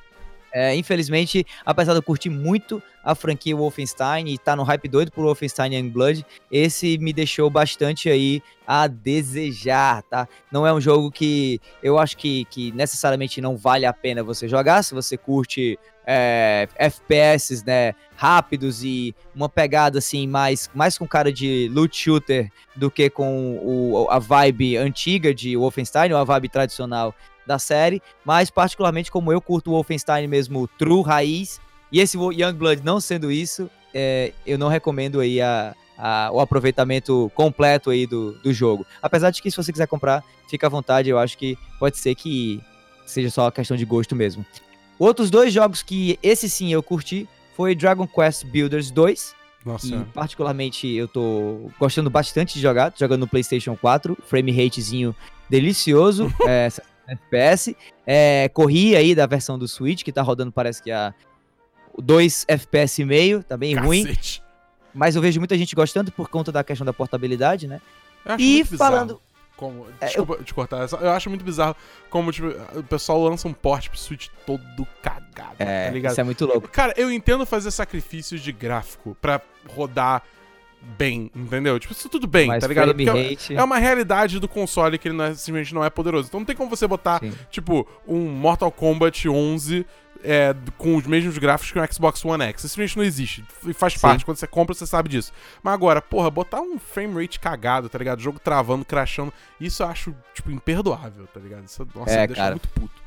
É, 0.58 0.74
infelizmente, 0.74 1.46
apesar 1.66 1.92
de 1.92 2.00
eu 2.00 2.02
curtir 2.02 2.30
muito 2.30 2.82
a 3.04 3.14
franquia 3.14 3.54
Wolfenstein 3.54 4.30
e 4.30 4.38
tá 4.38 4.56
no 4.56 4.64
hype 4.64 4.88
doido 4.88 5.12
por 5.12 5.26
Wolfenstein 5.26 5.76
Youngblood, 5.76 6.26
esse 6.50 6.98
me 6.98 7.12
deixou 7.12 7.50
bastante 7.50 8.10
aí 8.10 8.42
a 8.66 8.88
desejar, 8.88 10.02
tá? 10.04 10.26
Não 10.50 10.66
é 10.66 10.74
um 10.74 10.80
jogo 10.80 11.12
que 11.12 11.60
eu 11.84 12.00
acho 12.00 12.16
que, 12.16 12.46
que 12.46 12.72
necessariamente 12.72 13.42
não 13.42 13.58
vale 13.58 13.86
a 13.86 13.92
pena 13.92 14.24
você 14.24 14.48
jogar, 14.48 14.82
se 14.82 14.94
você 14.94 15.18
curte 15.18 15.78
é, 16.08 16.70
FPS, 16.78 17.62
né, 17.66 17.94
rápidos 18.16 18.82
e 18.82 19.14
uma 19.36 19.50
pegada 19.50 19.98
assim 19.98 20.26
mais, 20.26 20.70
mais 20.74 20.98
com 20.98 21.06
cara 21.06 21.34
de 21.34 21.70
loot 21.74 21.94
shooter 21.98 22.50
do 22.78 22.90
que 22.90 23.10
com 23.10 23.58
o, 23.62 24.08
a 24.10 24.20
vibe 24.20 24.78
antiga 24.78 25.34
de 25.34 25.58
Wolfenstein 25.58 26.14
ou 26.14 26.18
a 26.18 26.24
vibe 26.24 26.48
tradicional 26.48 27.14
da 27.46 27.60
série, 27.60 28.02
mas 28.24 28.50
particularmente 28.50 29.12
como 29.12 29.32
eu 29.32 29.42
curto 29.42 29.70
o 29.70 29.74
Wolfenstein 29.74 30.28
mesmo 30.28 30.68
true, 30.78 31.04
raiz, 31.04 31.60
e 31.92 32.00
esse 32.00 32.18
Youngblood 32.18 32.84
não 32.84 33.00
sendo 33.00 33.32
isso, 33.32 33.70
é, 33.94 34.34
eu 34.46 34.58
não 34.58 34.68
recomendo 34.68 35.20
aí 35.20 35.42
a, 35.42 35.74
a, 35.98 36.30
o 36.32 36.40
aproveitamento 36.40 37.32
completo 37.34 37.90
aí 37.90 38.06
do, 38.06 38.34
do 38.40 38.54
jogo. 38.54 38.86
Apesar 39.02 39.32
de 39.32 39.42
que 39.42 39.50
se 39.50 39.58
você 39.58 39.72
quiser 39.72 39.88
comprar, 39.88 40.24
fica 40.50 40.68
à 40.68 40.70
vontade, 40.70 41.10
eu 41.10 41.18
acho 41.18 41.38
que 41.38 41.58
pode 41.80 41.98
ser 41.98 42.16
que 42.16 42.62
seja 43.06 43.30
só 43.30 43.50
questão 43.52 43.78
de 43.78 43.86
gosto 43.86 44.16
mesmo. 44.16 44.46
Outros 44.98 45.30
dois 45.30 45.54
jogos 45.54 45.84
que 45.84 46.20
esse 46.24 46.50
sim 46.50 46.74
eu 46.74 46.82
curti 46.82 47.28
foi 47.56 47.76
Dragon 47.76 48.08
Quest 48.08 48.46
Builders 48.46 48.92
2, 48.92 49.36
Nossa, 49.66 49.88
que 49.88 50.06
particularmente 50.14 50.88
eu 50.88 51.08
tô 51.08 51.70
gostando 51.80 52.10
bastante 52.10 52.56
de 52.56 52.62
jogar, 52.62 52.92
tô 52.92 53.00
jogando 53.00 53.22
no 53.22 53.28
PlayStation 53.28 53.76
4, 53.76 54.18
frame 54.26 54.52
ratezinho 54.52 55.16
delicioso, 55.50 56.34
é, 56.46 56.70
60 56.70 56.95
FPS. 57.08 57.76
É, 58.06 58.50
corri 58.54 58.96
aí 58.96 59.14
da 59.16 59.26
versão 59.26 59.58
do 59.60 59.68
Switch, 59.68 60.04
que 60.04 60.12
tá 60.12 60.22
rodando 60.22 60.52
parece 60.52 60.82
que 60.82 60.92
a 60.92 61.14
2 61.98 62.46
FPS 62.48 63.02
e 63.02 63.06
meio, 63.06 63.44
tá 63.44 63.56
bem 63.56 63.76
ruim, 63.76 64.04
cacete. 64.04 64.44
mas 64.94 65.16
eu 65.16 65.22
vejo 65.22 65.40
muita 65.40 65.58
gente 65.58 65.76
gostando 65.76 66.12
por 66.12 66.30
conta 66.30 66.52
da 66.52 66.64
questão 66.64 66.86
da 66.86 66.94
portabilidade, 66.94 67.68
né? 67.68 67.80
Eu 68.26 68.36
E 68.40 68.64
falando 68.66 69.22
Como, 69.56 69.88
É, 70.02 70.08
desculpa 70.08 70.44
te 70.44 70.54
cortar, 70.54 70.86
eu 71.00 71.12
acho 71.12 71.30
muito 71.30 71.46
bizarro 71.46 71.76
como 72.10 72.30
tipo, 72.32 72.48
o 72.78 72.84
pessoal 72.84 73.22
lança 73.24 73.48
um 73.48 73.54
port 73.54 73.88
pro 73.88 73.98
Switch 73.98 74.28
todo 74.46 74.86
cagado, 75.02 75.56
É, 75.60 75.86
tá 75.88 75.92
ligado? 75.94 76.12
isso 76.12 76.20
é 76.22 76.24
muito 76.26 76.46
louco. 76.46 76.68
Cara, 76.68 76.94
eu 76.98 77.10
entendo 77.10 77.46
fazer 77.46 77.72
sacrifícios 77.72 78.42
de 78.42 78.52
gráfico 78.52 79.16
pra 79.22 79.40
rodar 79.70 80.24
bem, 80.98 81.30
entendeu? 81.36 81.80
Tipo, 81.80 81.94
isso 81.94 82.08
tudo 82.10 82.28
bem, 82.28 82.48
Mas 82.48 82.62
tá 82.62 82.68
ligado? 82.68 82.88
rate- 82.94 83.56
é 83.56 83.64
uma 83.64 83.78
realidade 83.78 84.40
do 84.40 84.48
console 84.48 84.98
que 84.98 85.08
ele 85.08 85.16
não 85.18 85.26
é, 85.26 85.34
simplesmente 85.36 85.74
não 85.74 85.84
é 85.84 85.90
poderoso. 85.90 86.28
Então 86.28 86.40
não 86.40 86.46
tem 86.46 86.56
como 86.56 86.70
você 86.70 86.88
botar, 86.88 87.20
Sim. 87.20 87.34
tipo, 87.50 87.88
um 88.08 88.20
Mortal 88.30 88.72
Kombat 88.72 89.28
11 89.28 89.86
é, 90.24 90.56
com 90.78 90.96
os 90.96 91.06
mesmos 91.06 91.38
gráficos 91.38 91.72
que 91.72 91.80
um 91.80 91.86
Xbox 91.94 92.24
One 92.26 92.44
X. 92.46 92.64
Isso 92.64 92.70
simplesmente 92.70 92.98
não 92.98 93.04
existe. 93.04 93.44
E 93.68 93.74
faz 93.74 93.94
Sim. 93.94 94.00
parte. 94.00 94.26
Quando 94.26 94.38
você 94.38 94.48
compra, 94.48 94.74
você 94.74 94.86
sabe 94.88 95.10
disso. 95.10 95.32
Mas 95.62 95.74
agora, 95.74 96.02
porra, 96.02 96.32
botar 96.32 96.62
um 96.62 96.80
frame 96.80 97.22
rate 97.22 97.40
cagado, 97.40 97.90
tá 97.90 97.98
ligado? 98.00 98.22
Jogo 98.22 98.40
travando, 98.40 98.84
crashando. 98.86 99.32
Isso 99.62 99.84
eu 99.84 99.88
acho, 99.88 100.16
tipo, 100.34 100.50
imperdoável, 100.50 101.28
tá 101.34 101.40
ligado? 101.40 101.66
Isso, 101.66 101.88
nossa, 101.94 102.12
É, 102.12 102.22
me 102.22 102.28
deixa 102.28 102.42
cara. 102.42 102.56
muito 102.56 102.68
puto. 102.70 103.06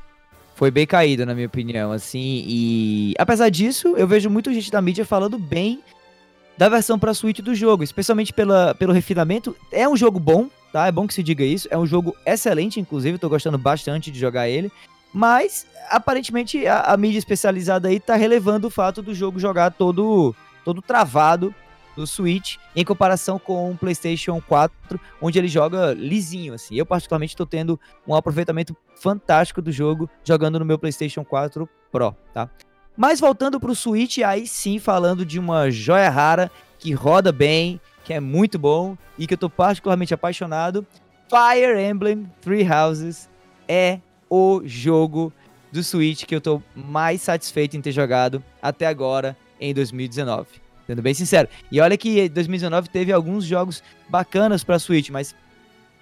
Foi 0.55 0.69
bem 0.71 0.85
caído, 0.85 1.25
na 1.25 1.33
minha 1.33 1.47
opinião, 1.47 1.91
assim, 1.91 2.43
e 2.45 3.13
apesar 3.17 3.47
disso, 3.49 3.95
eu 3.95 4.05
vejo 4.05 4.29
muita 4.29 4.53
gente 4.53 4.69
da 4.69 4.81
mídia 4.81 5.05
falando 5.05 5.37
bem 5.39 5.81
da 6.59 6.67
versão 6.67 6.99
pra 6.99 7.13
Switch 7.13 7.39
do 7.39 7.55
jogo, 7.55 7.85
especialmente 7.85 8.33
pela, 8.33 8.75
pelo 8.75 8.91
refinamento. 8.91 9.55
É 9.71 9.87
um 9.87 9.95
jogo 9.95 10.19
bom, 10.19 10.49
tá? 10.73 10.87
É 10.87 10.91
bom 10.91 11.07
que 11.07 11.13
se 11.13 11.23
diga 11.23 11.41
isso. 11.41 11.69
É 11.71 11.77
um 11.77 11.87
jogo 11.87 12.13
excelente, 12.25 12.81
inclusive, 12.81 13.17
tô 13.17 13.29
gostando 13.29 13.57
bastante 13.57 14.11
de 14.11 14.19
jogar 14.19 14.49
ele. 14.49 14.69
Mas, 15.13 15.65
aparentemente, 15.89 16.67
a, 16.67 16.81
a 16.81 16.97
mídia 16.97 17.17
especializada 17.17 17.87
aí 17.87 17.97
tá 17.97 18.17
relevando 18.17 18.67
o 18.67 18.69
fato 18.69 19.01
do 19.01 19.15
jogo 19.15 19.39
jogar 19.39 19.71
todo, 19.71 20.35
todo 20.65 20.81
travado 20.81 21.55
no 21.95 22.05
Switch, 22.05 22.57
em 22.75 22.83
comparação 22.83 23.39
com 23.39 23.71
o 23.71 23.77
PlayStation 23.77 24.41
4, 24.41 24.99
onde 25.21 25.39
ele 25.39 25.47
joga 25.47 25.93
lisinho, 25.93 26.55
assim. 26.55 26.75
Eu, 26.75 26.85
particularmente, 26.85 27.37
tô 27.37 27.45
tendo 27.45 27.79
um 28.05 28.13
aproveitamento 28.13 28.75
fantástico 28.97 29.61
do 29.61 29.71
jogo 29.71 30.09
jogando 30.25 30.59
no 30.59 30.65
meu 30.65 30.77
PlayStation 30.77 31.23
4 31.23 31.69
Pro, 31.89 32.13
tá? 32.33 32.49
Mas 32.99 33.21
voltando 33.21 33.61
pro 33.61 33.73
Switch, 33.73 34.17
aí 34.17 34.45
sim 34.45 34.77
falando 34.77 35.25
de 35.25 35.39
uma 35.39 35.71
joia 35.71 36.09
rara 36.09 36.51
que 36.77 36.91
roda 36.91 37.31
bem, 37.31 37.79
que 38.03 38.13
é 38.13 38.19
muito 38.19 38.59
bom 38.59 38.97
e 39.17 39.25
que 39.25 39.35
eu 39.35 39.37
tô 39.37 39.49
particularmente 39.49 40.13
apaixonado, 40.13 40.85
Fire 41.29 41.81
Emblem 41.81 42.29
Three 42.41 42.67
Houses 42.69 43.29
é 43.69 44.01
o 44.29 44.61
jogo 44.65 45.31
do 45.71 45.81
Switch 45.81 46.25
que 46.25 46.35
eu 46.35 46.41
tô 46.41 46.61
mais 46.75 47.21
satisfeito 47.21 47.77
em 47.77 47.81
ter 47.81 47.93
jogado 47.93 48.43
até 48.61 48.85
agora 48.85 49.37
em 49.61 49.73
2019. 49.73 50.47
Sendo 50.85 51.01
bem 51.01 51.13
sincero. 51.13 51.47
E 51.71 51.79
olha 51.79 51.97
que 51.97 52.27
2019 52.27 52.89
teve 52.89 53.13
alguns 53.13 53.45
jogos 53.45 53.81
bacanas 54.09 54.61
pra 54.61 54.77
Switch, 54.77 55.09
mas 55.09 55.33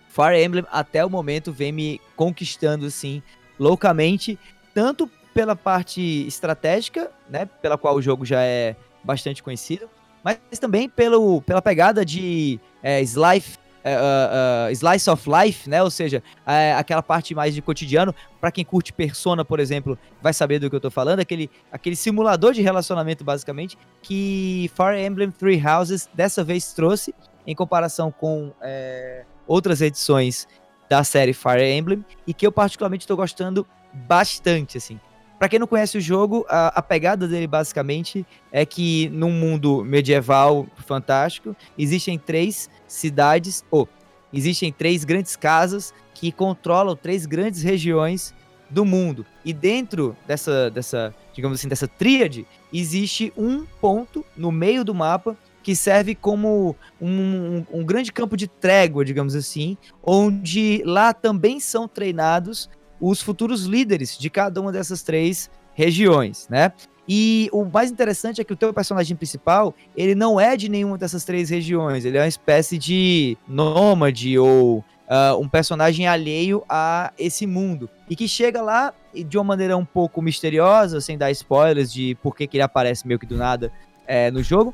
Fire 0.10 0.44
Emblem 0.44 0.66
até 0.72 1.06
o 1.06 1.12
momento 1.12 1.52
vem 1.52 1.72
me 1.72 2.02
conquistando 2.16 2.88
assim 2.88 3.22
loucamente, 3.60 4.40
tanto 4.74 5.08
pela 5.38 5.56
parte 5.56 6.26
estratégica, 6.26 7.12
né, 7.30 7.46
pela 7.62 7.78
qual 7.78 7.94
o 7.94 8.02
jogo 8.02 8.26
já 8.26 8.42
é 8.42 8.76
bastante 9.04 9.44
conhecido, 9.44 9.88
mas 10.24 10.40
também 10.60 10.90
pelo, 10.90 11.44
pela 11.44 11.62
pegada 11.62 12.04
de 12.04 12.60
é, 12.82 13.04
slice, 13.04 13.56
é, 13.84 13.96
uh, 13.96 14.68
uh, 14.68 14.72
slice 14.72 15.08
of 15.08 15.30
life, 15.30 15.70
né, 15.70 15.84
ou 15.84 15.92
seja, 15.92 16.24
é, 16.44 16.74
aquela 16.74 17.04
parte 17.04 17.36
mais 17.36 17.54
de 17.54 17.62
cotidiano, 17.62 18.16
para 18.42 18.52
quem 18.52 18.66
curte 18.66 18.92
Persona, 18.92 19.46
por 19.46 19.60
exemplo, 19.60 19.96
vai 20.24 20.34
saber 20.34 20.58
do 20.58 20.72
que 20.72 20.76
eu 20.76 20.82
tô 20.82 20.90
falando, 20.90 21.20
aquele, 21.20 21.52
aquele 21.72 21.96
simulador 21.96 22.52
de 22.52 22.64
relacionamento, 22.64 23.24
basicamente, 23.24 23.78
que 24.02 24.72
Fire 24.76 25.00
Emblem 25.00 25.30
Three 25.30 25.62
Houses 25.64 26.10
dessa 26.16 26.44
vez 26.44 26.74
trouxe, 26.74 27.14
em 27.46 27.54
comparação 27.54 28.12
com 28.12 28.52
é, 28.60 29.24
outras 29.46 29.82
edições 29.82 30.48
da 30.90 31.04
série 31.04 31.32
Fire 31.32 31.64
Emblem, 31.64 32.04
e 32.26 32.34
que 32.34 32.48
eu 32.48 32.52
particularmente 32.52 33.04
estou 33.04 33.16
gostando 33.16 33.68
bastante, 33.94 34.80
assim. 34.80 35.00
Pra 35.38 35.48
quem 35.48 35.60
não 35.60 35.68
conhece 35.68 35.98
o 35.98 36.02
jogo, 36.02 36.46
a, 36.50 36.80
a, 36.80 36.82
pegada 36.82 37.28
dele 37.28 37.46
basicamente 37.46 38.26
é 38.52 38.66
que 38.66 39.08
num 39.10 39.32
mundo 39.32 39.84
medieval 39.84 40.66
fantástico, 40.86 41.56
existem 41.78 42.18
três 42.18 42.70
cidades, 42.88 43.64
ou 43.70 43.88
existem 44.34 44.72
três 44.72 45.04
grandes 45.04 45.36
casas 45.36 45.94
que 46.14 46.32
controlam 46.32 46.96
três 46.96 47.28
grandes 47.28 47.62
regiões 47.62 48.34
do 48.68 48.84
mundo. 48.84 49.26
E 49.46 49.54
dentro 49.54 50.18
dessa, 50.26 50.72
dessa 50.72 51.14
digamos 51.34 51.60
assim, 51.60 51.68
dessa 51.68 51.88
tríade, 51.88 52.46
existe 52.74 53.32
um 53.38 53.64
ponto 53.80 54.26
no 54.36 54.52
meio 54.52 54.84
do 54.84 54.94
mapa 54.94 55.38
que 55.62 55.76
serve 55.76 56.16
como 56.16 56.76
um, 57.00 57.10
um, 57.10 57.66
um 57.74 57.86
grande 57.86 58.12
campo 58.12 58.38
de 58.38 58.48
trégua, 58.48 59.04
digamos 59.04 59.36
assim, 59.36 59.78
onde 60.02 60.82
lá 60.86 61.14
também 61.14 61.60
são 61.60 61.88
treinados 61.88 62.70
os 63.00 63.22
futuros 63.22 63.66
líderes 63.66 64.18
de 64.18 64.30
cada 64.30 64.60
uma 64.62 64.72
dessas 64.72 65.02
três 65.02 65.50
regiões, 65.74 66.48
né? 66.50 66.72
E 67.08 67.50
o 67.54 67.64
mais 67.64 67.90
interessante 67.90 68.42
é 68.42 68.44
que 68.44 68.52
o 68.52 68.56
teu 68.56 68.74
personagem 68.74 69.16
principal, 69.16 69.74
ele 69.96 70.14
não 70.14 70.40
é 70.40 70.58
de 70.58 70.68
nenhuma 70.68 70.98
dessas 70.98 71.24
três 71.24 71.50
regiões, 71.50 72.04
ele 72.04 72.18
é 72.18 72.22
uma 72.22 72.28
espécie 72.28 72.78
de 72.78 73.38
nômade 73.48 74.38
ou 74.38 74.80
uh, 75.08 75.40
um 75.40 75.48
personagem 75.48 76.06
alheio 76.06 76.64
a 76.68 77.14
esse 77.18 77.48
mundo. 77.48 77.90
E 78.10 78.16
que 78.16 78.28
chega 78.28 78.62
lá 78.62 78.94
de 79.14 79.38
uma 79.38 79.44
maneira 79.44 79.78
um 79.78 79.86
pouco 79.86 80.22
misteriosa, 80.22 81.00
sem 81.00 81.18
dar 81.18 81.32
spoilers 81.32 81.92
de 81.92 82.16
por 82.16 82.36
que, 82.36 82.46
que 82.46 82.58
ele 82.58 82.64
aparece 82.64 83.08
meio 83.08 83.20
que 83.20 83.26
do 83.26 83.38
nada 83.38 83.72
é, 84.06 84.30
no 84.30 84.44
jogo. 84.44 84.74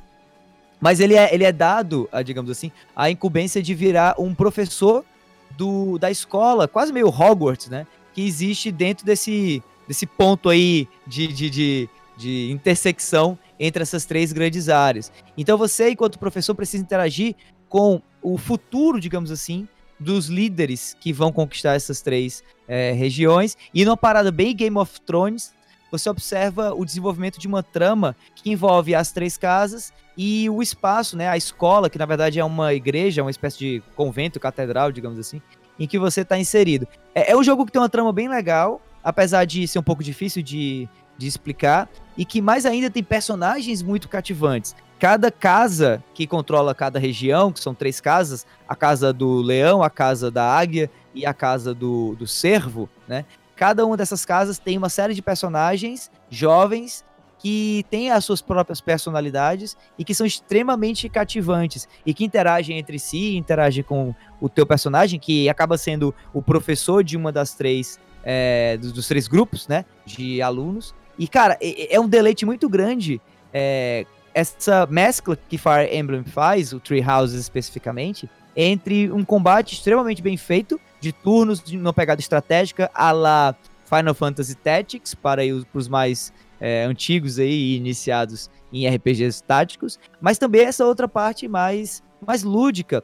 Mas 0.81 0.99
ele 0.99 1.15
é, 1.15 1.33
ele 1.33 1.43
é 1.43 1.51
dado, 1.51 2.09
digamos 2.25 2.51
assim, 2.51 2.71
a 2.95 3.09
incumbência 3.09 3.61
de 3.61 3.73
virar 3.73 4.15
um 4.19 4.33
professor 4.35 5.05
do, 5.51 5.97
da 5.97 6.11
escola, 6.11 6.67
quase 6.67 6.91
meio 6.91 7.07
Hogwarts, 7.07 7.69
né? 7.69 7.87
Que 8.13 8.25
existe 8.25 8.71
dentro 8.71 9.05
desse, 9.05 9.63
desse 9.87 10.05
ponto 10.05 10.49
aí 10.49 10.87
de, 11.05 11.27
de, 11.27 11.49
de, 11.49 11.89
de 12.17 12.51
intersecção 12.51 13.37
entre 13.59 13.83
essas 13.83 14.05
três 14.05 14.31
grandes 14.31 14.69
áreas. 14.69 15.11
Então 15.37 15.57
você, 15.57 15.91
enquanto 15.91 16.19
professor, 16.19 16.53
precisa 16.53 16.83
interagir 16.83 17.35
com 17.69 18.01
o 18.21 18.37
futuro, 18.37 18.99
digamos 18.99 19.31
assim, 19.31 19.67
dos 19.99 20.27
líderes 20.27 20.95
que 20.99 21.13
vão 21.13 21.31
conquistar 21.31 21.73
essas 21.73 22.01
três 22.01 22.43
é, 22.67 22.91
regiões. 22.91 23.57
E 23.73 23.85
numa 23.85 23.97
parada 23.97 24.31
bem 24.31 24.55
Game 24.55 24.77
of 24.77 25.01
Thrones, 25.01 25.53
você 25.91 26.09
observa 26.09 26.73
o 26.73 26.83
desenvolvimento 26.83 27.39
de 27.39 27.47
uma 27.47 27.61
trama 27.61 28.15
que 28.35 28.51
envolve 28.51 28.95
as 28.95 29.11
três 29.11 29.37
casas 29.37 29.93
e 30.17 30.49
o 30.49 30.61
espaço, 30.61 31.15
né, 31.15 31.29
a 31.29 31.37
escola, 31.37 31.89
que 31.89 31.99
na 31.99 32.05
verdade 32.05 32.39
é 32.39 32.43
uma 32.43 32.73
igreja, 32.73 33.21
uma 33.21 33.31
espécie 33.31 33.57
de 33.59 33.83
convento, 33.95 34.39
catedral, 34.39 34.91
digamos 34.91 35.19
assim, 35.19 35.41
em 35.79 35.87
que 35.87 35.99
você 35.99 36.21
está 36.21 36.37
inserido. 36.37 36.87
É, 37.13 37.31
é, 37.31 37.37
um 37.37 37.43
jogo 37.43 37.65
que 37.65 37.71
tem 37.71 37.81
uma 37.81 37.89
trama 37.89 38.11
bem 38.11 38.27
legal, 38.27 38.81
apesar 39.03 39.45
de 39.45 39.67
ser 39.67 39.79
um 39.79 39.83
pouco 39.83 40.03
difícil 40.03 40.41
de, 40.41 40.87
de 41.17 41.27
explicar, 41.27 41.89
e 42.17 42.25
que 42.25 42.41
mais 42.41 42.65
ainda 42.65 42.89
tem 42.89 43.03
personagens 43.03 43.81
muito 43.81 44.07
cativantes. 44.07 44.75
Cada 44.99 45.29
casa 45.31 46.01
que 46.13 46.25
controla 46.25 46.73
cada 46.73 46.97
região, 46.97 47.51
que 47.51 47.59
são 47.59 47.73
três 47.73 47.99
casas, 47.99 48.45
a 48.67 48.75
casa 48.75 49.11
do 49.11 49.41
leão, 49.41 49.83
a 49.83 49.89
casa 49.89 50.31
da 50.31 50.45
águia 50.45 50.89
e 51.13 51.25
a 51.25 51.33
casa 51.33 51.73
do, 51.73 52.15
do 52.15 52.25
cervo, 52.25 52.89
né? 53.07 53.25
Cada 53.55 53.85
uma 53.85 53.95
dessas 53.95 54.25
casas 54.25 54.57
tem 54.57 54.77
uma 54.77 54.89
série 54.89 55.13
de 55.13 55.21
personagens 55.21 56.09
jovens 56.29 57.05
que 57.43 57.85
têm 57.89 58.09
as 58.09 58.23
suas 58.23 58.41
próprias 58.41 58.79
personalidades 58.79 59.75
e 59.99 60.05
que 60.05 60.15
são 60.15 60.25
extremamente 60.25 61.09
cativantes 61.09 61.89
e 62.05 62.13
que 62.13 62.23
interagem 62.23 62.79
entre 62.79 62.97
si, 62.97 63.35
interagem 63.35 63.83
com 63.83 64.15
o 64.39 64.47
teu 64.47 64.65
personagem, 64.65 65.19
que 65.19 65.49
acaba 65.49 65.77
sendo 65.77 66.15
o 66.33 66.41
professor 66.41 67.03
de 67.03 67.17
uma 67.17 67.33
das 67.33 67.53
três, 67.53 67.99
é, 68.23 68.77
dos, 68.77 68.93
dos, 68.93 69.09
três 69.09 69.27
grupos, 69.27 69.67
né, 69.67 69.83
de 70.05 70.41
alunos. 70.41 70.95
E, 71.19 71.27
cara, 71.27 71.57
é, 71.61 71.93
é 71.93 71.99
um 71.99 72.07
deleite 72.07 72.45
muito 72.45 72.69
grande 72.69 73.19
é, 73.53 74.05
essa 74.33 74.85
mescla 74.85 75.37
que 75.37 75.57
Fire 75.57 75.93
Emblem 75.93 76.23
faz, 76.23 76.71
o 76.71 76.79
Tree 76.79 77.03
Houses 77.05 77.41
especificamente, 77.41 78.29
entre 78.55 79.11
um 79.11 79.25
combate 79.25 79.73
extremamente 79.73 80.21
bem 80.21 80.37
feito, 80.37 80.79
de 81.01 81.11
turnos, 81.11 81.61
de 81.61 81.77
uma 81.77 81.91
pegada 81.91 82.21
estratégica, 82.21 82.89
a 82.93 83.11
la 83.11 83.53
Final 83.85 84.13
Fantasy 84.13 84.55
Tactics, 84.55 85.13
para 85.13 85.41
os 85.73 85.89
mais 85.89 86.31
é, 86.63 86.85
antigos 86.85 87.39
aí, 87.39 87.75
iniciados 87.75 88.49
em 88.71 88.87
RPGs 88.87 89.43
táticos, 89.43 89.99
mas 90.21 90.37
também 90.37 90.61
essa 90.61 90.85
outra 90.85 91.09
parte 91.09 91.45
mais, 91.45 92.01
mais 92.25 92.41
lúdica, 92.41 93.03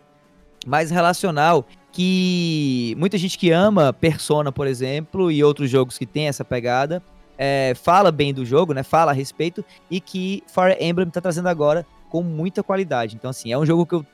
mais 0.65 0.89
relacional, 0.89 1.67
que 1.91 2.95
muita 2.97 3.17
gente 3.17 3.37
que 3.37 3.51
ama 3.51 3.91
Persona, 3.91 4.49
por 4.49 4.65
exemplo, 4.65 5.29
e 5.29 5.43
outros 5.43 5.69
jogos 5.69 5.97
que 5.97 6.05
tem 6.05 6.29
essa 6.29 6.45
pegada, 6.45 7.03
é, 7.37 7.73
fala 7.75 8.13
bem 8.13 8.33
do 8.33 8.45
jogo, 8.45 8.73
né? 8.73 8.81
Fala 8.81 9.11
a 9.11 9.13
respeito, 9.13 9.63
e 9.91 9.99
que 9.99 10.41
Fire 10.47 10.77
Emblem 10.79 11.09
tá 11.09 11.19
trazendo 11.19 11.49
agora 11.49 11.85
com 12.09 12.23
muita 12.23 12.63
qualidade. 12.63 13.17
Então, 13.17 13.29
assim, 13.29 13.51
é 13.51 13.57
um 13.57 13.65
jogo 13.65 13.85
que 13.85 13.95
eu 13.95 14.05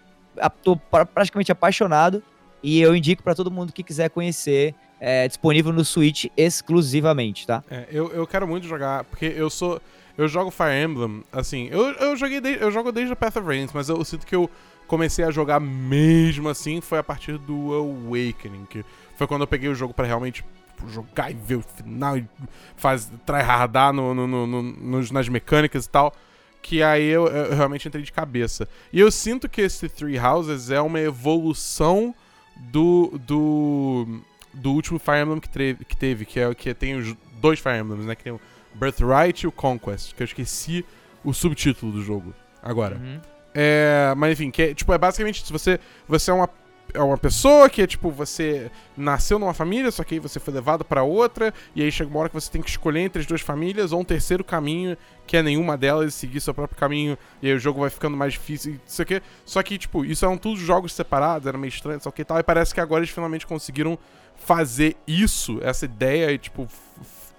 tô 0.64 0.76
praticamente 0.76 1.52
apaixonado 1.52 2.24
e 2.64 2.82
eu 2.82 2.96
indico 2.96 3.22
para 3.22 3.36
todo 3.36 3.52
mundo 3.52 3.72
que 3.72 3.84
quiser 3.84 4.10
conhecer. 4.10 4.74
É 5.08 5.28
disponível 5.28 5.72
no 5.72 5.86
Switch 5.86 6.26
exclusivamente, 6.36 7.45
tá? 7.45 7.64
É, 7.70 7.86
eu, 7.91 8.12
eu 8.12 8.26
quero 8.26 8.47
muito 8.47 8.66
jogar, 8.68 9.03
porque 9.03 9.26
eu 9.26 9.51
sou. 9.51 9.80
Eu 10.18 10.28
jogo 10.28 10.49
Fire 10.49 10.72
Emblem, 10.82 11.24
assim, 11.32 11.68
eu, 11.70 11.91
eu 11.91 12.16
joguei 12.16 12.39
de, 12.39 12.53
eu 12.53 12.72
jogo 12.72 12.91
desde 12.91 13.12
a 13.12 13.16
Path 13.16 13.36
of 13.36 13.45
Radiance, 13.45 13.76
mas 13.76 13.89
eu 13.89 14.03
sinto 14.03 14.26
que 14.26 14.34
eu 14.34 14.49
comecei 14.88 15.26
a 15.26 15.30
jogar 15.30 15.60
mesmo 15.60 16.47
assim 16.47 16.80
foi 16.80 16.97
a 16.97 17.03
partir 17.03 17.38
do 17.38 17.74
Awakening, 17.74 18.66
que 18.70 18.84
foi 19.18 19.28
quando 19.28 19.41
eu 19.41 19.47
peguei 19.47 19.70
o 19.70 19.76
jogo 19.76 19.93
para 19.93 20.08
realmente 20.08 20.43
jogar 20.88 21.32
e 21.32 21.34
ver 21.34 21.56
o 21.56 21.62
final 21.62 22.18
e 22.18 22.28
faz, 22.76 23.12
tryhardar 23.26 23.93
no, 23.93 24.14
no, 24.14 24.28
no, 24.28 24.47
no, 24.47 25.01
nas 25.12 25.30
mecânicas 25.30 25.86
e 25.86 25.89
tal. 25.89 26.14
Que 26.62 26.82
aí 26.82 27.06
eu, 27.06 27.28
eu, 27.28 27.56
realmente 27.56 27.88
entrei 27.88 28.03
de 28.03 28.12
cabeça. 28.12 28.68
E 28.91 28.99
eu 28.99 29.12
sinto 29.12 29.47
que 29.47 29.62
esse 29.62 29.88
Three 29.88 30.18
Houses 30.18 30.72
é 30.72 30.82
uma 30.82 30.99
evolução 30.99 32.14
do. 32.58 33.20
do. 33.20 34.22
Do 34.56 34.72
último 34.72 34.97
Fire 34.97 35.20
Emblem 35.20 35.39
que, 35.39 35.49
teve, 35.49 35.86
que 35.86 35.97
teve, 35.97 36.26
que 36.26 36.39
é 36.39 36.56
que 36.56 36.74
tem 36.74 36.95
os 36.95 37.16
dois 37.39 37.60
Fire 37.60 37.78
Emblems, 37.78 38.06
né? 38.06 38.16
Que 38.16 38.24
tem 38.24 38.34
o 38.34 38.41
Birthright 38.74 39.45
e 39.45 39.47
o 39.47 39.51
Conquest, 39.51 40.14
que 40.14 40.24
eu 40.24 40.26
esqueci 40.26 40.86
o 41.24 41.34
subtítulo 41.34 41.91
do 41.91 42.01
jogo 42.01 42.34
agora. 42.62 42.97
Uhum. 42.97 43.20
É, 43.53 44.14
mas 44.18 44.34
enfim, 44.34 44.51
que 44.51 44.62
é, 44.62 44.74
tipo, 44.74 44.91
é 44.91 44.97
basicamente 44.97 45.45
se 45.45 45.51
você, 45.51 45.80
você 46.08 46.30
é 46.30 46.34
uma 46.34 46.49
é 46.94 47.02
uma 47.02 47.18
pessoa 47.18 47.70
que 47.70 47.82
é 47.82 47.88
tipo, 47.88 48.10
você 48.10 48.72
nasceu 48.96 49.38
numa 49.38 49.54
família, 49.54 49.92
só 49.92 50.04
que 50.04 50.16
aí 50.16 50.20
você 50.20 50.40
foi 50.40 50.54
levado 50.54 50.86
para 50.86 51.04
outra, 51.04 51.54
e 51.76 51.84
aí 51.84 51.92
chega 51.92 52.10
uma 52.10 52.20
hora 52.20 52.30
que 52.30 52.36
você 52.36 52.50
tem 52.50 52.62
que 52.62 52.70
escolher 52.70 53.02
entre 53.02 53.22
as 53.22 53.26
duas 53.26 53.42
famílias 53.42 53.92
ou 53.92 54.00
um 54.00 54.04
terceiro 54.04 54.44
caminho, 54.44 54.98
que 55.28 55.36
é 55.36 55.44
nenhuma 55.44 55.78
delas, 55.78 56.14
e 56.14 56.18
seguir 56.18 56.40
seu 56.40 56.54
próprio 56.54 56.80
caminho, 56.80 57.18
e 57.42 57.48
aí 57.48 57.54
o 57.54 57.60
jogo 57.60 57.82
vai 57.82 57.90
ficando 57.90 58.16
mais 58.16 58.34
difícil, 58.34 58.80
isso 58.86 59.02
aqui. 59.02 59.22
Só 59.46 59.62
que, 59.62 59.78
tipo, 59.78 60.06
isso 60.06 60.26
eram 60.26 60.38
todos 60.38 60.60
jogos 60.60 60.94
separados, 60.94 61.48
era 61.48 61.58
meio 61.58 61.70
estranho, 61.70 62.02
só 62.02 62.12
que 62.12 62.24
tal, 62.24 62.40
e 62.40 62.44
parece 62.44 62.74
que 62.74 62.80
agora 62.80 63.02
eles 63.02 63.10
finalmente 63.10 63.46
conseguiram 63.46 63.98
fazer 64.36 64.96
isso, 65.08 65.60
essa 65.62 65.86
ideia, 65.86 66.32
e, 66.32 66.38
tipo, 66.38 66.68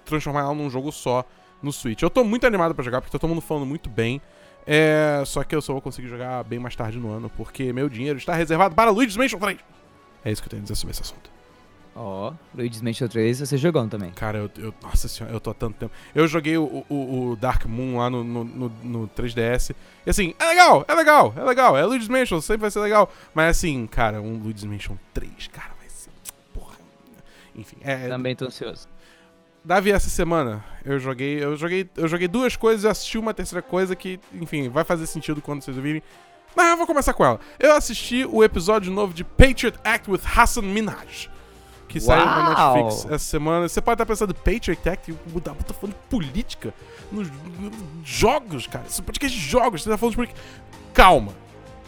transformar 0.05 0.41
ela 0.41 0.53
num 0.53 0.69
jogo 0.69 0.91
só 0.91 1.25
no 1.61 1.71
Switch. 1.71 2.01
Eu 2.01 2.09
tô 2.09 2.23
muito 2.23 2.45
animado 2.45 2.75
para 2.75 2.83
jogar, 2.83 3.01
porque 3.01 3.11
tá 3.11 3.19
todo 3.19 3.29
mundo 3.29 3.41
falando 3.41 3.65
muito 3.65 3.89
bem. 3.89 4.21
É, 4.67 5.23
só 5.25 5.45
que 5.45 5.55
eu 5.55 5.61
só 5.61 5.71
vou 5.71 5.81
conseguir 5.81 6.09
jogar 6.09 6.43
bem 6.43 6.59
mais 6.59 6.75
tarde 6.75 6.99
no 6.99 7.09
ano, 7.09 7.31
porque 7.37 7.71
meu 7.71 7.87
dinheiro 7.87 8.17
está 8.17 8.35
reservado 8.35 8.75
para 8.75 8.91
Luigi's 8.91 9.15
Mansion 9.15 9.39
3. 9.39 9.57
É 10.25 10.31
isso 10.31 10.41
que 10.41 10.47
eu 10.47 10.49
tenho 10.49 10.61
a 10.61 10.63
dizer 10.63 10.75
sobre 10.75 10.91
esse 10.91 11.01
assunto. 11.01 11.37
Ó, 11.95 12.29
oh, 12.29 12.33
Luigi's 12.55 12.81
Mansion 12.81 13.07
3 13.07 13.39
você 13.39 13.57
jogou 13.57 13.87
também. 13.87 14.11
Cara, 14.11 14.37
eu, 14.37 14.51
eu, 14.57 14.73
Nossa 14.83 15.07
senhora, 15.07 15.33
eu 15.33 15.39
tô 15.39 15.51
há 15.51 15.53
tanto 15.53 15.77
tempo. 15.77 15.91
Eu 16.13 16.27
joguei 16.27 16.57
o, 16.57 16.85
o, 16.89 17.29
o 17.29 17.35
Dark 17.37 17.65
Moon 17.65 17.97
lá 17.97 18.09
no, 18.09 18.23
no, 18.23 18.43
no, 18.43 18.69
no, 18.83 19.07
3DS. 19.07 19.73
E 20.05 20.09
assim, 20.09 20.35
é 20.37 20.45
legal, 20.45 20.85
é 20.87 20.93
legal, 20.93 21.33
é 21.35 21.43
legal. 21.43 21.77
É 21.77 21.85
Luigi's 21.85 22.09
Mansion, 22.09 22.41
sempre 22.41 22.61
vai 22.61 22.71
ser 22.71 22.81
legal. 22.81 23.11
Mas 23.33 23.57
assim, 23.57 23.87
cara, 23.87 24.21
um 24.21 24.37
Luigi's 24.37 24.65
Mansion 24.65 24.95
3, 25.13 25.47
cara, 25.47 25.71
vai 25.79 25.89
ser. 25.89 26.11
Porra. 26.53 26.75
Enfim, 27.55 27.77
é. 27.81 28.09
Também 28.09 28.35
tô 28.35 28.45
ansioso. 28.45 28.87
Davi, 29.67 29.91
essa 29.91 30.09
semana 30.09 30.63
eu 30.85 30.97
joguei, 30.97 31.43
eu 31.43 31.57
joguei, 31.57 31.89
eu 31.97 32.07
joguei 32.07 32.25
duas 32.29 32.55
coisas 32.55 32.85
e 32.85 32.87
assisti 32.87 33.17
uma 33.17 33.33
terceira 33.33 33.61
coisa 33.61 33.97
que, 33.97 34.17
enfim, 34.33 34.69
vai 34.69 34.85
fazer 34.85 35.05
sentido 35.05 35.41
quando 35.41 35.61
vocês 35.61 35.75
ouvirem. 35.75 36.01
Mas 36.55 36.69
eu 36.69 36.77
vou 36.77 36.87
começar 36.87 37.11
com 37.11 37.25
ela. 37.25 37.37
Eu 37.59 37.75
assisti 37.75 38.23
o 38.23 38.45
episódio 38.45 38.89
novo 38.89 39.13
de 39.13 39.25
Patriot 39.25 39.77
Act 39.83 40.09
with 40.09 40.21
Hassan 40.23 40.61
Minaj. 40.61 41.29
Que 41.89 41.99
saiu 41.99 42.25
na 42.25 42.49
Netflix 42.49 43.11
essa 43.11 43.25
semana. 43.25 43.67
Você 43.67 43.81
pode 43.81 43.95
estar 43.95 44.05
pensando, 44.05 44.33
Patriot 44.33 44.87
Act, 44.87 45.11
o 45.11 45.39
Dabu 45.41 45.61
tá 45.65 45.73
falando 45.73 45.95
de 45.95 46.07
política 46.09 46.73
nos, 47.11 47.27
nos 47.59 47.73
jogos, 48.05 48.67
cara. 48.67 48.85
Esse 48.87 49.01
podcast 49.01 49.37
de 49.37 49.45
jogos, 49.45 49.83
você 49.83 49.89
tá 49.89 49.97
falando 49.97 50.11
de 50.11 50.15
política. 50.15 50.39
Calma. 50.93 51.33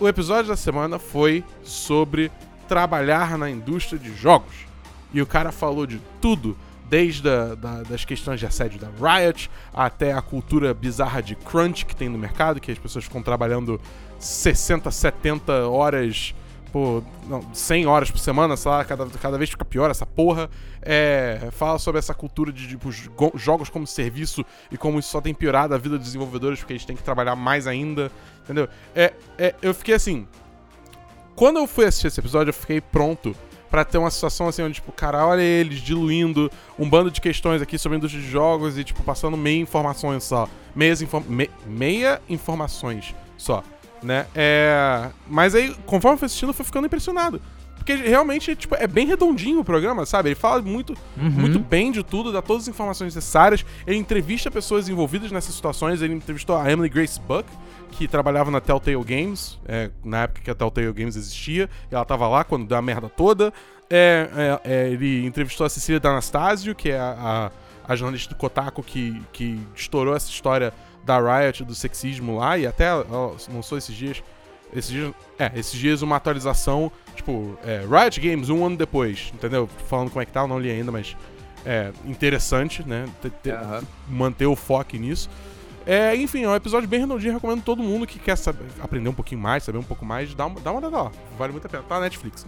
O 0.01 0.05
episódio 0.05 0.49
da 0.49 0.57
semana 0.57 0.99
foi 0.99 1.45
sobre 1.63 2.29
trabalhar 2.67 3.37
na 3.37 3.49
indústria 3.49 3.97
de 3.97 4.13
jogos. 4.13 4.67
E 5.13 5.21
o 5.21 5.25
cara 5.25 5.53
falou 5.53 5.87
de 5.87 6.01
tudo 6.19 6.57
desde 6.89 7.29
a, 7.29 7.55
da, 7.55 7.83
das 7.83 8.03
questões 8.03 8.39
de 8.39 8.45
assédio 8.45 8.79
da 8.79 8.87
Riot 8.87 9.49
até 9.73 10.11
a 10.11 10.21
cultura 10.21 10.73
bizarra 10.73 11.21
de 11.21 11.35
crunch 11.35 11.85
que 11.85 11.95
tem 11.95 12.09
no 12.09 12.17
mercado, 12.17 12.59
que 12.59 12.71
as 12.71 12.79
pessoas 12.79 13.05
ficam 13.05 13.21
trabalhando 13.21 13.79
60, 14.19 14.89
70 14.89 15.67
horas 15.67 16.33
por. 16.71 17.03
Não, 17.27 17.41
100 17.53 17.85
horas 17.85 18.11
por 18.11 18.19
semana, 18.19 18.57
sei 18.57 18.71
lá, 18.71 18.83
cada, 18.83 19.05
cada 19.05 19.37
vez 19.37 19.49
fica 19.49 19.65
pior 19.65 19.89
essa 19.91 20.05
porra. 20.05 20.49
É, 20.81 21.49
fala 21.51 21.77
sobre 21.77 21.99
essa 21.99 22.13
cultura 22.13 22.51
de 22.51 22.67
tipo, 22.67 22.89
jogos 23.35 23.69
como 23.69 23.85
serviço 23.85 24.45
e 24.71 24.77
como 24.77 24.99
isso 24.99 25.09
só 25.09 25.21
tem 25.21 25.33
piorado 25.33 25.75
a 25.75 25.77
vida 25.77 25.97
dos 25.97 26.07
desenvolvedores 26.07 26.59
porque 26.59 26.73
eles 26.73 26.85
têm 26.85 26.95
que 26.95 27.03
trabalhar 27.03 27.35
mais 27.35 27.67
ainda, 27.67 28.11
entendeu? 28.43 28.67
É, 28.95 29.13
é, 29.37 29.55
eu 29.61 29.73
fiquei 29.73 29.95
assim. 29.95 30.27
Quando 31.35 31.57
eu 31.57 31.67
fui 31.67 31.85
assistir 31.85 32.07
esse 32.07 32.19
episódio, 32.19 32.49
eu 32.49 32.53
fiquei 32.53 32.81
pronto 32.81 33.35
para 33.69 33.85
ter 33.85 33.97
uma 33.97 34.09
situação 34.09 34.47
assim 34.47 34.63
onde, 34.63 34.75
tipo, 34.75 34.91
cara, 34.91 35.25
olha 35.25 35.41
eles 35.41 35.79
diluindo 35.79 36.51
um 36.77 36.89
bando 36.89 37.11
de 37.11 37.21
questões 37.21 37.61
aqui 37.61 37.77
sobre 37.77 37.95
a 37.95 37.97
indústria 37.97 38.21
de 38.21 38.29
jogos 38.29 38.77
e, 38.77 38.83
tipo, 38.83 39.03
passando 39.03 39.37
meia 39.37 39.59
informações 39.59 40.23
só. 40.23 40.47
Meias 40.75 41.01
inform 41.01 41.23
me 41.27 41.49
meia 41.65 42.21
informações 42.29 43.13
só, 43.37 43.63
né? 44.01 44.25
É... 44.35 45.09
Mas 45.27 45.55
aí, 45.55 45.75
conforme 45.85 46.15
eu 46.15 46.19
fui 46.19 46.25
assistindo, 46.25 46.49
eu 46.49 46.53
fui 46.53 46.65
ficando 46.65 46.85
impressionado. 46.85 47.41
Porque 47.77 47.95
realmente, 47.95 48.55
tipo, 48.55 48.75
é 48.75 48.85
bem 48.85 49.07
redondinho 49.07 49.61
o 49.61 49.63
programa, 49.63 50.05
sabe? 50.05 50.29
Ele 50.29 50.35
fala 50.35 50.61
muito, 50.61 50.93
uhum. 51.17 51.29
muito 51.29 51.59
bem 51.59 51.91
de 51.91 52.03
tudo, 52.03 52.31
dá 52.31 52.41
todas 52.41 52.63
as 52.63 52.67
informações 52.67 53.15
necessárias. 53.15 53.65
Ele 53.87 53.97
entrevista 53.97 54.51
pessoas 54.51 54.89
envolvidas 54.89 55.31
nessas 55.31 55.55
situações. 55.55 56.01
Ele 56.01 56.13
entrevistou 56.13 56.57
a 56.57 56.69
Emily 56.69 56.89
Grace 56.89 57.19
Buck, 57.19 57.45
que 57.91 58.07
trabalhava 58.07 58.49
na 58.51 58.61
Telltale 58.61 59.03
Games, 59.03 59.59
é, 59.67 59.89
na 60.03 60.23
época 60.23 60.41
que 60.41 60.51
a 60.51 60.55
Telltale 60.55 60.93
Games 60.93 61.15
existia. 61.15 61.69
E 61.91 61.95
ela 61.95 62.05
tava 62.05 62.27
lá 62.27 62.43
quando 62.43 62.67
deu 62.67 62.77
a 62.77 62.81
merda 62.81 63.09
toda. 63.09 63.53
É, 63.89 64.59
é, 64.63 64.71
é 64.71 64.89
ele 64.89 65.25
entrevistou 65.25 65.65
a 65.65 65.69
Cecília 65.69 65.99
D'Anastasio, 65.99 66.75
que 66.75 66.91
é 66.91 66.99
a, 66.99 67.51
a, 67.85 67.91
a, 67.93 67.95
jornalista 67.95 68.33
do 68.33 68.37
Kotaku 68.37 68.83
que, 68.83 69.21
que 69.33 69.59
estourou 69.75 70.15
essa 70.15 70.29
história 70.29 70.73
da 71.03 71.19
Riot, 71.19 71.63
do 71.63 71.75
sexismo 71.75 72.37
lá. 72.37 72.57
E 72.57 72.67
até, 72.67 72.85
ela 72.85 73.35
lançou 73.51 73.77
esses 73.77 73.95
dias 73.95 74.23
esses 74.73 74.91
dias, 74.91 75.13
é, 75.37 75.51
esses 75.55 75.79
dias 75.79 76.01
uma 76.01 76.15
atualização, 76.15 76.91
tipo, 77.15 77.57
é, 77.65 77.79
Riot 77.79 78.19
Games 78.19 78.49
um 78.49 78.63
ano 78.65 78.77
depois, 78.77 79.31
entendeu? 79.33 79.67
Falando 79.87 80.09
como 80.09 80.21
é 80.21 80.25
que 80.25 80.31
tá, 80.31 80.41
eu 80.41 80.47
não 80.47 80.59
li 80.59 80.69
ainda, 80.69 80.91
mas 80.91 81.17
é 81.65 81.91
interessante, 82.05 82.87
né? 82.87 83.05
Uhum. 83.23 83.87
Manter 84.07 84.45
o 84.45 84.55
foco 84.55 84.95
nisso. 84.95 85.29
É, 85.89 86.15
enfim, 86.15 86.43
é 86.43 86.47
um 86.47 86.53
episódio 86.53 86.87
bem 86.87 86.99
redondinho, 86.99 87.33
recomendo 87.33 87.63
todo 87.63 87.81
mundo 87.81 88.05
que 88.05 88.19
quer 88.19 88.35
saber, 88.35 88.63
aprender 88.79 89.09
um 89.09 89.13
pouquinho 89.13 89.41
mais, 89.41 89.63
saber 89.63 89.79
um 89.79 89.83
pouco 89.83 90.05
mais, 90.05 90.35
dá 90.35 90.45
uma, 90.45 90.59
dá 90.59 90.69
uma 90.69 90.81
olhada 90.81 90.95
lá, 90.95 91.11
vale 91.35 91.51
muito 91.51 91.65
a 91.65 91.69
pena, 91.69 91.81
tá 91.81 91.95
na 91.95 92.01
Netflix. 92.01 92.45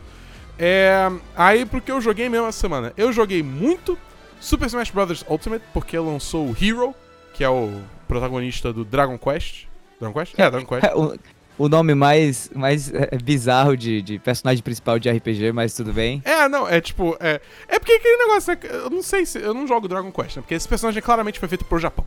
É, 0.60 1.10
aí, 1.36 1.66
porque 1.66 1.92
eu 1.92 2.00
joguei 2.00 2.30
mesmo 2.30 2.46
essa 2.46 2.60
semana? 2.60 2.94
Eu 2.96 3.12
joguei 3.12 3.42
muito 3.42 3.98
Super 4.40 4.68
Smash 4.68 4.92
Bros. 4.92 5.26
Ultimate, 5.28 5.66
porque 5.74 5.98
lançou 5.98 6.50
o 6.50 6.56
Hero, 6.56 6.94
que 7.34 7.44
é 7.44 7.50
o 7.50 7.82
protagonista 8.08 8.72
do 8.72 8.86
Dragon 8.86 9.18
Quest. 9.18 9.66
Dragon 10.00 10.14
Quest? 10.14 10.38
É, 10.38 10.52
Dragon 10.52 10.68
Quest. 10.68 10.94
o 11.58 11.68
nome 11.68 11.96
mais, 11.96 12.48
mais 12.54 12.94
é, 12.94 13.18
bizarro 13.24 13.76
de, 13.76 14.04
de 14.04 14.20
personagem 14.20 14.62
principal 14.62 15.00
de 15.00 15.10
RPG, 15.10 15.52
mas 15.52 15.74
tudo 15.74 15.92
bem. 15.92 16.22
É, 16.26 16.48
não, 16.48 16.70
é 16.70 16.80
tipo. 16.80 17.18
É, 17.20 17.42
é 17.68 17.80
porque 17.80 17.94
aquele 17.94 18.18
negócio. 18.18 18.56
Eu 18.62 18.92
não 18.92 19.02
sei 19.02 19.26
se. 19.26 19.40
Eu 19.40 19.56
não 19.56 19.66
jogo 19.66 19.88
Dragon 19.88 20.12
Quest, 20.12 20.36
né? 20.36 20.42
Porque 20.44 20.54
esse 20.54 20.68
personagem 20.68 21.00
é 21.00 21.02
claramente 21.02 21.40
foi 21.40 21.50
feito 21.50 21.66
pro 21.66 21.80
Japão. 21.80 22.06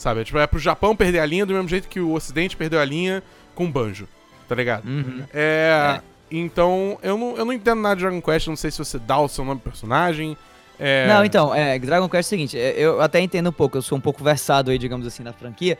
Sabe? 0.00 0.22
É, 0.22 0.24
tipo, 0.24 0.38
é 0.38 0.46
pro 0.46 0.58
Japão 0.58 0.96
perder 0.96 1.18
a 1.18 1.26
linha 1.26 1.44
do 1.44 1.52
mesmo 1.52 1.68
jeito 1.68 1.86
que 1.86 2.00
o 2.00 2.14
Ocidente 2.14 2.56
perdeu 2.56 2.80
a 2.80 2.84
linha 2.86 3.22
com 3.54 3.66
o 3.66 3.68
Banjo. 3.68 4.08
Tá 4.48 4.54
ligado? 4.54 4.88
Uhum. 4.88 5.24
É, 5.32 5.98
é. 5.98 6.00
Então, 6.30 6.98
eu 7.02 7.18
não, 7.18 7.36
eu 7.36 7.44
não 7.44 7.52
entendo 7.52 7.82
nada 7.82 7.96
de 7.96 8.02
Dragon 8.02 8.22
Quest, 8.22 8.46
não 8.46 8.56
sei 8.56 8.70
se 8.70 8.78
você 8.78 8.98
dá 8.98 9.18
o 9.18 9.28
seu 9.28 9.44
nome 9.44 9.60
pro 9.60 9.70
personagem. 9.70 10.38
É... 10.78 11.06
Não, 11.06 11.22
então, 11.22 11.54
é, 11.54 11.78
Dragon 11.78 12.08
Quest 12.08 12.26
é 12.26 12.28
o 12.28 12.30
seguinte, 12.30 12.58
é, 12.58 12.74
eu 12.78 13.02
até 13.02 13.20
entendo 13.20 13.50
um 13.50 13.52
pouco, 13.52 13.76
eu 13.76 13.82
sou 13.82 13.98
um 13.98 14.00
pouco 14.00 14.24
versado 14.24 14.70
aí, 14.70 14.78
digamos 14.78 15.06
assim, 15.06 15.22
na 15.22 15.34
franquia, 15.34 15.76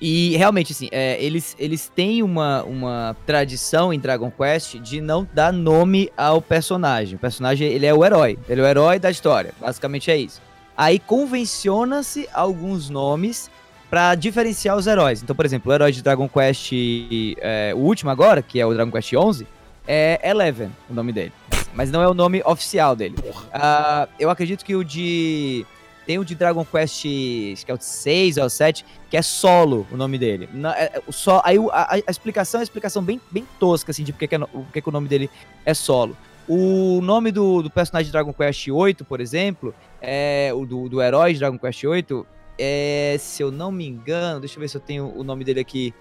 e 0.00 0.36
realmente, 0.36 0.72
assim, 0.72 0.88
é, 0.90 1.22
eles, 1.22 1.54
eles 1.56 1.88
têm 1.94 2.24
uma, 2.24 2.64
uma 2.64 3.16
tradição 3.24 3.92
em 3.92 4.00
Dragon 4.00 4.32
Quest 4.32 4.78
de 4.80 5.00
não 5.00 5.26
dar 5.32 5.52
nome 5.52 6.10
ao 6.16 6.42
personagem. 6.42 7.14
O 7.14 7.18
personagem, 7.20 7.68
ele 7.68 7.86
é 7.86 7.94
o 7.94 8.04
herói. 8.04 8.36
Ele 8.48 8.60
é 8.60 8.64
o 8.64 8.66
herói 8.66 8.98
da 8.98 9.08
história. 9.08 9.54
Basicamente 9.60 10.10
é 10.10 10.16
isso. 10.16 10.42
Aí 10.76 10.98
convenciona-se 10.98 12.28
alguns 12.32 12.90
nomes 12.90 13.48
para 13.92 14.14
diferenciar 14.14 14.74
os 14.74 14.86
heróis. 14.86 15.22
Então, 15.22 15.36
por 15.36 15.44
exemplo, 15.44 15.70
o 15.70 15.74
herói 15.74 15.92
de 15.92 16.02
Dragon 16.02 16.26
Quest, 16.26 16.72
é, 16.72 17.74
o 17.74 17.80
último 17.80 18.08
agora, 18.08 18.40
que 18.40 18.58
é 18.58 18.64
o 18.64 18.72
Dragon 18.72 18.90
Quest 18.90 19.12
11, 19.12 19.46
é 19.86 20.18
Eleven, 20.24 20.70
o 20.88 20.94
nome 20.94 21.12
dele. 21.12 21.30
Mas 21.74 21.90
não 21.90 22.00
é 22.00 22.08
o 22.08 22.14
nome 22.14 22.40
oficial 22.46 22.96
dele. 22.96 23.16
Uh, 23.18 24.08
eu 24.18 24.30
acredito 24.30 24.64
que 24.64 24.74
o 24.74 24.82
de 24.82 25.66
Tem 26.06 26.18
o 26.18 26.24
de 26.24 26.34
Dragon 26.34 26.64
Quest, 26.64 27.04
acho 27.52 27.66
que 27.66 27.70
é 27.70 27.74
o 27.74 27.78
6 27.78 28.38
ou 28.38 28.46
o 28.46 28.48
7, 28.48 28.82
que 29.10 29.16
é 29.18 29.20
solo 29.20 29.86
o 29.92 29.96
nome 29.98 30.16
dele. 30.16 30.48
Na, 30.54 30.74
é, 30.74 30.84
é, 30.84 31.02
só, 31.10 31.42
aí 31.44 31.58
a, 31.70 31.96
a, 31.96 32.10
explicação 32.10 32.60
é 32.60 32.62
uma 32.62 32.64
explicação 32.64 33.02
bem, 33.02 33.20
bem 33.30 33.46
tosca, 33.60 33.90
assim, 33.90 34.04
de 34.04 34.12
porque 34.14 34.26
que, 34.26 34.34
é, 34.36 34.38
porque 34.38 34.80
que 34.80 34.88
o 34.88 34.92
nome 34.92 35.06
dele 35.06 35.28
é 35.66 35.74
solo. 35.74 36.16
O 36.48 37.02
nome 37.02 37.30
do, 37.30 37.60
do 37.60 37.68
personagem 37.68 38.06
de 38.06 38.12
Dragon 38.12 38.32
Quest 38.32 38.68
8, 38.68 39.04
por 39.04 39.20
exemplo, 39.20 39.74
é 40.00 40.50
o 40.54 40.64
do, 40.64 40.88
do 40.88 41.02
herói 41.02 41.34
de 41.34 41.40
Dragon 41.40 41.58
Quest 41.58 41.84
8, 41.84 42.26
é, 42.58 43.16
se 43.18 43.42
eu 43.42 43.50
não 43.50 43.72
me 43.72 43.86
engano, 43.86 44.40
deixa 44.40 44.56
eu 44.56 44.60
ver 44.60 44.68
se 44.68 44.76
eu 44.76 44.80
tenho 44.80 45.12
o 45.16 45.24
nome 45.24 45.44
dele 45.44 45.60
aqui. 45.60 45.94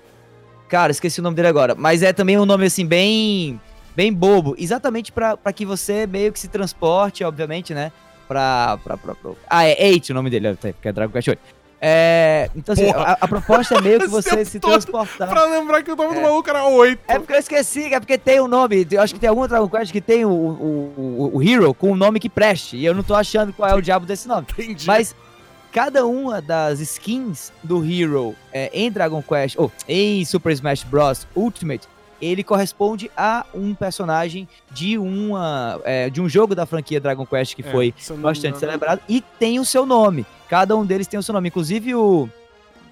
Cara, 0.68 0.92
esqueci 0.92 1.20
o 1.20 1.24
nome 1.24 1.36
dele 1.36 1.48
agora. 1.48 1.76
Mas 1.76 2.02
é 2.02 2.14
também 2.14 2.38
um 2.38 2.46
nome, 2.46 2.66
assim, 2.66 2.86
bem 2.86 3.60
bem 3.96 4.14
bobo. 4.14 4.56
Exatamente 4.58 5.12
para 5.12 5.38
que 5.54 5.66
você 5.66 6.08
meio 6.08 6.32
que 6.32 6.40
se 6.40 6.48
transporte, 6.48 7.24
obviamente, 7.24 7.74
né? 7.74 7.92
Pra. 8.28 8.80
pra, 8.84 8.98
pra, 8.98 9.16
pra... 9.16 9.32
Ah, 9.50 9.66
é 9.66 9.90
8 9.90 10.10
o 10.10 10.14
nome 10.14 10.30
dele, 10.30 10.58
que 10.82 10.88
é 10.88 10.92
Dragon 10.92 11.14
8. 11.16 11.38
É, 11.84 12.48
então, 12.56 12.74
assim, 12.74 12.92
a, 12.92 13.14
a, 13.14 13.28
proposta 13.28 13.74
é 13.74 13.82
meio 13.82 14.00
que 14.00 14.06
você 14.08 14.46
se 14.46 14.60
transportar. 14.60 15.28
Pra 15.28 15.46
lembrar 15.46 15.82
que 15.82 15.92
o 15.92 15.96
nome 15.96 16.12
é. 16.12 16.16
do 16.16 16.22
maluco 16.22 16.48
era 16.48 16.64
8. 16.64 17.02
É 17.08 17.18
porque 17.18 17.34
eu 17.34 17.40
esqueci, 17.40 17.92
é 17.92 18.00
porque 18.00 18.20
tem 18.20 18.40
um 18.40 18.48
nome. 18.48 18.88
Eu 18.92 19.02
acho 19.02 19.16
que 19.16 19.20
tem 19.20 19.28
algum 19.28 19.48
Dragon 19.48 19.68
Quest 19.68 19.92
que 19.92 20.00
tem 20.00 20.24
o, 20.24 20.30
o, 20.30 20.94
o, 20.96 21.38
o 21.38 21.44
Hero 21.44 21.74
com 21.74 21.92
um 21.92 21.96
nome 21.96 22.20
que 22.20 22.30
preste. 22.30 22.78
E 22.78 22.86
eu 22.86 22.94
não 22.94 23.02
tô 23.02 23.16
achando 23.16 23.52
qual 23.52 23.68
é 23.68 23.74
o 23.74 23.82
diabo 23.82 24.06
desse 24.06 24.28
nome. 24.28 24.46
Entendi. 24.52 24.86
Mas 24.86 25.16
cada 25.72 26.06
uma 26.06 26.42
das 26.42 26.80
skins 26.80 27.52
do 27.64 27.84
Hero 27.84 28.36
é, 28.52 28.70
em 28.74 28.92
Dragon 28.92 29.22
Quest, 29.22 29.56
ou 29.58 29.72
em 29.88 30.24
Super 30.26 30.52
Smash 30.52 30.84
Bros. 30.84 31.26
Ultimate, 31.36 31.88
ele 32.22 32.44
corresponde 32.44 33.10
a 33.18 33.46
um 33.54 33.74
personagem 33.74 34.48
de 34.70 34.98
uma 34.98 35.82
é, 35.84 36.10
de 36.10 36.22
um 36.22 36.30
jogo 36.30 36.54
da 36.54 36.66
franquia 36.66 37.00
Dragon 37.00 37.26
Quest 37.26 37.56
que 37.56 37.62
é, 37.64 37.72
foi 37.72 37.94
bastante 38.18 38.60
celebrado 38.60 39.02
e 39.10 39.22
tem 39.40 39.60
o 39.60 39.66
seu 39.66 39.86
nome. 39.86 40.26
Cada 40.48 40.76
um 40.76 40.86
deles 40.86 41.08
tem 41.08 41.20
o 41.20 41.24
seu 41.24 41.34
nome. 41.34 41.48
Inclusive 41.48 41.96
o, 41.96 42.30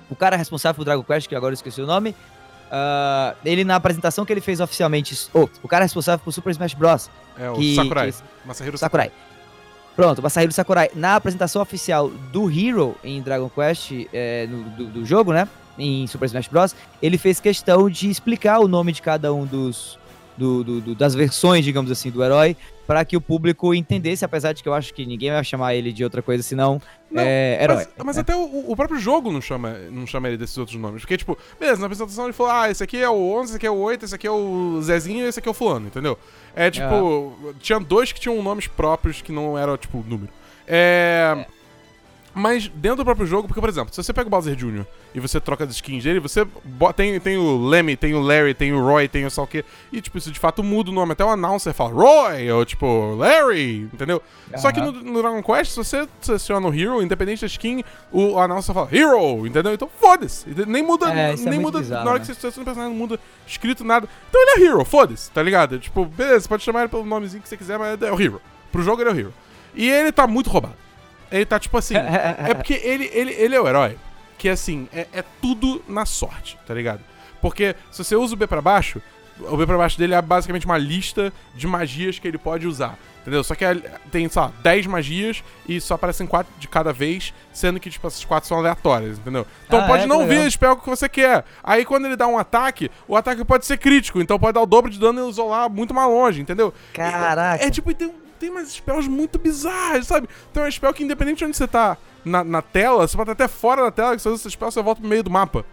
o 0.10 0.16
cara 0.16 0.36
responsável 0.36 0.78
por 0.78 0.86
Dragon 0.86 1.04
Quest, 1.04 1.28
que 1.28 1.36
agora 1.36 1.52
eu 1.52 1.56
esqueci 1.56 1.82
o 1.82 1.86
nome, 1.86 2.16
uh, 2.72 3.36
ele 3.46 3.64
na 3.64 3.76
apresentação 3.76 4.26
que 4.26 4.34
ele 4.34 4.42
fez 4.42 4.60
oficialmente, 4.60 5.30
oh, 5.34 5.48
o 5.62 5.68
cara 5.68 5.84
responsável 5.84 6.24
por 6.24 6.32
Super 6.32 6.52
Smash 6.52 6.74
Bros. 6.74 7.10
É 7.38 7.50
o 7.50 7.54
que, 7.54 7.76
Sakurai. 7.76 8.12
Que, 8.12 8.18
Masahiro 8.46 8.78
Sakurai. 8.78 9.08
Sakurai. 9.10 9.29
Pronto, 10.00 10.24
Masahiro 10.24 10.54
Sakurai. 10.54 10.90
Na 10.96 11.18
apresentação 11.18 11.62
oficial 11.62 12.08
do 12.08 12.50
Hero 12.50 12.96
em 13.04 13.22
Dragon 13.22 13.50
Quest, 13.50 13.92
é, 14.14 14.48
no, 14.48 14.64
do, 14.70 14.86
do 14.86 15.06
jogo, 15.06 15.34
né? 15.34 15.46
em 15.78 16.08
Super 16.08 16.26
Smash 16.28 16.48
Bros., 16.48 16.74
ele 17.02 17.18
fez 17.18 17.42
questão 17.42 17.90
de 17.90 18.10
explicar 18.10 18.60
o 18.60 18.68
nome 18.70 18.94
de 18.94 19.02
cada 19.02 19.34
um 19.34 19.46
dos 19.46 20.00
do, 20.38 20.64
do, 20.64 20.96
das 20.96 21.14
versões, 21.14 21.66
digamos 21.66 21.92
assim, 21.92 22.10
do 22.10 22.24
herói, 22.24 22.56
para 22.88 23.04
que 23.04 23.18
o 23.18 23.22
público 23.22 23.74
entendesse, 23.74 24.24
apesar 24.24 24.54
de 24.54 24.64
que 24.64 24.70
eu 24.70 24.74
acho 24.74 24.94
que 24.94 25.06
ninguém 25.06 25.30
vai 25.32 25.44
chamar 25.44 25.76
ele 25.76 25.92
de 25.92 26.04
outra 26.04 26.22
coisa 26.22 26.42
senão 26.42 26.82
não, 27.12 27.22
é, 27.22 27.62
herói. 27.62 27.86
Mas, 27.98 28.06
mas 28.06 28.18
até 28.18 28.36
o, 28.36 28.72
o, 28.72 28.76
próprio 28.76 28.98
jogo 28.98 29.32
não 29.32 29.42
chama, 29.42 29.74
não 29.92 30.08
chama 30.08 30.28
ele 30.28 30.38
desses 30.38 30.58
outros 30.58 30.80
nomes. 30.80 31.02
Porque, 31.02 31.18
tipo, 31.18 31.38
beleza, 31.60 31.80
na 31.80 31.88
apresentação 31.88 32.24
ele 32.24 32.34
falou: 32.34 32.52
ah, 32.52 32.72
esse 32.72 32.84
aqui 32.84 32.98
é 32.98 33.10
o 33.10 33.34
11, 33.34 33.50
esse 33.50 33.58
aqui 33.58 33.68
é 33.68 33.72
o 33.72 33.78
8, 33.78 34.06
esse 34.06 34.16
aqui 34.16 34.28
é 34.28 34.32
o 34.32 34.82
Zezinho 34.82 35.26
e 35.26 35.28
esse 35.28 35.40
aqui 35.40 35.48
é 35.48 35.52
o 35.52 35.54
Fulano, 35.54 35.88
entendeu? 35.88 36.18
É 36.60 36.70
tipo, 36.70 37.38
é. 37.50 37.54
tinha 37.62 37.80
dois 37.80 38.12
que 38.12 38.20
tinham 38.20 38.44
nomes 38.44 38.68
próprios 38.68 39.22
que 39.22 39.32
não 39.32 39.58
eram, 39.58 39.78
tipo, 39.78 40.04
número. 40.06 40.30
É. 40.68 41.36
é. 41.38 41.59
Mas 42.40 42.70
dentro 42.70 42.98
do 42.98 43.06
próprio 43.06 43.28
jogo, 43.28 43.50
porque, 43.50 43.60
por 43.60 43.68
exemplo, 43.68 43.94
se 43.94 44.02
você 44.02 44.14
pega 44.14 44.28
o 44.28 44.30
Bowser 44.30 44.56
Jr. 44.56 44.86
e 45.14 45.20
você 45.20 45.42
troca 45.42 45.66
as 45.66 45.72
skins 45.72 46.06
dele, 46.06 46.22
você 46.22 46.48
tem, 46.96 47.20
tem 47.20 47.38
o 47.38 47.68
Lemmy, 47.68 47.98
tem 47.98 48.14
o 48.14 48.22
Larry, 48.22 48.54
tem 48.54 48.72
o 48.72 48.82
Roy, 48.82 49.10
tem 49.10 49.26
o 49.26 49.30
só 49.30 49.44
o 49.44 49.48
quê. 49.48 49.66
E, 49.92 50.00
tipo, 50.00 50.18
isso 50.18 50.32
de 50.32 50.40
fato 50.40 50.64
muda 50.64 50.90
o 50.90 50.94
nome. 50.94 51.12
Até 51.12 51.26
o 51.26 51.30
announcer 51.30 51.74
fala 51.74 51.92
Roy, 51.92 52.50
ou 52.50 52.64
tipo, 52.64 53.14
Larry, 53.16 53.90
entendeu? 53.94 54.24
Uhum. 54.52 54.58
Só 54.58 54.72
que 54.72 54.80
no, 54.80 54.94
no, 54.94 55.22
Dragon 55.22 55.44
Quest, 55.44 55.72
se 55.72 55.78
você 55.78 56.08
seleciona 56.22 56.66
o 56.66 56.74
Hero, 56.74 57.02
independente 57.04 57.42
da 57.42 57.48
skin, 57.48 57.84
o, 58.10 58.40
announcer 58.40 58.74
fala 58.74 58.88
Hero, 58.90 59.46
entendeu? 59.46 59.74
Então 59.74 59.90
foda-se. 60.00 60.46
Nem 60.66 60.82
muda, 60.82 61.12
é, 61.12 61.36
nem 61.36 61.60
é 61.60 61.60
muda. 61.60 61.80
Bizarro, 61.80 62.06
na 62.06 62.12
hora 62.12 62.20
né? 62.20 62.26
que 62.26 62.34
você 62.34 62.40
seleciona 62.40 62.64
o 62.64 62.66
personagem, 62.66 62.98
não 62.98 63.00
muda 63.00 63.20
escrito 63.46 63.84
nada. 63.84 64.08
Então 64.30 64.42
ele 64.42 64.64
é 64.64 64.68
Hero, 64.68 64.86
foda-se, 64.86 65.30
tá 65.30 65.44
ligado? 65.44 65.78
Tipo, 65.78 66.06
beleza, 66.06 66.48
pode 66.48 66.64
chamar 66.64 66.82
ele 66.82 66.90
pelo 66.90 67.06
nomezinho 67.06 67.44
que 67.44 67.50
você 67.50 67.58
quiser, 67.58 67.78
mas 67.78 68.02
é 68.02 68.12
o 68.12 68.22
Hero. 68.22 68.42
Pro 68.72 68.82
jogo 68.82 69.02
ele 69.02 69.10
é 69.10 69.14
o 69.14 69.20
Hero. 69.20 69.34
E 69.76 69.90
ele 69.90 70.14
tá 70.14 70.26
muito 70.26 70.50
roubado. 70.50 70.89
Ele 71.32 71.46
tá 71.46 71.60
tipo 71.60 71.78
assim. 71.78 71.96
é 71.96 72.54
porque 72.54 72.74
ele, 72.74 73.10
ele, 73.14 73.32
ele 73.34 73.56
é 73.56 73.62
o 73.62 73.68
herói. 73.68 73.98
Que 74.38 74.48
assim, 74.50 74.88
é, 74.94 75.08
é 75.12 75.24
tudo 75.42 75.84
na 75.88 76.06
sorte, 76.06 76.58
tá 76.66 76.74
ligado? 76.74 77.02
Porque 77.42 77.76
se 77.92 78.04
você 78.04 78.16
usa 78.16 78.34
o 78.34 78.38
B 78.38 78.48
para 78.48 78.62
baixo, 78.62 79.02
o 79.40 79.58
B 79.58 79.66
pra 79.66 79.78
baixo 79.78 79.98
dele 79.98 80.14
é 80.14 80.22
basicamente 80.22 80.66
uma 80.66 80.78
lista 80.78 81.32
de 81.56 81.68
magias 81.68 82.20
que 82.20 82.28
ele 82.28 82.38
pode 82.38 82.68
usar. 82.68 82.98
Entendeu? 83.22 83.44
Só 83.44 83.54
que 83.54 83.66
tem, 84.12 84.30
sei 84.30 84.42
lá, 84.42 84.52
10 84.64 84.88
magias 84.88 85.44
e 85.68 85.80
só 85.82 85.96
aparecem 85.96 86.26
4 86.26 86.52
de 86.58 86.68
cada 86.68 86.94
vez, 86.94 87.34
sendo 87.52 87.80
que, 87.80 87.90
tipo, 87.90 88.08
essas 88.08 88.24
4 88.24 88.48
são 88.48 88.58
aleatórias, 88.58 89.20
entendeu? 89.20 89.46
Então 89.68 89.82
ah, 89.82 89.88
pode 89.88 90.04
é, 90.04 90.08
não 90.08 90.26
vir 90.26 90.40
o 90.40 90.50
spell 90.50 90.78
que 90.78 90.90
você 90.90 91.10
quer. 91.10 91.44
Aí 91.64 91.86
quando 91.86 92.06
ele 92.06 92.16
dá 92.16 92.28
um 92.28 92.38
ataque, 92.38 92.90
o 93.08 93.16
ataque 93.16 93.44
pode 93.44 93.66
ser 93.66 93.78
crítico, 93.78 94.22
então 94.22 94.40
pode 94.40 94.54
dar 94.54 94.62
o 94.62 94.66
dobro 94.66 94.90
de 94.90 94.98
dano 94.98 95.28
e 95.28 95.30
isolar 95.30 95.70
muito 95.70 95.94
mais 95.94 96.08
longe, 96.08 96.42
entendeu? 96.42 96.74
Caraca. 96.94 97.64
É, 97.64 97.68
é 97.68 97.70
tipo, 97.70 97.94
tem 97.94 98.12
tem 98.40 98.50
umas 98.50 98.72
spells 98.72 99.10
muito 99.10 99.38
bizarras, 99.38 100.08
sabe? 100.08 100.28
Tem 100.54 100.64
uma 100.64 100.72
spell 100.72 100.94
que, 100.94 101.04
independente 101.04 101.40
de 101.40 101.46
onde 101.46 101.58
você 101.58 101.68
tá 101.68 101.98
na, 102.24 102.44
na 102.44 102.62
tela, 102.62 103.08
você 103.08 103.16
pode 103.16 103.32
até 103.32 103.48
fora 103.48 103.84
da 103.84 103.92
tela, 103.92 104.16
que 104.16 104.22
você 104.22 104.30
usa 104.30 104.42
essa 104.42 104.50
spell, 104.50 104.72
você 104.72 104.82
volta 104.82 105.02
pro 105.02 105.10
meio 105.10 105.24
do 105.24 105.30
mapa. 105.30 105.66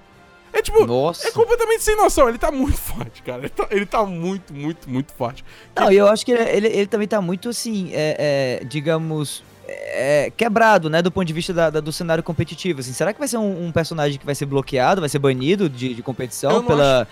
É 0.53 0.63
tipo, 0.63 0.87
Nossa. 0.87 1.29
é 1.29 1.31
completamente 1.33 1.83
sem 1.83 1.95
noção. 1.97 2.29
Ele 2.29 2.39
tá 2.39 2.51
muito 2.51 2.77
forte, 2.79 3.23
cara. 3.23 3.41
Ele 3.41 3.49
tá, 3.51 3.67
ele 3.71 3.87
tá 3.87 4.05
muito, 4.05 4.55
muito, 4.55 4.89
muito 4.89 5.13
forte. 5.13 5.45
Não, 5.75 5.93
e 5.93 5.97
eu 5.97 6.09
acho 6.09 6.25
que 6.25 6.33
ele, 6.33 6.43
ele, 6.43 6.67
ele, 6.69 6.87
também 6.87 7.07
tá 7.07 7.21
muito 7.21 7.51
assim, 7.51 7.91
é, 7.93 8.61
é, 8.63 8.65
digamos, 8.65 9.45
é, 9.69 10.33
quebrado, 10.35 10.89
né, 10.89 11.03
do 11.03 11.11
ponto 11.11 11.27
de 11.27 11.33
vista 11.33 11.53
da, 11.53 11.71
da, 11.71 11.81
do 11.81 11.93
cenário 11.93 12.23
competitivo. 12.23 12.81
Assim, 12.81 12.93
será 12.93 13.13
que 13.13 13.19
vai 13.19 13.29
ser 13.29 13.37
um, 13.37 13.67
um, 13.67 13.73
personagem 13.73 14.19
que 14.19 14.25
vai 14.25 14.35
ser 14.35 14.47
bloqueado, 14.47 15.01
vai 15.01 15.11
ser 15.11 15.19
banido 15.19 15.69
de, 15.69 15.95
de 15.95 16.03
competição 16.03 16.65
pela, 16.65 17.03
acho... 17.03 17.11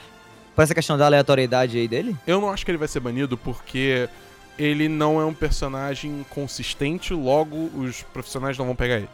por 0.54 0.62
essa 0.62 0.74
questão 0.74 0.96
da 0.96 1.04
aleatoriedade 1.04 1.76
aí 1.76 1.88
dele? 1.88 2.16
Eu 2.26 2.40
não 2.40 2.50
acho 2.50 2.64
que 2.64 2.70
ele 2.70 2.78
vai 2.78 2.88
ser 2.88 3.00
banido 3.00 3.36
porque 3.36 4.08
ele 4.58 4.88
não 4.88 5.20
é 5.20 5.24
um 5.24 5.34
personagem 5.34 6.24
consistente, 6.30 7.12
logo 7.12 7.70
os 7.76 8.02
profissionais 8.02 8.56
não 8.56 8.66
vão 8.66 8.76
pegar 8.76 8.96
ele. 8.96 9.08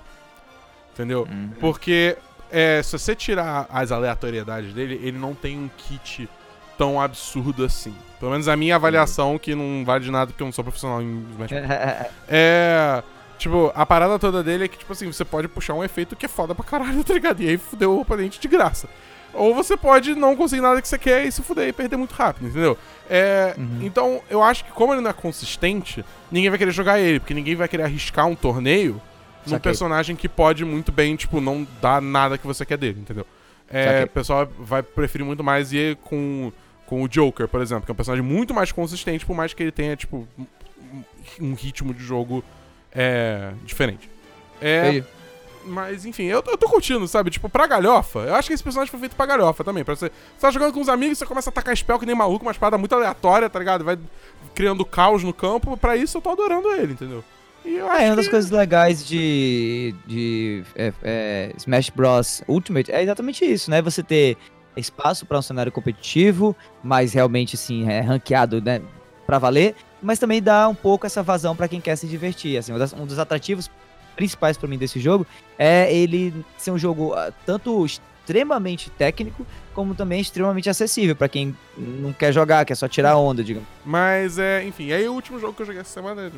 Entendeu? 0.93 1.27
Uhum. 1.31 1.51
Porque 1.59 2.17
é, 2.51 2.83
se 2.83 2.93
você 2.93 3.15
tirar 3.15 3.67
as 3.71 3.93
aleatoriedades 3.93 4.75
dele, 4.75 5.01
ele 5.03 5.19
não 5.19 5.35
tem 5.35 5.59
um 5.59 5.71
kit 5.77 6.29
tão 6.77 7.01
absurdo 7.01 7.65
assim. 7.65 7.95
Pelo 8.19 8.33
menos 8.33 8.49
a 8.49 8.57
minha 8.57 8.75
avaliação, 8.75 9.39
que 9.39 9.55
não 9.55 9.85
vale 9.85 10.05
de 10.05 10.11
nada 10.11 10.29
porque 10.29 10.43
eu 10.43 10.47
não 10.47 10.53
sou 10.53 10.65
profissional 10.65 11.03
em 11.03 11.27
Smash 11.33 11.51
É. 12.29 13.03
Tipo, 13.39 13.73
a 13.75 13.87
parada 13.87 14.19
toda 14.19 14.43
dele 14.43 14.65
é 14.65 14.69
que, 14.69 14.77
tipo 14.77 14.93
assim, 14.93 15.11
você 15.11 15.25
pode 15.25 15.49
puxar 15.49 15.73
um 15.73 15.83
efeito 15.83 16.15
que 16.15 16.27
é 16.27 16.29
foda 16.29 16.55
pra 16.55 16.63
caralho, 16.63 17.03
tá 17.05 17.15
ligado? 17.15 17.43
E 17.43 17.49
aí 17.49 17.57
fudeu 17.57 17.93
o 17.93 18.01
oponente 18.01 18.39
de 18.39 18.47
graça. 18.47 18.89
Ou 19.33 19.55
você 19.55 19.77
pode 19.77 20.15
não 20.15 20.37
conseguir 20.37 20.63
nada 20.63 20.83
que 20.83 20.89
você 20.89 20.99
quer 20.99 21.25
e 21.25 21.33
se 21.33 21.43
fuder 21.43 21.69
e 21.69 21.73
perder 21.73 21.97
muito 21.97 22.13
rápido, 22.13 22.49
entendeu? 22.49 22.77
É, 23.09 23.55
uhum. 23.57 23.79
Então, 23.83 24.21
eu 24.29 24.43
acho 24.43 24.65
que 24.65 24.71
como 24.73 24.93
ele 24.93 25.01
não 25.01 25.11
é 25.11 25.13
consistente, 25.13 26.05
ninguém 26.31 26.51
vai 26.51 26.59
querer 26.59 26.73
jogar 26.73 27.01
ele, 27.01 27.21
porque 27.21 27.35
ninguém 27.35 27.55
vai 27.55 27.69
querer 27.69 27.85
arriscar 27.85 28.27
um 28.27 28.35
torneio 28.35 29.01
num 29.47 29.59
personagem 29.59 30.15
que 30.15 30.29
pode 30.29 30.65
muito 30.65 30.93
bem, 30.93 31.17
tipo, 31.17 31.41
não 31.41 31.67
dar 31.81 32.01
nada 32.03 32.37
que 32.37 32.47
você 32.47 32.65
quer 32.67 32.77
dele, 32.77 33.01
entendeu? 33.01 33.27
É, 33.69 34.05
o 34.05 34.09
pessoal 34.09 34.49
vai 34.59 34.83
preferir 34.83 35.25
muito 35.25 35.45
mais 35.45 35.73
ir 35.73 35.97
com, 35.97 36.53
com 36.87 37.03
o 37.03 37.09
Joker, 37.09 37.47
por 37.47 37.61
exemplo, 37.61 37.85
que 37.85 37.91
é 37.91 37.95
um 37.95 37.97
personagem 37.97 38.25
muito 38.25 38.53
mais 38.53 38.73
consistente, 38.73 39.25
por 39.25 39.35
mais 39.35 39.55
que 39.55 39.63
ele 39.63 39.73
tenha, 39.73 39.95
tipo, 39.97 40.27
um 41.41 41.55
ritmo 41.55 41.95
de 41.95 42.03
jogo 42.03 42.45
é, 42.93 43.53
diferente. 43.65 44.11
É. 44.61 45.03
Mas, 45.65 46.07
enfim, 46.07 46.25
eu, 46.25 46.43
eu 46.47 46.57
tô 46.57 46.69
curtindo, 46.69 47.07
sabe? 47.07 47.31
Tipo, 47.31 47.49
pra 47.49 47.67
galhofa. 47.67 48.21
Eu 48.21 48.35
acho 48.35 48.49
que 48.49 48.55
esse 48.55 48.63
personagem 48.63 48.91
foi 48.91 49.01
feito 49.01 49.17
pra 49.17 49.27
galhofa 49.27 49.63
também. 49.63 49.85
Pra 49.85 49.95
você, 49.95 50.07
você 50.07 50.41
tá 50.41 50.51
jogando 50.51 50.73
com 50.73 50.81
os 50.81 50.89
amigos, 50.89 51.19
você 51.19 51.27
começa 51.27 51.51
a 51.51 51.53
atacar 51.53 51.77
spell 51.77 51.99
que 51.99 52.07
nem 52.07 52.15
maluco, 52.15 52.45
uma 52.45 52.53
espada 52.53 52.79
muito 52.79 52.95
aleatória, 52.95 53.49
tá 53.51 53.59
ligado? 53.59 53.85
Vai 53.85 53.99
criando 54.55 54.85
caos 54.85 55.23
no 55.23 55.33
campo. 55.33 55.77
Pra 55.77 55.97
isso 55.97 56.19
eu 56.19 56.23
tô 56.23 56.31
adorando 56.31 56.69
ele, 56.73 56.93
entendeu? 56.93 57.23
E 57.65 57.77
eu 57.77 57.91
é, 57.93 58.07
uma 58.07 58.17
das 58.17 58.25
que... 58.27 58.31
coisas 58.31 58.51
legais 58.51 59.07
de, 59.07 59.95
de 60.07 60.65
é, 60.75 60.93
é, 61.03 61.53
Smash 61.57 61.91
Bros. 61.91 62.43
Ultimate 62.49 62.91
é 62.91 63.03
exatamente 63.03 63.45
isso, 63.45 63.71
né? 63.71 63.83
Você 63.83 64.03
ter 64.03 64.37
espaço 64.77 65.27
para 65.27 65.39
um 65.39 65.43
cenário 65.43 65.71
competitivo, 65.71 66.57
mas 66.83 67.13
realmente, 67.13 67.57
assim, 67.57 67.89
é 67.89 68.01
ranqueado, 68.01 68.63
né? 68.63 68.81
Pra 69.27 69.39
valer, 69.39 69.77
mas 70.03 70.19
também 70.19 70.43
dá 70.43 70.67
um 70.69 70.75
pouco 70.75 71.07
essa 71.07 71.23
vazão 71.23 71.55
para 71.55 71.69
quem 71.69 71.81
quer 71.81 71.95
se 71.97 72.07
divertir. 72.07 72.57
Assim, 72.57 72.73
um 72.73 73.07
dos 73.07 73.19
atrativos 73.19 73.71
principais 74.21 74.59
para 74.59 74.69
mim 74.69 74.77
desse 74.77 75.01
jogo 75.01 75.27
é 75.59 75.91
ele 75.91 76.35
ser 76.59 76.71
um 76.71 76.79
jogo 76.79 77.15
uh, 77.15 77.33
tanto 77.47 77.87
extremamente 77.87 78.91
técnico 78.91 79.47
como 79.73 79.95
também 79.95 80.21
extremamente 80.21 80.69
acessível 80.69 81.17
para 81.17 81.27
quem 81.27 81.57
não 81.75 82.13
quer 82.13 82.35
jogar, 82.35 82.67
quer 82.67 82.75
só 82.75 82.87
tirar 82.87 83.17
onda, 83.17 83.43
digamos. 83.43 83.67
Mas 83.83 84.39
é, 84.39 84.63
enfim, 84.63 84.93
aí 84.93 85.09
o 85.09 85.15
último 85.15 85.41
jogo 85.41 85.55
que 85.55 85.63
eu 85.63 85.67
joguei 85.67 85.81
essa 85.81 85.95
semana, 85.95 86.31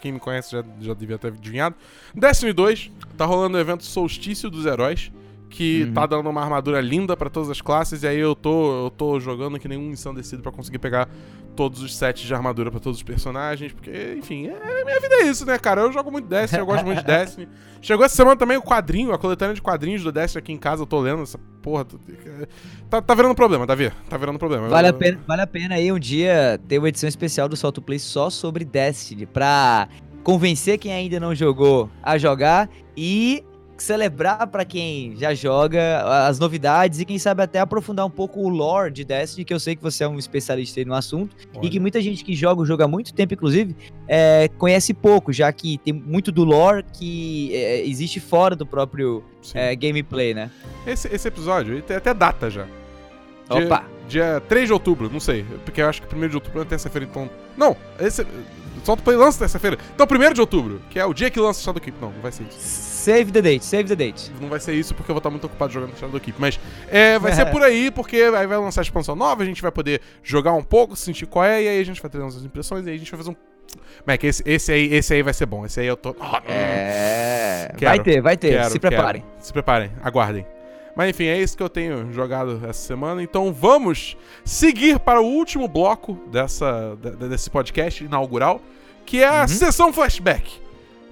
quem 0.00 0.12
me 0.12 0.18
conhece 0.18 0.50
já, 0.50 0.64
já 0.80 0.94
devia 0.94 1.18
ter 1.18 1.28
adivinhado. 1.28 1.74
Destiny 2.14 2.54
2, 2.54 2.90
tá 3.18 3.26
rolando 3.26 3.58
o 3.58 3.60
evento 3.60 3.84
Solstício 3.84 4.48
dos 4.48 4.64
Heróis, 4.64 5.12
que 5.48 5.84
Uhum. 5.84 5.92
tá 5.94 6.06
dando 6.06 6.28
uma 6.28 6.42
armadura 6.42 6.80
linda 6.80 7.16
pra 7.16 7.30
todas 7.30 7.48
as 7.50 7.60
classes, 7.60 8.02
e 8.02 8.06
aí 8.06 8.18
eu 8.18 8.34
tô, 8.34 8.86
eu 8.86 8.90
tô 8.90 9.18
jogando 9.20 9.58
que 9.58 9.68
nenhum 9.68 9.90
ensandecido 9.90 10.42
pra 10.42 10.50
conseguir 10.52 10.78
pegar 10.78 11.08
todos 11.54 11.80
os 11.80 11.96
sets 11.96 12.24
de 12.26 12.34
armadura 12.34 12.70
pra 12.70 12.78
todos 12.80 12.98
os 12.98 13.02
personagens, 13.02 13.72
porque, 13.72 14.14
enfim, 14.18 14.46
é, 14.48 14.84
minha 14.84 15.00
vida 15.00 15.14
é 15.14 15.22
isso, 15.28 15.46
né, 15.46 15.58
cara? 15.58 15.80
Eu 15.80 15.92
jogo 15.92 16.10
muito 16.10 16.28
Destiny, 16.28 16.60
eu 16.60 16.66
gosto 16.66 16.84
muito 16.84 16.98
de 16.98 17.04
Destiny. 17.06 17.48
Chegou 17.80 18.04
essa 18.04 18.14
semana 18.14 18.36
também 18.36 18.56
o 18.58 18.62
quadrinho, 18.62 19.12
a 19.12 19.18
coletânea 19.18 19.54
de 19.54 19.62
quadrinhos 19.62 20.02
do 20.02 20.12
Destiny 20.12 20.40
aqui 20.40 20.52
em 20.52 20.58
casa, 20.58 20.82
eu 20.82 20.86
tô 20.86 21.00
lendo 21.00 21.22
essa 21.22 21.38
porra. 21.62 21.86
Tá, 22.90 23.00
tá 23.00 23.14
virando 23.14 23.34
problema, 23.34 23.66
Davi? 23.66 23.90
Tá 24.08 24.16
virando 24.18 24.38
problema. 24.38 24.68
Vale 24.68 24.88
a, 24.88 24.90
Eu- 24.90 24.94
pena, 24.94 25.18
vale 25.26 25.42
a 25.42 25.46
pena 25.46 25.74
aí 25.76 25.90
um 25.90 25.98
dia 25.98 26.60
ter 26.68 26.78
uma 26.78 26.88
edição 26.88 27.08
especial 27.08 27.48
do 27.48 27.56
Solto 27.56 27.80
Play 27.80 27.98
só 27.98 28.28
sobre 28.28 28.64
Destiny, 28.64 29.24
pra 29.26 29.88
convencer 30.22 30.76
quem 30.78 30.92
ainda 30.92 31.18
não 31.20 31.34
jogou 31.34 31.88
a 32.02 32.18
jogar 32.18 32.68
e 32.96 33.42
celebrar 33.82 34.46
pra 34.46 34.64
quem 34.64 35.14
já 35.16 35.34
joga 35.34 36.26
as 36.26 36.38
novidades 36.38 37.00
e 37.00 37.04
quem 37.04 37.18
sabe 37.18 37.42
até 37.42 37.58
aprofundar 37.60 38.06
um 38.06 38.10
pouco 38.10 38.40
o 38.40 38.48
lore 38.48 38.90
de 38.92 39.04
Destiny, 39.04 39.44
que 39.44 39.52
eu 39.52 39.60
sei 39.60 39.76
que 39.76 39.82
você 39.82 40.04
é 40.04 40.08
um 40.08 40.18
especialista 40.18 40.80
aí 40.80 40.84
no 40.84 40.94
assunto 40.94 41.36
e 41.62 41.68
que 41.68 41.78
muita 41.80 42.00
gente 42.00 42.24
que 42.24 42.34
joga 42.34 42.62
o 42.62 42.66
jogo 42.66 42.82
há 42.82 42.88
muito 42.88 43.12
tempo, 43.12 43.34
inclusive, 43.34 43.76
é, 44.08 44.48
conhece 44.58 44.92
pouco, 44.94 45.32
já 45.32 45.52
que 45.52 45.78
tem 45.78 45.92
muito 45.92 46.32
do 46.32 46.44
lore 46.44 46.84
que 46.92 47.50
é, 47.54 47.86
existe 47.86 48.18
fora 48.20 48.56
do 48.56 48.64
próprio 48.66 49.22
é, 49.54 49.74
gameplay, 49.76 50.32
né? 50.34 50.50
Esse, 50.86 51.08
esse 51.14 51.28
episódio, 51.28 51.80
tem 51.82 51.96
até 51.96 52.12
data 52.14 52.48
já. 52.50 52.64
Dia- 53.50 53.64
Opa! 53.66 53.84
Dia 54.08 54.40
3 54.48 54.68
de 54.68 54.72
outubro, 54.72 55.10
não 55.12 55.18
sei. 55.18 55.44
Porque 55.64 55.82
eu 55.82 55.88
acho 55.88 56.00
que 56.02 56.14
1 56.14 56.28
de 56.28 56.34
outubro 56.36 56.62
é 56.62 56.64
terça-feira, 56.64 57.04
então. 57.10 57.28
Não, 57.56 57.76
esse. 57.98 58.24
Solta 58.86 59.10
o 59.10 59.18
lança 59.18 59.40
terça-feira. 59.40 59.76
Então, 59.92 60.06
1 60.08 60.32
de 60.32 60.40
outubro, 60.40 60.80
que 60.88 60.96
é 60.96 61.04
o 61.04 61.12
dia 61.12 61.28
que 61.28 61.40
lança 61.40 61.60
o 61.60 61.64
Shadowkeep. 61.64 61.98
Não, 62.00 62.12
não 62.12 62.20
vai 62.20 62.30
ser 62.30 62.44
isso. 62.44 62.56
Save 62.60 63.32
the 63.32 63.42
date, 63.42 63.64
save 63.64 63.88
the 63.88 63.96
date. 63.96 64.30
Não 64.40 64.48
vai 64.48 64.60
ser 64.60 64.74
isso 64.74 64.94
porque 64.94 65.10
eu 65.10 65.14
vou 65.14 65.18
estar 65.18 65.28
muito 65.28 65.44
ocupado 65.44 65.72
jogando 65.72 65.98
Shadowkeep. 65.98 66.40
Mas 66.40 66.60
é, 66.86 67.18
vai 67.18 67.32
ser 67.32 67.46
por 67.50 67.64
aí, 67.64 67.90
porque 67.90 68.14
aí 68.16 68.46
vai 68.46 68.56
lançar 68.58 68.82
a 68.82 68.84
expansão 68.84 69.16
nova, 69.16 69.42
a 69.42 69.46
gente 69.46 69.60
vai 69.60 69.72
poder 69.72 70.00
jogar 70.22 70.52
um 70.52 70.62
pouco, 70.62 70.94
sentir 70.94 71.26
qual 71.26 71.44
é, 71.44 71.64
e 71.64 71.68
aí 71.68 71.80
a 71.80 71.84
gente 71.84 72.00
vai 72.00 72.08
ter 72.08 72.18
nossas 72.18 72.44
impressões, 72.44 72.86
e 72.86 72.90
aí 72.90 72.94
a 72.94 72.98
gente 72.98 73.10
vai 73.10 73.18
fazer 73.18 73.30
um. 73.30 73.36
Mac, 74.06 74.22
esse, 74.22 74.44
esse, 74.46 74.70
aí, 74.70 74.94
esse 74.94 75.14
aí 75.14 75.22
vai 75.22 75.34
ser 75.34 75.46
bom. 75.46 75.66
Esse 75.66 75.80
aí 75.80 75.86
eu 75.88 75.96
tô. 75.96 76.14
É. 76.46 77.72
Quero, 77.76 77.90
vai 77.90 77.98
ter, 77.98 78.20
vai 78.22 78.36
ter. 78.36 78.50
Quero, 78.50 78.70
Se 78.70 78.78
quero. 78.78 78.94
preparem. 78.94 79.24
Se 79.40 79.52
preparem, 79.52 79.90
aguardem. 80.00 80.46
Mas 80.96 81.10
enfim, 81.10 81.24
é 81.26 81.38
isso 81.38 81.56
que 81.56 81.62
eu 81.62 81.68
tenho 81.68 82.10
jogado 82.12 82.58
essa 82.64 82.80
semana. 82.86 83.22
Então 83.22 83.52
vamos 83.52 84.16
seguir 84.44 84.98
para 84.98 85.20
o 85.20 85.24
último 85.26 85.68
bloco 85.68 86.14
dessa, 86.32 86.96
de- 87.00 87.28
desse 87.28 87.50
podcast 87.50 88.02
inaugural, 88.02 88.60
que 89.04 89.22
é 89.22 89.28
a 89.28 89.42
Uhum. 89.42 89.48
sessão 89.48 89.92
flashback. 89.92 90.58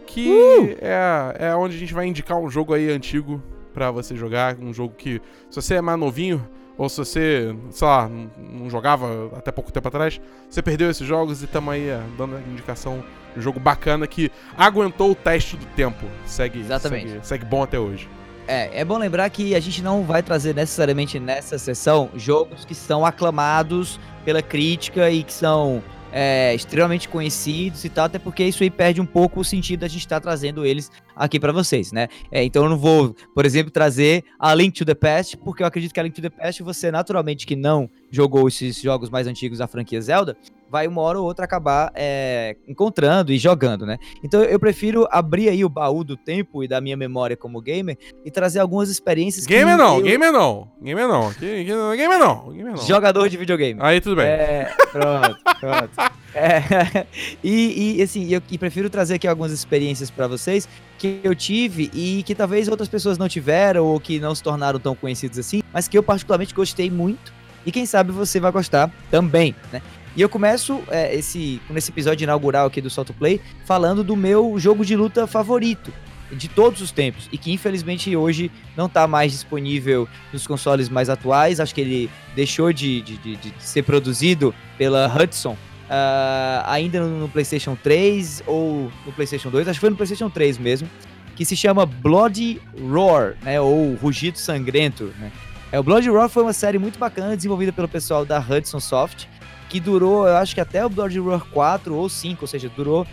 Que 0.07 0.29
Uh! 0.29 0.77
é, 0.81 1.49
é 1.51 1.55
onde 1.55 1.77
a 1.77 1.79
gente 1.79 1.93
vai 1.93 2.07
indicar 2.07 2.39
um 2.39 2.49
jogo 2.49 2.73
aí 2.73 2.91
antigo 2.91 3.43
pra 3.75 3.91
você 3.91 4.17
jogar. 4.17 4.57
Um 4.59 4.73
jogo 4.73 4.95
que, 4.97 5.21
se 5.51 5.61
você 5.61 5.75
é 5.75 5.81
mais 5.83 5.99
novinho, 5.99 6.47
ou 6.79 6.89
se 6.89 6.97
você, 6.97 7.55
sei 7.71 7.87
lá, 7.87 8.09
não, 8.09 8.71
jogava 8.71 9.31
até 9.37 9.53
pouco 9.53 9.71
tempo 9.73 9.87
atrás, 9.89 10.21
você 10.49 10.63
perdeu 10.63 10.91
esses 10.91 11.07
jogos 11.07 11.43
e 11.43 11.47
tamo 11.47 11.71
aí 11.71 11.89
é, 11.89 12.01
dando 12.17 12.37
a 12.37 12.41
indicação 12.41 13.05
de 13.33 13.39
um 13.41 13.43
jogo 13.43 13.61
bacana 13.61 14.07
que 14.07 14.31
aguentou 14.57 15.11
o 15.11 15.15
teste 15.15 15.57
do 15.57 15.67
tempo. 15.77 16.05
Segue, 16.27 16.61
Exatamente. 16.61 17.11
segue, 17.11 17.27
segue 17.27 17.45
bom 17.45 17.63
até 17.63 17.79
hoje. 17.79 18.09
É, 18.47 18.81
é 18.81 18.85
bom 18.85 18.99
lembrar 18.99 19.29
que 19.31 19.55
a 19.55 19.61
gente 19.61 19.83
não 19.83 20.05
vai 20.05 20.23
trazer 20.23 20.55
necessariamente 20.55 21.19
nessa 21.19 21.59
sessão 21.59 22.11
jogos 22.15 22.65
que 22.65 22.75
são 22.75 23.05
aclamados 23.05 23.99
pela 24.25 24.43
crítica 24.43 25.11
e 25.11 25.23
que 25.23 25.33
são 25.33 25.83
é, 26.13 26.55
extremamente 26.55 27.09
conhecidos 27.09 27.85
e 27.85 27.89
tal, 27.89 28.05
até 28.05 28.19
porque 28.19 28.45
isso 28.45 28.63
aí 28.63 28.71
perde 28.71 29.01
um 29.01 29.07
pouco 29.07 29.41
o 29.41 29.45
sentido 29.45 29.81
da 29.81 29.89
gente 29.89 30.01
estar 30.01 30.21
trazendo 30.21 30.65
eles 30.65 30.91
aqui 31.17 31.39
pra 31.39 31.53
vocês, 31.53 31.93
né? 31.93 32.09
É, 32.31 32.43
então 32.43 32.65
eu 32.65 32.71
não 32.71 32.79
vou, 32.79 33.15
por 33.35 33.45
exemplo, 33.45 33.71
trazer 33.71 34.25
a 34.39 34.55
Link 34.55 34.73
to 34.77 34.85
the 34.85 34.95
Past, 34.95 35.37
porque 35.39 35.63
eu 35.63 35.67
acredito 35.67 35.93
que 35.93 36.01
a 36.01 36.03
Link 36.03 36.15
to 36.15 36.23
the 36.23 36.31
Past, 36.31 36.63
você 36.63 36.91
naturalmente 36.91 37.47
que 37.47 37.57
não 37.57 37.89
jogou 38.11 38.47
esses 38.49 38.81
jogos 38.81 39.11
mais 39.11 39.27
antigos 39.27 39.59
da 39.59 39.67
franquia 39.67 40.01
Zelda, 40.01 40.37
vai 40.71 40.89
uma 40.89 41.03
hora 41.03 41.21
ou 41.21 41.25
outra 41.25 41.45
acabar 41.45 41.93
é, 41.95 42.57
encontrando 42.67 43.33
e 43.33 43.39
jogando, 43.39 43.87
né? 43.87 43.97
Então 44.25 44.43
eu 44.43 44.59
prefiro 44.59 45.07
abrir 45.11 45.49
aí 45.49 45.65
o 45.65 45.69
baú 45.69 46.03
do 46.03 46.17
tempo 46.17 46.65
e 46.65 46.69
da 46.69 46.81
minha 46.81 46.97
memória 46.97 47.37
como 47.37 47.61
gamer 47.61 47.97
e 48.25 48.31
trazer 48.31 48.59
algumas 48.59 48.89
experiências 48.89 49.47
Gamer 49.47 49.77
não, 49.77 49.99
eu- 49.99 50.03
gamer 50.03 50.33
não. 50.33 50.69
Gamer 50.83 51.07
não. 51.07 51.33
Gamer 51.33 52.19
não. 52.19 52.53
Gamer 52.53 52.73
não. 52.73 52.77
Jogador 52.79 53.29
de 53.29 53.37
videogame. 53.37 53.79
Aí 53.81 54.01
tudo 54.01 54.17
bem. 54.17 54.27
É, 54.27 54.73
pronto, 54.91 55.39
pronto. 55.61 56.15
É, 56.37 57.07
e, 57.45 57.99
e, 57.99 58.03
assim, 58.03 58.29
eu 58.29 58.43
e 58.51 58.59
prefiro 58.59 58.91
trazer 58.91 59.15
aqui 59.15 59.29
algumas 59.29 59.53
experiências 59.53 60.11
pra 60.11 60.27
vocês 60.27 60.69
que 61.05 61.21
eu 61.23 61.35
tive 61.35 61.91
e 61.93 62.23
que 62.23 62.35
talvez 62.35 62.67
outras 62.67 62.89
pessoas 62.89 63.19
não 63.19 63.29
tiveram 63.29 63.85
ou 63.85 64.01
que 64.01 64.19
não 64.19 64.35
se 64.35 64.43
tornaram 64.43 64.79
tão 64.81 64.95
conhecidos 64.95 65.39
assim, 65.39 65.63
mas 65.71 65.87
que 65.87 65.99
eu 65.99 66.03
particularmente 66.03 66.55
gostei 66.55 66.91
muito 66.91 67.31
e 67.67 67.71
quem 67.71 67.85
sabe 67.85 68.11
você 68.11 68.41
vai 68.41 68.51
gostar 68.51 68.91
também, 69.11 69.55
né? 69.71 69.83
E 70.17 70.23
eu 70.23 70.29
começo 70.29 70.81
é, 70.89 71.15
esse, 71.15 71.61
nesse 71.69 71.91
episódio 71.91 72.25
inaugural 72.25 72.67
aqui 72.69 72.81
do 72.81 72.89
Salto 72.89 73.13
Play 73.13 73.39
falando 73.67 74.03
do 74.03 74.17
meu 74.17 74.55
jogo 74.59 74.83
de 74.85 74.97
luta 74.97 75.27
favorito 75.27 75.93
de 76.33 76.49
todos 76.49 76.81
os 76.81 76.91
tempos 76.91 77.29
e 77.31 77.37
que 77.37 77.53
infelizmente 77.53 78.17
hoje 78.17 78.51
não 78.77 78.89
tá 78.89 79.07
mais 79.07 79.31
disponível 79.33 80.09
nos 80.33 80.47
consoles 80.47 80.89
mais 80.89 81.11
atuais. 81.11 81.61
Acho 81.61 81.75
que 81.75 81.81
ele 81.83 82.11
deixou 82.35 82.73
de, 82.73 83.03
de, 83.03 83.17
de- 83.19 83.37
de 83.37 83.53
ser 83.59 83.83
produzido 83.83 84.55
pela 84.79 85.07
Hudson 85.15 85.57
ah, 85.95 86.65
ainda 86.73 87.01
no, 87.01 87.21
no 87.21 87.29
PlayStation 87.29 87.77
3 87.81 88.43
ou 88.47 88.91
no 89.07 89.13
PlayStation 89.13 89.51
2. 89.51 89.69
Acho 89.69 89.77
que 89.77 89.81
foi 89.81 89.91
no 89.91 89.97
PlayStation 89.97 90.29
3 90.29 90.59
mesmo. 90.59 90.89
Que 91.37 91.45
se 91.45 91.57
chama 91.57 91.85
Bloody 91.87 92.61
Roar, 92.81 93.35
né? 93.43 93.61
Ou 93.61 93.95
Rugido 93.95 94.39
Sangrento, 94.39 95.13
né? 95.19 95.31
É, 95.73 95.79
o 95.81 95.83
Bloody 95.83 96.09
Roar 96.09 96.29
foi 96.29 96.43
uma 96.45 96.53
série 96.53 96.79
muito 96.79 96.99
bacana 96.99 97.35
desenvolvida 97.37 97.73
pelo 97.73 97.89
pessoal 97.89 98.25
da 98.25 98.39
Hudson 98.39 98.79
Soft 98.81 99.27
que 99.69 99.81
durou, 99.81 100.29
eu 100.29 100.37
acho 100.37 100.55
que 100.55 100.61
até 100.61 100.87
o 100.87 100.89
Bloody 100.89 101.19
Roar 101.19 101.45
4 101.47 101.93
ou 101.97 102.09
5, 102.09 102.43
ou 102.43 102.47
seja, 102.47 102.71
durou 102.77 103.05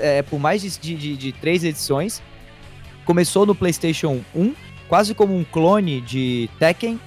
é, 0.00 0.22
por 0.22 0.40
mais 0.40 0.60
de, 0.62 0.68
de, 0.70 0.96
de- 0.96 1.16
de 1.16 1.30
três 1.32 1.62
edições. 1.62 2.20
Começou 3.04 3.46
no 3.46 3.54
PlayStation 3.54 4.20
1, 4.34 4.52
quase 4.88 5.14
como 5.14 5.36
um 5.36 5.44
clone 5.44 6.00
de 6.00 6.50
Tekken, 6.58 6.98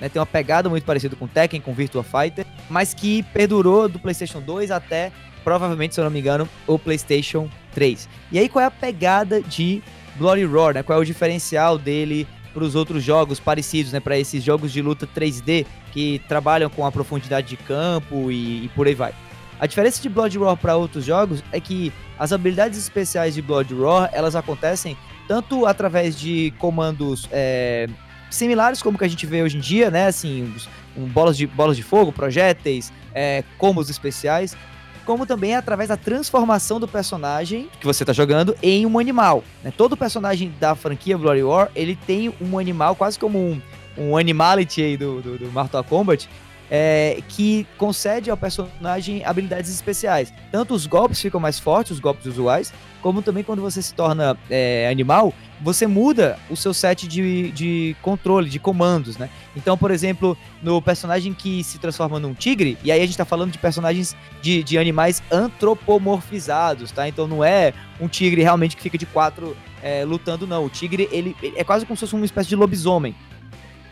né, 0.00 0.08
tem 0.08 0.20
uma 0.20 0.26
pegada 0.26 0.68
muito 0.68 0.84
parecida 0.84 1.16
com 1.16 1.26
Tekken, 1.26 1.60
com 1.60 1.72
Virtua 1.72 2.04
Fighter, 2.04 2.46
mas 2.68 2.92
que 2.94 3.22
perdurou 3.24 3.88
do 3.88 3.98
PlayStation 3.98 4.40
2 4.40 4.70
até, 4.70 5.12
provavelmente, 5.42 5.94
se 5.94 6.00
eu 6.00 6.04
não 6.04 6.10
me 6.10 6.20
engano, 6.20 6.48
o 6.66 6.78
PlayStation 6.78 7.48
3. 7.72 8.08
E 8.32 8.38
aí, 8.38 8.48
qual 8.48 8.62
é 8.62 8.66
a 8.66 8.70
pegada 8.70 9.40
de 9.40 9.82
Bloody 10.16 10.44
Roar, 10.44 10.74
né? 10.74 10.82
Qual 10.82 10.98
é 10.98 11.02
o 11.02 11.04
diferencial 11.04 11.78
dele 11.78 12.26
para 12.52 12.64
os 12.64 12.74
outros 12.74 13.02
jogos 13.02 13.38
parecidos, 13.38 13.92
né? 13.92 14.00
Para 14.00 14.18
esses 14.18 14.42
jogos 14.42 14.72
de 14.72 14.80
luta 14.80 15.06
3D 15.06 15.66
que 15.92 16.20
trabalham 16.26 16.70
com 16.70 16.84
a 16.86 16.92
profundidade 16.92 17.48
de 17.48 17.56
campo 17.56 18.30
e, 18.30 18.64
e 18.64 18.70
por 18.74 18.86
aí 18.86 18.94
vai. 18.94 19.14
A 19.58 19.66
diferença 19.66 20.02
de 20.02 20.08
Blood 20.08 20.36
Roar 20.36 20.56
para 20.56 20.76
outros 20.76 21.04
jogos 21.04 21.42
é 21.50 21.60
que 21.60 21.92
as 22.18 22.32
habilidades 22.32 22.78
especiais 22.78 23.34
de 23.34 23.42
Blood 23.42 23.72
Roar 23.74 24.10
elas 24.12 24.36
acontecem 24.36 24.96
tanto 25.26 25.66
através 25.66 26.18
de 26.18 26.52
comandos 26.58 27.28
é, 27.32 27.88
similares 28.36 28.82
como 28.82 28.98
que 28.98 29.04
a 29.04 29.08
gente 29.08 29.26
vê 29.26 29.42
hoje 29.42 29.56
em 29.56 29.60
dia, 29.60 29.90
né? 29.90 30.06
Assim, 30.06 30.52
um, 30.96 31.06
bolas, 31.06 31.36
de, 31.36 31.46
bolas 31.46 31.76
de 31.76 31.82
fogo, 31.82 32.12
projéteis, 32.12 32.92
é, 33.14 33.42
combos 33.58 33.90
especiais, 33.90 34.56
como 35.04 35.24
também 35.24 35.54
através 35.54 35.88
da 35.88 35.96
transformação 35.96 36.80
do 36.80 36.88
personagem 36.88 37.68
que 37.80 37.86
você 37.86 38.02
está 38.02 38.12
jogando 38.12 38.56
em 38.62 38.84
um 38.84 38.98
animal. 38.98 39.44
né? 39.62 39.72
Todo 39.76 39.96
personagem 39.96 40.52
da 40.58 40.74
franquia 40.74 41.16
Bloody 41.16 41.42
War 41.42 41.70
ele 41.74 41.96
tem 42.06 42.32
um 42.40 42.58
animal 42.58 42.96
quase 42.96 43.18
como 43.18 43.38
um, 43.38 43.60
um 43.96 44.16
animality 44.16 44.82
aí 44.82 44.96
do, 44.96 45.20
do, 45.20 45.38
do 45.38 45.52
Mortal 45.52 45.84
Kombat 45.84 46.28
é, 46.70 47.22
que 47.28 47.66
concede 47.76 48.30
ao 48.30 48.36
personagem 48.36 49.24
habilidades 49.24 49.70
especiais. 49.70 50.32
Tanto 50.50 50.74
os 50.74 50.86
golpes 50.86 51.20
ficam 51.20 51.40
mais 51.40 51.58
fortes, 51.58 51.92
os 51.92 52.00
golpes 52.00 52.26
usuais, 52.26 52.72
como 53.02 53.22
também 53.22 53.44
quando 53.44 53.62
você 53.62 53.80
se 53.80 53.94
torna 53.94 54.36
é, 54.50 54.88
animal, 54.90 55.32
você 55.60 55.86
muda 55.86 56.38
o 56.50 56.56
seu 56.56 56.74
set 56.74 57.06
de, 57.06 57.50
de 57.52 57.96
controle, 58.02 58.50
de 58.50 58.58
comandos, 58.58 59.16
né? 59.16 59.30
Então, 59.54 59.78
por 59.78 59.90
exemplo, 59.90 60.36
no 60.62 60.82
personagem 60.82 61.32
que 61.32 61.62
se 61.62 61.78
transforma 61.78 62.18
num 62.18 62.34
tigre, 62.34 62.76
e 62.82 62.90
aí 62.90 63.00
a 63.00 63.06
gente 63.06 63.16
tá 63.16 63.24
falando 63.24 63.52
de 63.52 63.58
personagens 63.58 64.16
de, 64.42 64.62
de 64.62 64.76
animais 64.76 65.22
antropomorfizados, 65.30 66.90
tá? 66.90 67.08
Então 67.08 67.26
não 67.26 67.44
é 67.44 67.72
um 68.00 68.08
tigre 68.08 68.42
realmente 68.42 68.76
que 68.76 68.82
fica 68.82 68.98
de 68.98 69.06
quatro 69.06 69.56
é, 69.82 70.04
lutando, 70.04 70.46
não. 70.46 70.64
O 70.64 70.68
tigre, 70.68 71.08
ele, 71.12 71.36
ele 71.42 71.56
é 71.56 71.64
quase 71.64 71.86
como 71.86 71.96
se 71.96 72.00
fosse 72.00 72.14
uma 72.14 72.24
espécie 72.24 72.48
de 72.48 72.56
lobisomem. 72.56 73.14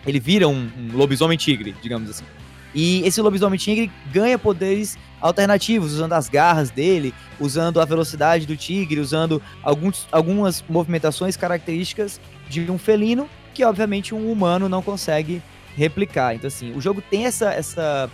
Ele 0.07 0.21
vira 0.21 0.49
um, 0.49 0.71
um 0.77 0.97
lobisomem 0.97 1.39
tigre, 1.39 1.75
digamos 1.81 2.11
assim. 2.11 2.25
E 2.75 3.03
esse 3.07 3.21
lobisomem 3.21 3.59
tigre 3.59 3.91
ganha 4.13 4.39
poderes 4.39 4.99
alternativos, 5.21 5.95
usando 5.95 6.13
as 6.13 6.29
garras 6.29 6.71
dele, 6.71 7.15
usando 7.39 7.81
a 7.81 7.85
velocidade 7.85 8.47
do 8.47 8.57
tigre, 8.57 9.01
usando 9.01 9.41
alguns, 9.63 10.09
algumas 10.11 10.63
movimentações 10.69 11.37
características 11.37 12.21
de 12.49 12.69
um 12.71 12.77
felino 12.77 13.29
que, 13.55 13.65
obviamente, 13.65 14.15
um 14.15 14.31
humano 14.31 14.69
não 14.69 14.83
consegue 14.83 15.41
replicar. 15.77 16.35
Então, 16.35 16.49
assim, 16.49 16.73
o 16.73 16.81
jogo 16.81 17.01
tem 17.01 17.27
essa, 17.27 17.53
essa, 17.53 18.11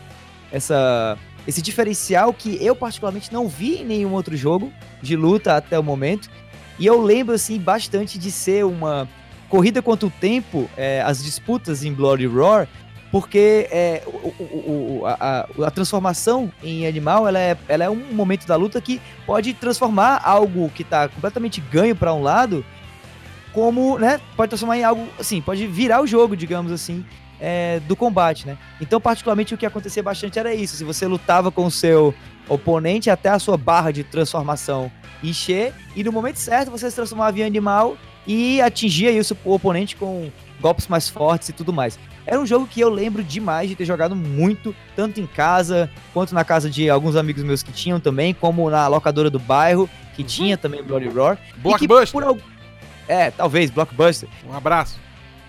essa, 0.52 1.18
esse 1.46 1.62
diferencial 1.62 2.32
que 2.32 2.62
eu, 2.64 2.76
particularmente, 2.76 3.32
não 3.32 3.48
vi 3.48 3.78
em 3.78 3.84
nenhum 3.84 4.12
outro 4.12 4.36
jogo 4.36 4.70
de 5.02 5.16
luta 5.16 5.56
até 5.56 5.78
o 5.78 5.82
momento. 5.82 6.30
E 6.78 6.86
eu 6.86 7.00
lembro, 7.02 7.34
assim, 7.34 7.58
bastante 7.58 8.18
de 8.18 8.30
ser 8.30 8.64
uma 8.64 9.08
corrida 9.48 9.82
contra 9.82 10.06
o 10.06 10.10
tempo, 10.10 10.70
é, 10.76 11.02
as 11.02 11.24
disputas 11.24 11.82
em 11.82 11.92
Bloody 11.92 12.26
Roar, 12.26 12.68
porque 13.10 13.68
é, 13.70 14.02
o, 14.06 15.00
o, 15.00 15.02
a, 15.06 15.48
a, 15.66 15.70
transformação 15.70 16.52
em 16.62 16.86
animal 16.86 17.26
ela 17.26 17.38
é, 17.38 17.56
ela 17.68 17.84
é 17.84 17.90
um 17.90 18.12
momento 18.12 18.46
da 18.46 18.54
luta 18.56 18.80
que 18.80 19.00
pode 19.26 19.52
transformar 19.52 20.20
algo 20.24 20.70
que 20.70 20.82
está 20.82 21.08
completamente 21.08 21.60
ganho 21.60 21.96
para 21.96 22.14
um 22.14 22.22
lado 22.22 22.64
como, 23.52 23.98
né, 23.98 24.20
pode 24.36 24.50
transformar 24.50 24.78
em 24.78 24.84
algo, 24.84 25.08
assim, 25.18 25.40
pode 25.40 25.66
virar 25.66 26.00
o 26.00 26.06
jogo, 26.06 26.36
digamos 26.36 26.70
assim, 26.70 27.04
é, 27.40 27.80
do 27.80 27.96
combate, 27.96 28.46
né? 28.46 28.56
Então, 28.80 29.00
particularmente, 29.00 29.54
o 29.54 29.58
que 29.58 29.66
acontecia 29.66 30.02
bastante 30.02 30.38
era 30.38 30.54
isso, 30.54 30.76
se 30.76 30.84
você 30.84 31.06
lutava 31.06 31.50
com 31.50 31.64
o 31.64 31.70
seu 31.70 32.14
oponente 32.48 33.10
até 33.10 33.28
a 33.28 33.38
sua 33.38 33.56
barra 33.56 33.90
de 33.90 34.04
transformação 34.04 34.90
encher, 35.22 35.72
e 35.96 36.04
no 36.04 36.12
momento 36.12 36.36
certo 36.36 36.70
você 36.70 36.88
se 36.88 36.96
transformava 36.96 37.38
em 37.38 37.42
animal 37.42 37.96
e 38.26 38.60
atingia 38.60 39.10
aí 39.10 39.20
o 39.44 39.52
oponente 39.52 39.96
com 39.96 40.30
golpes 40.60 40.86
mais 40.86 41.08
fortes 41.08 41.48
e 41.48 41.52
tudo 41.52 41.72
mais. 41.72 41.98
Era 42.26 42.38
um 42.38 42.46
jogo 42.46 42.66
que 42.66 42.80
eu 42.80 42.88
lembro 42.88 43.24
demais 43.24 43.68
de 43.68 43.74
ter 43.74 43.84
jogado 43.84 44.14
muito, 44.14 44.74
tanto 44.94 45.20
em 45.20 45.26
casa, 45.26 45.90
quanto 46.12 46.34
na 46.34 46.44
casa 46.44 46.70
de 46.70 46.88
alguns 46.88 47.16
amigos 47.16 47.42
meus 47.42 47.62
que 47.62 47.72
tinham 47.72 47.98
também, 47.98 48.32
como 48.34 48.70
na 48.70 48.86
locadora 48.86 49.30
do 49.30 49.38
bairro, 49.38 49.88
que 50.14 50.22
uhum. 50.22 50.28
tinha 50.28 50.56
também 50.56 50.82
Bloody 50.82 51.08
Roar. 51.08 51.38
Blockbuster! 51.56 52.12
Por, 52.12 52.40
é, 53.08 53.30
talvez, 53.30 53.70
Blockbuster. 53.70 54.28
Um 54.48 54.54
abraço. 54.54 54.98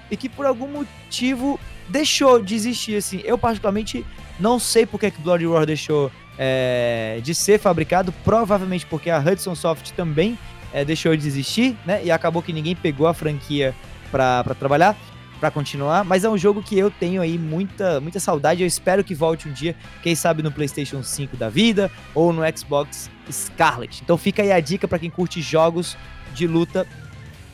E 0.09 0.17
que 0.17 0.27
por 0.27 0.45
algum 0.45 0.67
motivo 0.67 1.59
deixou 1.87 2.41
de 2.41 2.55
existir, 2.55 2.95
assim. 2.95 3.21
Eu, 3.23 3.37
particularmente, 3.37 4.05
não 4.39 4.57
sei 4.57 4.85
por 4.85 4.99
que 4.99 5.11
Bloody 5.19 5.45
Roar 5.45 5.65
deixou 5.65 6.11
é, 6.37 7.19
de 7.21 7.35
ser 7.35 7.59
fabricado, 7.59 8.11
provavelmente 8.23 8.85
porque 8.85 9.09
a 9.09 9.19
Hudson 9.19 9.53
Soft 9.53 9.91
também 9.91 10.37
é, 10.73 10.83
deixou 10.83 11.15
de 11.15 11.27
existir, 11.27 11.77
né? 11.85 12.03
E 12.03 12.11
acabou 12.11 12.41
que 12.41 12.53
ninguém 12.53 12.75
pegou 12.75 13.07
a 13.07 13.13
franquia 13.13 13.75
para 14.11 14.43
trabalhar 14.59 14.97
para 15.41 15.49
continuar, 15.49 16.05
mas 16.05 16.23
é 16.23 16.29
um 16.29 16.37
jogo 16.37 16.61
que 16.61 16.77
eu 16.77 16.91
tenho 16.91 17.19
aí 17.19 17.35
muita, 17.35 17.99
muita 17.99 18.19
saudade. 18.19 18.61
Eu 18.61 18.67
espero 18.67 19.03
que 19.03 19.15
volte 19.15 19.49
um 19.49 19.51
dia, 19.51 19.75
quem 20.03 20.13
sabe 20.13 20.43
no 20.43 20.51
PlayStation 20.51 21.01
5 21.01 21.35
da 21.35 21.49
vida 21.49 21.89
ou 22.13 22.31
no 22.31 22.43
Xbox 22.55 23.09
Scarlet. 23.29 24.03
Então 24.03 24.19
fica 24.19 24.43
aí 24.43 24.51
a 24.51 24.59
dica 24.59 24.87
para 24.87 24.99
quem 24.99 25.09
curte 25.09 25.41
jogos 25.41 25.97
de 26.35 26.45
luta 26.45 26.85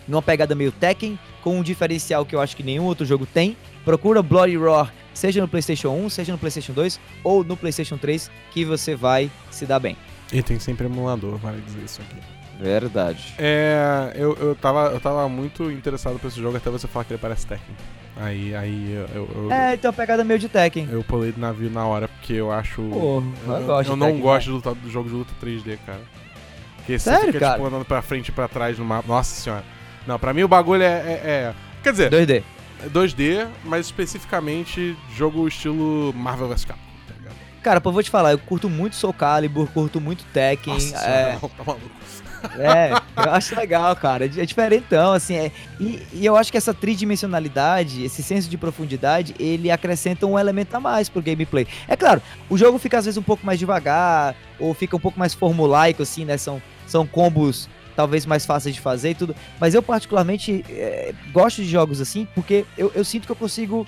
numa 0.06 0.22
pegada 0.22 0.54
meio 0.54 0.72
Tekken, 0.72 1.18
com 1.42 1.60
um 1.60 1.64
diferencial 1.64 2.26
que 2.26 2.36
eu 2.36 2.42
acho 2.42 2.58
que 2.58 2.64
nenhum 2.64 2.84
outro 2.84 3.06
jogo 3.06 3.26
tem. 3.26 3.56
Procura 3.86 4.22
Bloody 4.22 4.58
Roar, 4.58 4.94
seja 5.14 5.40
no 5.40 5.48
PlayStation 5.48 5.90
1, 5.90 6.10
seja 6.10 6.34
no 6.34 6.38
PlayStation 6.38 6.74
2 6.74 7.00
ou 7.24 7.42
no 7.42 7.56
PlayStation 7.56 7.98
3, 7.98 8.30
que 8.52 8.66
você 8.66 8.96
vai 8.96 9.32
se 9.50 9.66
dar 9.66 9.80
bem. 9.80 9.96
E 10.32 10.44
tem 10.44 10.60
sempre 10.60 10.88
emulador, 10.88 11.38
vale 11.38 11.62
dizer 11.62 11.84
isso 11.86 12.02
aqui. 12.02 12.37
Verdade. 12.60 13.36
É, 13.38 14.14
eu, 14.16 14.36
eu, 14.36 14.56
tava, 14.56 14.88
eu 14.88 15.00
tava 15.00 15.28
muito 15.30 15.70
interessado 15.72 16.20
por 16.20 16.28
esse 16.28 16.42
jogo 16.42 16.58
até 16.58 16.70
você 16.70 16.88
falar 16.88 17.06
que 17.06 17.14
ele 17.14 17.22
parece 17.22 17.46
Tekken. 17.46 17.76
Aí, 18.20 18.56
aí 18.56 19.08
eu, 19.14 19.30
eu, 19.36 19.52
É, 19.52 19.76
então 19.76 19.94
pegada 19.94 20.24
meio 20.24 20.40
de 20.40 20.50
Tekken. 20.50 20.88
Eu 20.92 21.04
pulei 21.04 21.32
do 21.32 21.40
navio 21.40 21.70
na 21.70 21.86
hora 21.86 22.08
porque 22.08 22.34
eu 22.34 22.52
acho. 22.52 22.82
Pô, 22.82 23.24
eu, 23.46 23.54
eu, 23.54 23.66
gosto 23.66 23.92
eu 23.92 23.96
não 23.96 24.08
Tekken, 24.08 24.22
gosto 24.22 24.60
do, 24.60 24.76
do 24.76 24.90
jogo 24.90 25.08
de 25.08 25.16
luta 25.16 25.34
3D, 25.42 25.78
cara. 25.86 26.02
Porque 26.78 26.98
você 26.98 27.12
Sério, 27.12 27.28
fica 27.28 27.40
cara? 27.40 27.54
tipo 27.54 27.68
andando 27.68 27.86
pra 27.86 28.02
frente 28.02 28.30
e 28.30 28.32
pra 28.32 28.48
trás 28.48 28.80
no 28.80 28.86
mapa. 28.86 29.08
Nossa 29.08 29.36
senhora. 29.36 29.64
Não, 30.08 30.18
pra 30.18 30.34
mim 30.34 30.44
o 30.44 30.48
bagulho 30.48 30.84
é. 30.84 30.86
é, 30.86 31.22
é... 31.24 31.54
Quer 31.84 31.92
dizer. 31.92 32.12
2D. 32.12 32.44
2D, 32.86 33.48
mas 33.66 33.88
especificamente 33.88 34.96
jogo 35.16 35.48
estilo 35.48 36.14
Marvel 36.14 36.48
vs 36.48 36.66
Capcom. 36.66 36.87
Cara, 37.68 37.82
pô, 37.82 37.92
vou 37.92 38.02
te 38.02 38.10
falar, 38.10 38.32
eu 38.32 38.40
curto 38.40 38.70
muito 38.70 38.96
Soul 38.96 39.12
Calibur, 39.12 39.68
curto 39.68 40.00
muito 40.00 40.24
Tekken. 40.32 40.74
Nossa, 40.74 41.06
é... 41.06 41.34
não, 41.34 41.50
tá 41.50 41.64
maluco. 41.66 41.92
É, 42.58 42.92
eu 43.26 43.32
acho 43.34 43.56
legal, 43.56 43.94
cara. 43.96 44.24
É 44.26 44.46
diferentão, 44.46 45.12
assim. 45.12 45.36
É, 45.36 45.52
e, 45.78 46.02
e, 46.14 46.26
eu 46.26 46.38
acho 46.38 46.50
que 46.50 46.58
essa 46.58 46.74
tridimensionalidade, 46.74 48.06
esse 48.06 48.24
senso 48.24 48.48
de 48.48 48.58
profundidade, 48.58 49.36
ele 49.38 49.70
acrescenta 49.70 50.26
um 50.26 50.40
elemento 50.40 50.74
a 50.76 50.80
mais 50.80 51.10
pro 51.10 51.22
gameplay. 51.22 51.68
É 51.90 51.98
claro, 51.98 52.22
o 52.50 52.58
jogo 52.58 52.78
fica 52.78 53.00
às 53.00 53.04
vezes 53.06 53.18
um 53.18 53.24
pouco 53.24 53.46
mais 53.46 53.60
devagar, 53.60 54.34
ou 54.60 54.74
fica 54.74 54.96
um 54.96 55.00
pouco 55.00 55.20
mais 55.20 55.34
formulaico, 55.34 56.04
assim, 56.04 56.24
né? 56.24 56.38
São, 56.38 56.62
são 56.86 57.06
combos 57.06 57.68
talvez 57.98 58.26
mais 58.26 58.46
fáceis 58.46 58.76
de 58.76 58.80
fazer 58.80 59.10
e 59.10 59.16
tudo. 59.16 59.36
Mas 59.60 59.74
eu, 59.74 59.82
particularmente, 59.82 60.64
é, 60.70 61.14
gosto 61.34 61.64
de 61.64 61.68
jogos 61.68 62.00
assim, 62.00 62.28
porque 62.34 62.66
eu, 62.78 62.94
eu, 62.96 63.04
sinto 63.04 63.26
que 63.26 63.32
eu 63.32 63.36
consigo 63.36 63.86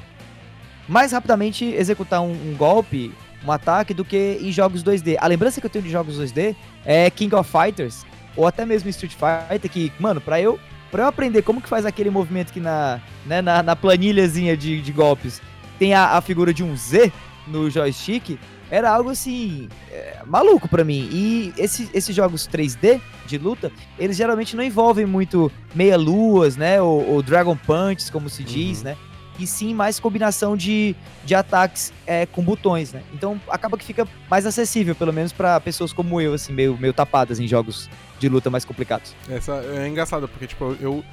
mais 0.88 1.13
rapidamente 1.13 1.63
executar 1.63 2.19
um, 2.19 2.32
um 2.32 2.55
golpe 2.57 3.13
um 3.45 3.51
ataque 3.51 3.93
do 3.93 4.03
que 4.03 4.39
em 4.41 4.51
jogos 4.51 4.83
2D. 4.83 5.17
A 5.19 5.27
lembrança 5.27 5.59
que 5.59 5.65
eu 5.65 5.69
tenho 5.69 5.83
de 5.83 5.91
jogos 5.91 6.19
2D 6.19 6.55
é 6.85 7.09
King 7.09 7.33
of 7.35 7.49
Fighters, 7.49 8.05
ou 8.35 8.45
até 8.45 8.65
mesmo 8.65 8.89
Street 8.89 9.13
Fighter, 9.13 9.69
que, 9.69 9.91
mano, 9.99 10.19
pra 10.19 10.39
eu, 10.39 10.59
pra 10.91 11.03
eu 11.03 11.07
aprender 11.07 11.41
como 11.41 11.61
que 11.61 11.69
faz 11.69 11.85
aquele 11.85 12.09
movimento 12.09 12.51
que 12.51 12.59
na, 12.59 13.01
né, 13.25 13.41
na, 13.41 13.63
na 13.63 13.75
planilhazinha 13.75 14.55
de, 14.55 14.81
de 14.81 14.91
golpes 14.91 15.41
tem 15.77 15.93
a, 15.93 16.17
a 16.17 16.21
figura 16.21 16.53
de 16.53 16.63
um 16.63 16.75
Z 16.75 17.11
no 17.47 17.69
joystick, 17.69 18.37
era 18.69 18.91
algo 18.91 19.09
assim, 19.09 19.67
é, 19.91 20.19
maluco 20.25 20.67
para 20.67 20.83
mim. 20.83 21.09
E 21.11 21.53
esse, 21.57 21.89
esses 21.93 22.15
jogos 22.15 22.47
3D 22.47 23.01
de 23.25 23.37
luta, 23.37 23.71
eles 23.97 24.15
geralmente 24.15 24.55
não 24.55 24.63
envolvem 24.63 25.05
muito 25.05 25.51
meia-luas, 25.73 26.55
né? 26.55 26.81
Ou, 26.81 27.07
ou, 27.09 27.23
Dragon 27.23 27.55
Punches, 27.55 28.09
como 28.09 28.29
se 28.29 28.43
diz, 28.43 28.79
uhum. 28.79 28.85
né? 28.85 28.97
E 29.39 29.47
sim 29.47 29.73
mais 29.73 29.99
combinação 29.99 30.57
de, 30.57 30.95
de 31.23 31.33
ataques 31.33 31.93
é, 32.05 32.25
com 32.25 32.43
botões, 32.43 32.91
né? 32.91 33.01
Então 33.13 33.39
acaba 33.49 33.77
que 33.77 33.85
fica 33.85 34.07
mais 34.29 34.45
acessível, 34.45 34.93
pelo 34.93 35.13
menos 35.13 35.31
para 35.31 35.59
pessoas 35.59 35.93
como 35.93 36.19
eu, 36.19 36.33
assim, 36.33 36.51
meio, 36.51 36.77
meio 36.77 36.93
tapadas 36.93 37.39
em 37.39 37.47
jogos 37.47 37.89
de 38.19 38.27
luta 38.27 38.49
mais 38.49 38.65
complicados. 38.65 39.15
Essa 39.29 39.53
é 39.77 39.87
engraçado, 39.87 40.27
porque, 40.27 40.47
tipo, 40.47 40.75
eu. 40.79 41.03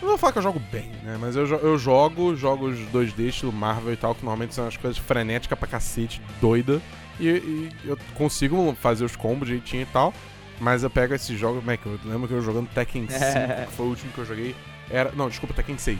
Eu 0.00 0.02
não 0.02 0.10
vou 0.10 0.18
falar 0.18 0.32
que 0.32 0.38
eu 0.38 0.42
jogo 0.42 0.62
bem, 0.70 0.92
né? 1.02 1.16
Mas 1.20 1.34
eu, 1.34 1.44
eu 1.44 1.76
jogo 1.76 2.36
jogos 2.36 2.78
2D, 2.92 3.30
estilo 3.30 3.52
Marvel 3.52 3.92
e 3.92 3.96
tal, 3.96 4.14
que 4.14 4.22
normalmente 4.22 4.54
são 4.54 4.64
as 4.68 4.76
coisas 4.76 4.96
frenéticas 4.96 5.58
pra 5.58 5.66
cacete, 5.66 6.22
doida. 6.40 6.80
E, 7.18 7.28
e, 7.28 7.68
eu 7.84 7.98
consigo 8.14 8.76
fazer 8.80 9.04
os 9.04 9.16
combos 9.16 9.48
direitinho 9.48 9.82
e 9.82 9.86
tal. 9.86 10.14
Mas 10.60 10.84
eu 10.84 10.90
pego 10.90 11.14
esses 11.14 11.36
jogos. 11.36 11.58
Como 11.58 11.70
é 11.70 11.76
que 11.76 11.86
eu 11.86 11.98
lembro 12.04 12.28
que 12.28 12.34
eu 12.34 12.40
jogando 12.40 12.68
Tekken 12.68 13.06
5, 13.10 13.24
é. 13.24 13.66
que 13.66 13.72
foi 13.72 13.86
o 13.86 13.88
último 13.88 14.12
que 14.12 14.18
eu 14.18 14.24
joguei. 14.24 14.54
Era, 14.88 15.10
não, 15.12 15.28
desculpa, 15.28 15.54
Tekken 15.54 15.76
6. 15.76 15.98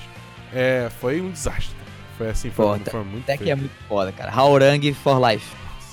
É, 0.54 0.90
foi 1.00 1.20
um 1.20 1.30
desastre. 1.30 1.76
Foi 2.16 2.30
assim, 2.30 2.50
foi, 2.50 2.78
Pô, 2.78 2.90
foi 2.90 3.04
muito 3.04 3.26
Tekken 3.26 3.44
feio. 3.46 3.52
é 3.52 3.56
muito 3.56 3.74
foda, 3.88 4.10
cara. 4.12 4.32
Haurang 4.32 4.92
for 4.94 5.20
life. 5.30 5.46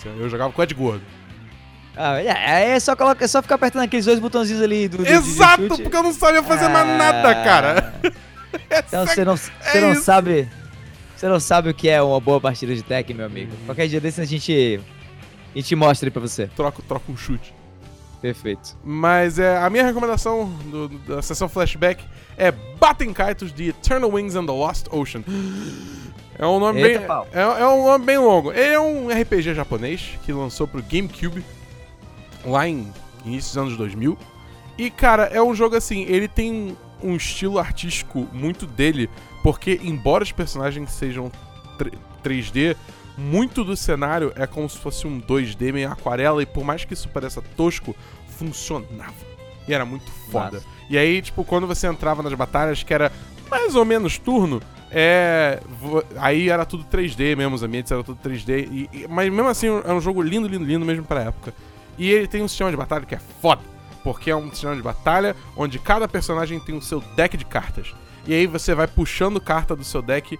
Eu 0.05 0.29
jogava 0.29 0.51
com 0.51 0.61
Ed 0.61 0.73
Gordo. 0.73 1.01
Ah, 1.97 2.21
é, 2.21 2.75
é, 2.75 2.79
só 2.79 2.95
coloca, 2.95 3.23
é 3.23 3.27
só 3.27 3.41
ficar 3.41 3.55
apertando 3.55 3.83
aqueles 3.83 4.05
dois 4.05 4.19
botãozinhos 4.19 4.61
ali 4.61 4.87
do. 4.87 4.97
do 4.97 5.07
Exato, 5.07 5.67
porque 5.67 5.95
eu 5.95 6.03
não 6.03 6.13
sabia 6.13 6.43
fazer 6.43 6.65
ah, 6.65 6.69
mais 6.69 6.87
nada, 6.87 7.35
cara. 7.43 7.93
Então 8.87 9.05
você 9.05 9.25
não, 9.25 9.35
você 9.35 9.51
é 9.73 9.81
não 9.81 9.95
sabe. 9.95 10.47
Você 11.15 11.27
não 11.27 11.39
sabe 11.39 11.69
o 11.69 11.73
que 11.73 11.89
é 11.89 12.01
uma 12.01 12.19
boa 12.19 12.39
partida 12.39 12.75
de 12.75 12.81
Tekken, 12.83 13.15
meu 13.15 13.25
amigo. 13.25 13.51
Qualquer 13.65 13.87
dia 13.87 13.99
desse 13.99 14.21
a 14.21 14.25
gente. 14.25 14.79
A 15.53 15.57
gente 15.57 15.75
mostra 15.75 16.07
aí 16.07 16.11
pra 16.11 16.21
você. 16.21 16.47
Troca, 16.47 16.81
troca 16.87 17.11
um 17.11 17.17
chute. 17.17 17.53
Perfeito. 18.25 18.75
Mas 18.83 19.37
é, 19.37 19.55
a 19.55 19.69
minha 19.69 19.83
recomendação 19.83 20.49
do, 20.65 20.89
da 20.89 21.21
sessão 21.21 21.47
flashback 21.47 22.03
é 22.35 22.51
Batem 22.51 23.13
Kaitos 23.13 23.53
de 23.53 23.69
Eternal 23.69 24.09
Wings 24.09 24.35
and 24.35 24.47
the 24.47 24.51
Lost 24.51 24.87
Ocean. 24.91 25.23
É 26.37 26.45
um 26.45 26.59
nome 26.59 26.81
Eita, 26.81 26.99
bem. 26.99 27.27
É, 27.31 27.61
é, 27.61 27.65
um 27.65 27.85
nome 27.85 28.03
bem 28.03 28.17
longo. 28.17 28.51
Ele 28.51 28.73
é 28.73 28.77
um 28.77 29.07
RPG 29.07 29.53
japonês 29.53 30.19
que 30.25 30.33
lançou 30.33 30.67
pro 30.67 30.83
GameCube 30.83 31.41
lá 32.43 32.67
em 32.67 32.91
início 33.23 33.51
dos 33.51 33.57
anos 33.57 33.77
2000. 33.77 34.17
E, 34.77 34.89
cara, 34.89 35.27
é 35.31 35.41
um 35.41 35.55
jogo 35.55 35.77
assim, 35.77 36.03
ele 36.03 36.27
tem 36.27 36.75
um 37.01 37.15
estilo 37.15 37.57
artístico 37.57 38.27
muito 38.33 38.67
dele, 38.67 39.09
porque, 39.41 39.79
embora 39.81 40.25
os 40.25 40.33
personagens 40.33 40.91
sejam 40.91 41.31
3D, 42.21 42.75
muito 43.17 43.63
do 43.63 43.75
cenário 43.75 44.33
é 44.35 44.45
como 44.45 44.69
se 44.69 44.77
fosse 44.77 45.07
um 45.07 45.21
2D 45.21 45.71
meio 45.71 45.91
aquarela, 45.91 46.43
e 46.43 46.45
por 46.45 46.63
mais 46.63 46.83
que 46.83 46.93
isso 46.93 47.07
pareça 47.09 47.41
tosco, 47.55 47.95
funcionava. 48.37 49.13
E 49.67 49.73
era 49.73 49.85
muito 49.85 50.09
foda. 50.31 50.57
Nossa. 50.57 50.67
E 50.89 50.97
aí, 50.97 51.21
tipo, 51.21 51.43
quando 51.43 51.65
você 51.65 51.87
entrava 51.87 52.21
nas 52.21 52.33
batalhas, 52.33 52.83
que 52.83 52.93
era 52.93 53.11
mais 53.49 53.75
ou 53.75 53.83
menos 53.83 54.17
turno, 54.17 54.61
é. 54.91 55.59
Aí 56.17 56.49
era 56.49 56.65
tudo 56.65 56.85
3D 56.85 57.35
mesmo, 57.35 57.55
os 57.55 57.63
ambientes 57.63 57.91
eram 57.91 58.03
tudo 58.03 58.19
3D. 58.23 58.67
E, 58.71 58.89
e, 58.93 59.07
mas 59.07 59.31
mesmo 59.31 59.49
assim, 59.49 59.67
é 59.67 59.91
um 59.91 60.01
jogo 60.01 60.21
lindo, 60.21 60.47
lindo, 60.47 60.63
lindo 60.63 60.85
mesmo 60.85 61.03
pra 61.03 61.23
época. 61.23 61.53
E 61.97 62.11
ele 62.11 62.27
tem 62.27 62.43
um 62.43 62.47
sistema 62.47 62.71
de 62.71 62.77
batalha 62.77 63.05
que 63.05 63.15
é 63.15 63.19
foda. 63.41 63.61
Porque 64.03 64.29
é 64.29 64.35
um 64.35 64.49
sistema 64.51 64.75
de 64.75 64.81
batalha 64.81 65.35
onde 65.57 65.79
cada 65.79 66.07
personagem 66.07 66.59
tem 66.59 66.77
o 66.77 66.81
seu 66.81 67.01
deck 67.15 67.35
de 67.35 67.45
cartas. 67.45 67.93
E 68.27 68.33
aí 68.33 68.45
você 68.45 68.75
vai 68.75 68.87
puxando 68.87 69.41
carta 69.41 69.75
do 69.75 69.83
seu 69.83 70.01
deck, 70.01 70.39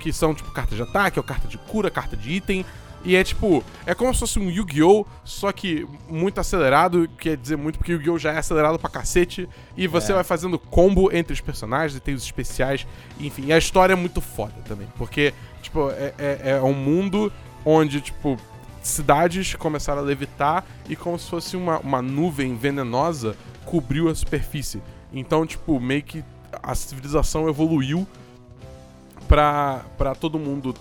que 0.00 0.12
são 0.12 0.34
tipo 0.34 0.50
cartas 0.50 0.76
de 0.76 0.82
ataque, 0.82 1.18
ou 1.18 1.24
carta 1.24 1.46
de 1.46 1.56
cura, 1.58 1.90
carta 1.90 2.16
de 2.16 2.32
item. 2.32 2.64
E 3.04 3.16
é 3.16 3.22
tipo, 3.22 3.62
é 3.84 3.94
como 3.94 4.12
se 4.14 4.20
fosse 4.20 4.38
um 4.38 4.50
Yu-Gi-Oh! 4.50 5.04
Só 5.24 5.52
que 5.52 5.86
muito 6.08 6.40
acelerado, 6.40 7.08
quer 7.18 7.36
dizer 7.36 7.56
muito 7.56 7.78
porque 7.78 7.92
o 7.92 7.96
Yu-Gi-Oh! 7.96 8.18
já 8.18 8.32
é 8.32 8.38
acelerado 8.38 8.78
pra 8.78 8.88
cacete. 8.88 9.48
E 9.76 9.86
você 9.86 10.12
é. 10.12 10.14
vai 10.14 10.24
fazendo 10.24 10.58
combo 10.58 11.14
entre 11.14 11.32
os 11.32 11.40
personagens 11.40 11.96
e 11.96 12.00
tem 12.00 12.14
os 12.14 12.22
especiais. 12.22 12.86
Enfim, 13.20 13.46
e 13.46 13.52
a 13.52 13.58
história 13.58 13.92
é 13.92 13.96
muito 13.96 14.20
foda 14.20 14.54
também. 14.66 14.88
Porque, 14.96 15.34
tipo, 15.60 15.90
é, 15.90 16.14
é, 16.18 16.40
é 16.52 16.62
um 16.62 16.72
mundo 16.72 17.30
onde, 17.64 18.00
tipo, 18.00 18.38
cidades 18.82 19.54
começaram 19.54 20.00
a 20.00 20.04
levitar 20.04 20.64
e 20.88 20.96
como 20.96 21.18
se 21.18 21.28
fosse 21.28 21.56
uma, 21.56 21.78
uma 21.78 22.02
nuvem 22.02 22.56
venenosa 22.56 23.36
cobriu 23.64 24.08
a 24.08 24.14
superfície. 24.14 24.82
Então, 25.12 25.46
tipo, 25.46 25.80
meio 25.80 26.02
que 26.02 26.24
a 26.62 26.74
civilização 26.74 27.48
evoluiu 27.48 28.06
pra, 29.26 29.84
pra 29.96 30.14
todo 30.14 30.38
mundo 30.38 30.74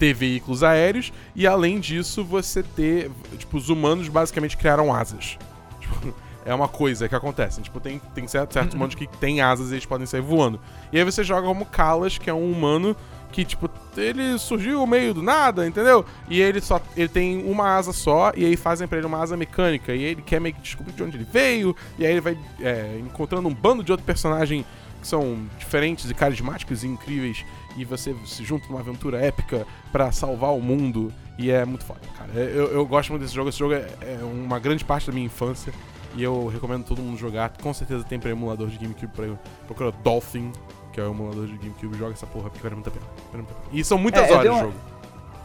ter 0.00 0.14
veículos 0.14 0.64
aéreos 0.64 1.12
e 1.36 1.46
além 1.46 1.78
disso 1.78 2.24
você 2.24 2.62
ter, 2.62 3.10
tipo, 3.36 3.58
os 3.58 3.68
humanos 3.68 4.08
basicamente 4.08 4.56
criaram 4.56 4.92
asas. 4.92 5.38
Tipo, 5.80 6.14
é 6.44 6.54
uma 6.54 6.68
coisa 6.68 7.08
que 7.08 7.14
acontece. 7.14 7.60
Tipo, 7.60 7.80
tem, 7.80 8.00
tem 8.14 8.26
certos, 8.28 8.54
certos 8.54 8.74
humanos 8.74 8.94
que 8.94 9.06
têm 9.06 9.40
asas 9.40 9.70
e 9.70 9.74
eles 9.74 9.86
podem 9.86 10.06
sair 10.06 10.20
voando. 10.20 10.60
E 10.92 10.98
aí 10.98 11.04
você 11.04 11.24
joga 11.24 11.46
como 11.46 11.66
Kalas, 11.66 12.16
que 12.16 12.30
é 12.30 12.34
um 12.34 12.50
humano 12.50 12.96
que, 13.32 13.44
tipo, 13.44 13.68
ele 13.96 14.38
surgiu 14.38 14.86
meio 14.86 15.12
do 15.12 15.22
nada, 15.22 15.66
entendeu? 15.66 16.04
E 16.28 16.40
ele 16.40 16.60
só 16.60 16.80
ele 16.96 17.08
tem 17.08 17.44
uma 17.44 17.76
asa 17.76 17.92
só, 17.92 18.32
e 18.36 18.44
aí 18.44 18.56
fazem 18.56 18.86
pra 18.86 18.98
ele 18.98 19.06
uma 19.06 19.20
asa 19.20 19.36
mecânica. 19.36 19.92
E 19.92 20.02
ele 20.02 20.22
quer 20.22 20.40
meio 20.40 20.54
que 20.54 20.60
descobrir 20.60 20.92
de 20.92 21.02
onde 21.02 21.16
ele 21.16 21.26
veio, 21.30 21.74
e 21.98 22.06
aí 22.06 22.12
ele 22.12 22.20
vai 22.20 22.38
é, 22.60 22.98
encontrando 23.00 23.48
um 23.48 23.54
bando 23.54 23.82
de 23.82 23.90
outro 23.90 24.06
personagem 24.06 24.64
que 25.00 25.06
são 25.06 25.38
diferentes 25.58 26.10
e 26.10 26.14
carismáticos 26.14 26.84
e 26.84 26.86
incríveis. 26.88 27.44
E 27.76 27.84
você 27.84 28.14
se 28.26 28.44
junta 28.44 28.66
numa 28.68 28.80
aventura 28.80 29.18
épica 29.18 29.66
pra 29.92 30.10
salvar 30.12 30.52
o 30.54 30.60
mundo. 30.60 31.12
E 31.38 31.50
é 31.50 31.64
muito 31.64 31.84
foda, 31.84 32.00
cara. 32.18 32.32
Eu, 32.32 32.66
eu 32.72 32.84
gosto 32.86 33.10
muito 33.10 33.22
desse 33.22 33.34
jogo. 33.34 33.48
Esse 33.48 33.58
jogo 33.58 33.74
é, 33.74 33.86
é 34.02 34.18
uma 34.22 34.58
grande 34.58 34.84
parte 34.84 35.06
da 35.06 35.12
minha 35.12 35.26
infância. 35.26 35.72
E 36.16 36.22
eu 36.22 36.48
recomendo 36.48 36.84
todo 36.84 37.00
mundo 37.00 37.16
jogar. 37.16 37.50
Com 37.62 37.72
certeza 37.72 38.02
tem 38.04 38.18
pra 38.18 38.30
emulador 38.30 38.68
de 38.68 38.76
GameCube 38.76 39.12
pra 39.14 39.26
procura 39.66 39.92
Dolphin, 40.02 40.50
que 40.92 41.00
é 41.00 41.04
o 41.04 41.10
emulador 41.12 41.46
de 41.46 41.56
GameCube. 41.56 41.96
Joga 41.96 42.12
essa 42.12 42.26
porra 42.26 42.50
porque 42.50 42.62
vale 42.62 42.74
muito 42.74 42.88
a 42.88 42.92
pena. 42.92 43.06
Vale 43.30 43.44
muito 43.44 43.50
a 43.52 43.54
pena. 43.54 43.80
E 43.80 43.84
são 43.84 43.96
muitas 43.96 44.24
É, 44.24 44.30
eu 44.30 44.36
horas 44.36 44.52
de 44.52 44.58
jogo. 44.60 44.74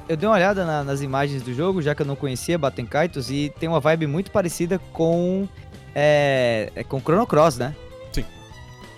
Eu 0.10 0.18
dei 0.18 0.28
uma 0.28 0.36
olhada 0.36 0.66
na- 0.66 0.84
nas 0.84 1.02
imagens 1.02 1.42
do 1.44 1.54
jogo, 1.54 1.82
já 1.82 1.96
que 1.96 2.02
eu 2.02 2.06
não 2.06 2.16
conhecia 2.16 2.58
Baten 2.58 2.86
Kaitos, 2.86 3.30
e 3.32 3.52
tem 3.60 3.70
uma 3.70 3.80
vibe 3.80 4.06
muito 4.08 4.32
parecida 4.32 4.80
com. 4.92 5.48
É, 5.96 6.72
é 6.76 6.84
com 6.84 7.00
Chrono 7.00 7.26
Cross, 7.26 7.58
né? 7.58 7.76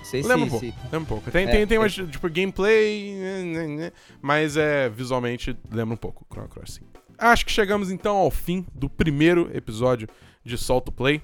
Sei 0.08 0.22
Lembra 0.22 0.46
um 0.46 0.50
pouco. 0.50 0.66
Lembra 0.66 1.00
um 1.00 1.06
pouco. 1.06 1.32
Tem, 1.32 1.46
É, 1.48 1.52
tem, 1.52 1.68
tem 1.68 1.76
é. 1.78 1.80
umas, 1.80 1.94
tipo, 1.94 2.30
gameplay, 2.30 3.14
né, 3.16 3.44
né, 3.44 3.68
né, 3.68 3.92
mas 4.22 4.56
é, 4.56 4.88
visualmente 4.90 5.58
lembra 5.70 5.94
um 5.94 5.98
pouco 5.98 6.26
Chrono 6.32 6.48
Cross, 6.48 6.76
sim. 6.76 6.82
Acho 7.18 7.46
que 7.46 7.52
chegamos 7.52 7.92
então 7.92 8.16
ao 8.16 8.32
fim 8.32 8.66
do 8.74 8.90
primeiro 8.90 9.50
episódio 9.54 10.08
de 10.46 10.58
Solto 10.58 10.92
Play. 10.92 11.22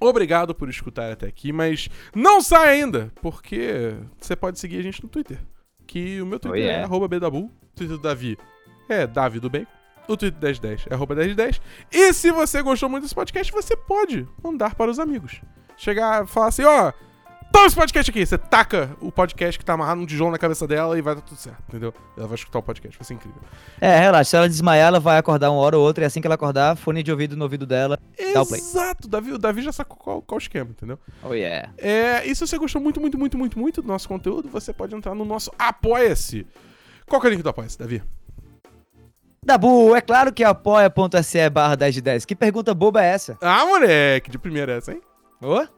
Obrigado 0.00 0.54
por 0.54 0.68
escutar 0.68 1.12
até 1.12 1.26
aqui, 1.26 1.52
mas 1.52 1.88
não 2.14 2.40
sai 2.42 2.80
ainda, 2.80 3.12
porque 3.22 3.94
você 4.18 4.34
pode 4.34 4.58
seguir 4.58 4.78
a 4.78 4.82
gente 4.82 5.02
no 5.02 5.08
Twitter. 5.08 5.38
Que 5.86 6.20
o 6.20 6.26
meu 6.26 6.38
Twitter 6.40 6.60
Oh, 6.60 6.64
é 6.64 6.66
yeah. 6.66 6.84
arroba 6.84 7.06
bdabu, 7.06 7.44
o 7.44 7.50
Twitter 7.76 7.96
do 7.96 8.02
Davi 8.02 8.36
é 8.88 9.06
Davi 9.06 9.38
do 9.38 9.48
Bem, 9.48 9.66
o 10.08 10.16
Twitter 10.16 10.40
1010 10.40 10.86
é 10.90 10.94
arroba 10.94 11.14
1010. 11.14 11.60
E 11.92 12.12
se 12.12 12.30
você 12.32 12.60
gostou 12.60 12.88
muito 12.88 13.04
desse 13.04 13.14
podcast, 13.14 13.52
você 13.52 13.76
pode 13.76 14.26
mandar 14.42 14.74
para 14.74 14.90
os 14.90 14.98
amigos. 14.98 15.40
Chegar 15.76 16.24
e 16.24 16.26
falar 16.26 16.48
assim, 16.48 16.64
ó, 16.64 16.92
toma 17.54 17.66
esse 17.66 17.76
podcast 17.76 18.10
aqui. 18.10 18.26
Você 18.26 18.36
taca 18.36 18.96
o 19.00 19.12
podcast 19.12 19.56
que 19.56 19.64
tá 19.64 19.74
amarrado 19.74 20.00
num 20.00 20.06
tijolo 20.06 20.32
na 20.32 20.38
cabeça 20.38 20.66
dela 20.66 20.98
e 20.98 21.02
vai 21.02 21.14
dar 21.14 21.20
tudo 21.20 21.38
certo, 21.38 21.62
entendeu? 21.68 21.94
Ela 22.16 22.26
vai 22.26 22.34
escutar 22.34 22.58
o 22.58 22.62
podcast, 22.62 22.98
vai 22.98 23.06
ser 23.06 23.14
incrível. 23.14 23.40
É, 23.80 23.96
relaxa. 23.96 24.30
Se 24.30 24.36
ela 24.36 24.48
desmaiar, 24.48 24.88
ela 24.88 24.98
vai 24.98 25.18
acordar 25.18 25.52
uma 25.52 25.60
hora 25.60 25.78
ou 25.78 25.84
outra, 25.84 26.02
e 26.02 26.06
assim 26.06 26.20
que 26.20 26.26
ela 26.26 26.34
acordar, 26.34 26.76
fone 26.76 27.02
de 27.02 27.12
ouvido 27.12 27.36
no 27.36 27.44
ouvido 27.44 27.64
dela. 27.64 27.96
Dá 28.32 28.42
o 28.42 28.46
play. 28.46 28.60
Exato, 28.60 29.06
Davi, 29.06 29.32
o 29.32 29.38
Davi 29.38 29.62
já 29.62 29.70
sacou 29.70 29.96
qual, 29.96 30.20
qual 30.20 30.36
o 30.36 30.42
esquema, 30.42 30.70
entendeu? 30.70 30.98
Oh, 31.22 31.32
yeah. 31.32 31.72
É, 31.78 32.26
e 32.26 32.34
se 32.34 32.44
você 32.44 32.58
gostou 32.58 32.82
muito, 32.82 33.00
muito, 33.00 33.16
muito, 33.16 33.38
muito, 33.38 33.58
muito 33.58 33.82
do 33.82 33.86
nosso 33.86 34.08
conteúdo, 34.08 34.48
você 34.48 34.72
pode 34.72 34.94
entrar 34.94 35.14
no 35.14 35.24
nosso 35.24 35.52
Apoia-se. 35.56 36.44
Qual 37.06 37.20
que 37.20 37.28
é 37.28 37.30
o 37.30 37.32
link 37.32 37.42
do 37.42 37.50
Apoia-se, 37.50 37.78
Davi? 37.78 38.02
Dabu, 39.44 39.94
é 39.94 40.00
claro 40.00 40.32
que 40.32 40.42
é 40.42 40.46
apoia.se 40.46 41.50
barra 41.50 41.76
10 41.76 41.94
de 41.94 42.00
10. 42.00 42.24
Que 42.24 42.34
pergunta 42.34 42.74
boba 42.74 43.04
é 43.04 43.10
essa? 43.10 43.38
Ah, 43.40 43.64
moleque, 43.64 44.30
de 44.30 44.38
primeira 44.38 44.72
essa, 44.72 44.92
hein? 44.92 45.00
Ô? 45.40 45.60
É, 45.60 45.68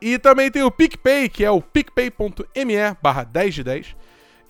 e 0.00 0.18
também 0.18 0.50
tem 0.50 0.62
o 0.62 0.70
PicPay, 0.70 1.28
que 1.28 1.44
é 1.44 1.50
o 1.50 1.62
picpay.me 1.62 2.96
barra 3.00 3.24
10 3.24 3.54
de 3.54 3.64
10. 3.64 3.96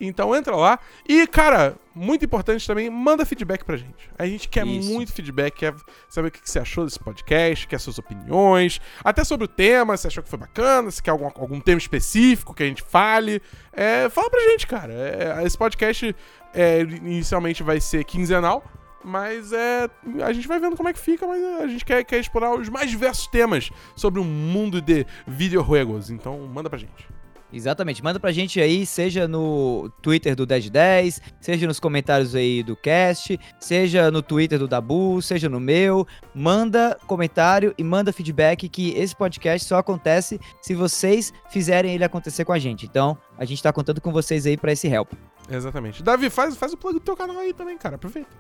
Então 0.01 0.35
entra 0.35 0.57
lá. 0.57 0.79
E, 1.07 1.27
cara, 1.27 1.77
muito 1.95 2.25
importante 2.25 2.67
também, 2.67 2.89
manda 2.89 3.27
feedback 3.27 3.65
pra 3.65 3.77
gente. 3.77 4.11
A 4.19 4.25
gente 4.25 4.49
quer 4.49 4.67
Isso. 4.67 4.91
muito 4.91 5.13
feedback, 5.13 5.55
quer 5.55 5.75
saber 6.09 6.29
o 6.29 6.31
que 6.31 6.41
que 6.41 6.51
você 6.51 6.59
achou 6.59 6.85
desse 6.85 6.99
podcast, 6.99 7.67
quer 7.67 7.79
suas 7.79 7.99
opiniões, 7.99 8.81
até 9.05 9.23
sobre 9.23 9.45
o 9.45 9.49
tema, 9.49 9.97
se 9.97 10.07
achou 10.07 10.23
que 10.23 10.31
foi 10.31 10.39
bacana, 10.39 10.91
se 10.91 11.03
quer 11.03 11.11
algum, 11.11 11.27
algum 11.27 11.61
tema 11.61 11.79
específico 11.79 12.55
que 12.55 12.63
a 12.63 12.67
gente 12.67 12.83
fale. 12.83 13.43
É, 13.73 14.09
fala 14.09 14.31
pra 14.31 14.41
gente, 14.41 14.67
cara. 14.67 14.93
É, 14.93 15.43
esse 15.45 15.59
podcast 15.59 16.17
é, 16.55 16.81
inicialmente 16.81 17.63
vai 17.63 17.79
ser 17.79 18.03
quinzenal. 18.05 18.65
Mas 19.05 19.53
é. 19.53 19.89
A 20.25 20.33
gente 20.33 20.47
vai 20.47 20.59
vendo 20.59 20.77
como 20.77 20.89
é 20.89 20.93
que 20.93 20.99
fica, 20.99 21.27
mas 21.27 21.43
a 21.43 21.67
gente 21.67 21.85
quer, 21.85 22.05
quer 22.05 22.21
explorar 22.21 22.55
os 22.55 22.69
mais 22.69 22.91
diversos 22.91 23.27
temas 23.27 23.71
sobre 23.97 24.21
o 24.21 24.25
mundo 24.25 24.81
de 24.81 25.07
videojuegos. 25.27 26.11
Então 26.11 26.39
manda 26.47 26.69
pra 26.69 26.79
gente. 26.79 27.09
Exatamente. 27.53 28.03
Manda 28.03 28.21
pra 28.21 28.31
gente 28.31 28.61
aí, 28.61 28.87
seja 28.87 29.27
no 29.27 29.91
Twitter 30.01 30.37
do 30.37 30.47
10 30.47 30.65
de 30.65 30.71
10, 30.71 31.21
seja 31.41 31.67
nos 31.67 31.81
comentários 31.81 32.35
aí 32.35 32.63
do 32.63 32.77
cast, 32.77 33.39
seja 33.59 34.11
no 34.11 34.23
Twitter 34.23 34.59
do 34.59 34.69
Dabu, 34.69 35.21
seja 35.21 35.49
no 35.49 35.59
meu. 35.59 36.07
Manda 36.35 36.97
comentário 37.07 37.75
e 37.77 37.83
manda 37.83 38.13
feedback 38.13 38.69
que 38.69 38.91
esse 38.91 39.17
podcast 39.17 39.67
só 39.67 39.79
acontece 39.79 40.41
se 40.61 40.75
vocês 40.75 41.33
fizerem 41.51 41.95
ele 41.95 42.05
acontecer 42.05 42.45
com 42.45 42.53
a 42.53 42.59
gente. 42.59 42.87
Então, 42.87 43.19
a 43.37 43.45
gente 43.45 43.63
tá 43.63 43.73
contando 43.73 44.01
com 44.01 44.13
vocês 44.13 44.47
aí 44.47 44.57
pra 44.57 44.73
esse 44.73 44.87
help. 44.87 45.13
Exatamente. 45.51 46.03
Davi, 46.03 46.31
faz, 46.31 46.57
faz 46.57 46.73
o 46.73 46.77
plug 46.77 46.95
do 46.95 47.01
teu 47.01 47.17
canal 47.17 47.39
aí 47.39 47.53
também, 47.53 47.77
cara. 47.77 47.97
Aproveita. 47.97 48.31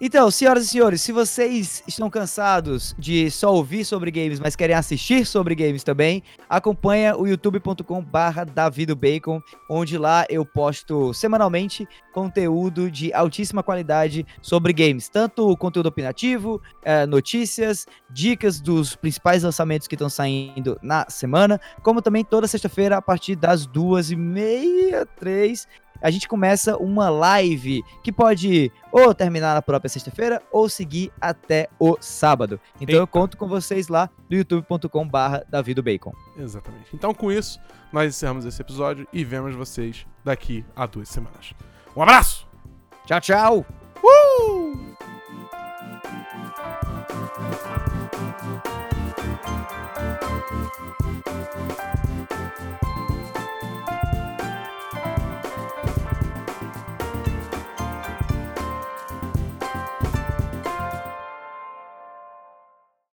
Então, 0.00 0.30
senhoras 0.30 0.64
e 0.64 0.68
senhores, 0.68 1.02
se 1.02 1.10
vocês 1.10 1.82
estão 1.84 2.08
cansados 2.08 2.94
de 2.96 3.28
só 3.32 3.52
ouvir 3.52 3.84
sobre 3.84 4.12
games, 4.12 4.38
mas 4.38 4.54
querem 4.54 4.76
assistir 4.76 5.26
sobre 5.26 5.56
games 5.56 5.82
também, 5.82 6.22
acompanha 6.48 7.16
o 7.16 7.26
youtube.com 7.26 8.00
barra 8.04 8.44
davidobacon, 8.44 9.42
onde 9.68 9.98
lá 9.98 10.24
eu 10.30 10.46
posto 10.46 11.12
semanalmente 11.12 11.84
conteúdo 12.12 12.88
de 12.88 13.12
altíssima 13.12 13.60
qualidade 13.60 14.24
sobre 14.40 14.72
games. 14.72 15.08
Tanto 15.08 15.56
conteúdo 15.56 15.86
opinativo, 15.88 16.62
eh, 16.84 17.04
notícias, 17.04 17.84
dicas 18.08 18.60
dos 18.60 18.94
principais 18.94 19.42
lançamentos 19.42 19.88
que 19.88 19.96
estão 19.96 20.08
saindo 20.08 20.78
na 20.80 21.06
semana, 21.10 21.60
como 21.82 22.00
também 22.00 22.24
toda 22.24 22.46
sexta-feira, 22.46 22.98
a 22.98 23.02
partir 23.02 23.34
das 23.34 23.66
duas 23.66 24.12
e 24.12 24.16
meia, 24.16 25.04
três, 25.04 25.66
a 26.00 26.10
gente 26.10 26.28
começa 26.28 26.76
uma 26.76 27.08
live 27.08 27.82
que 28.02 28.12
pode 28.12 28.72
ou 28.90 29.14
terminar 29.14 29.54
na 29.54 29.62
própria 29.62 29.88
sexta-feira 29.88 30.42
ou 30.52 30.68
seguir 30.68 31.12
até 31.20 31.68
o 31.78 31.96
sábado. 32.00 32.60
Então 32.80 32.94
eu 32.94 33.02
Eita. 33.02 33.12
conto 33.12 33.36
com 33.36 33.48
vocês 33.48 33.88
lá 33.88 34.08
no 34.30 34.36
youtube.com 34.36 35.08
barra 35.08 35.44
davidobacon. 35.48 36.12
Exatamente. 36.36 36.94
Então, 36.94 37.12
com 37.12 37.30
isso, 37.32 37.60
nós 37.92 38.14
encerramos 38.14 38.44
esse 38.44 38.60
episódio 38.60 39.06
e 39.12 39.24
vemos 39.24 39.54
vocês 39.54 40.06
daqui 40.24 40.64
a 40.74 40.86
duas 40.86 41.08
semanas. 41.08 41.52
Um 41.96 42.02
abraço! 42.02 42.46
Tchau, 43.06 43.20
tchau! 43.20 43.66
Uh! 44.02 45.17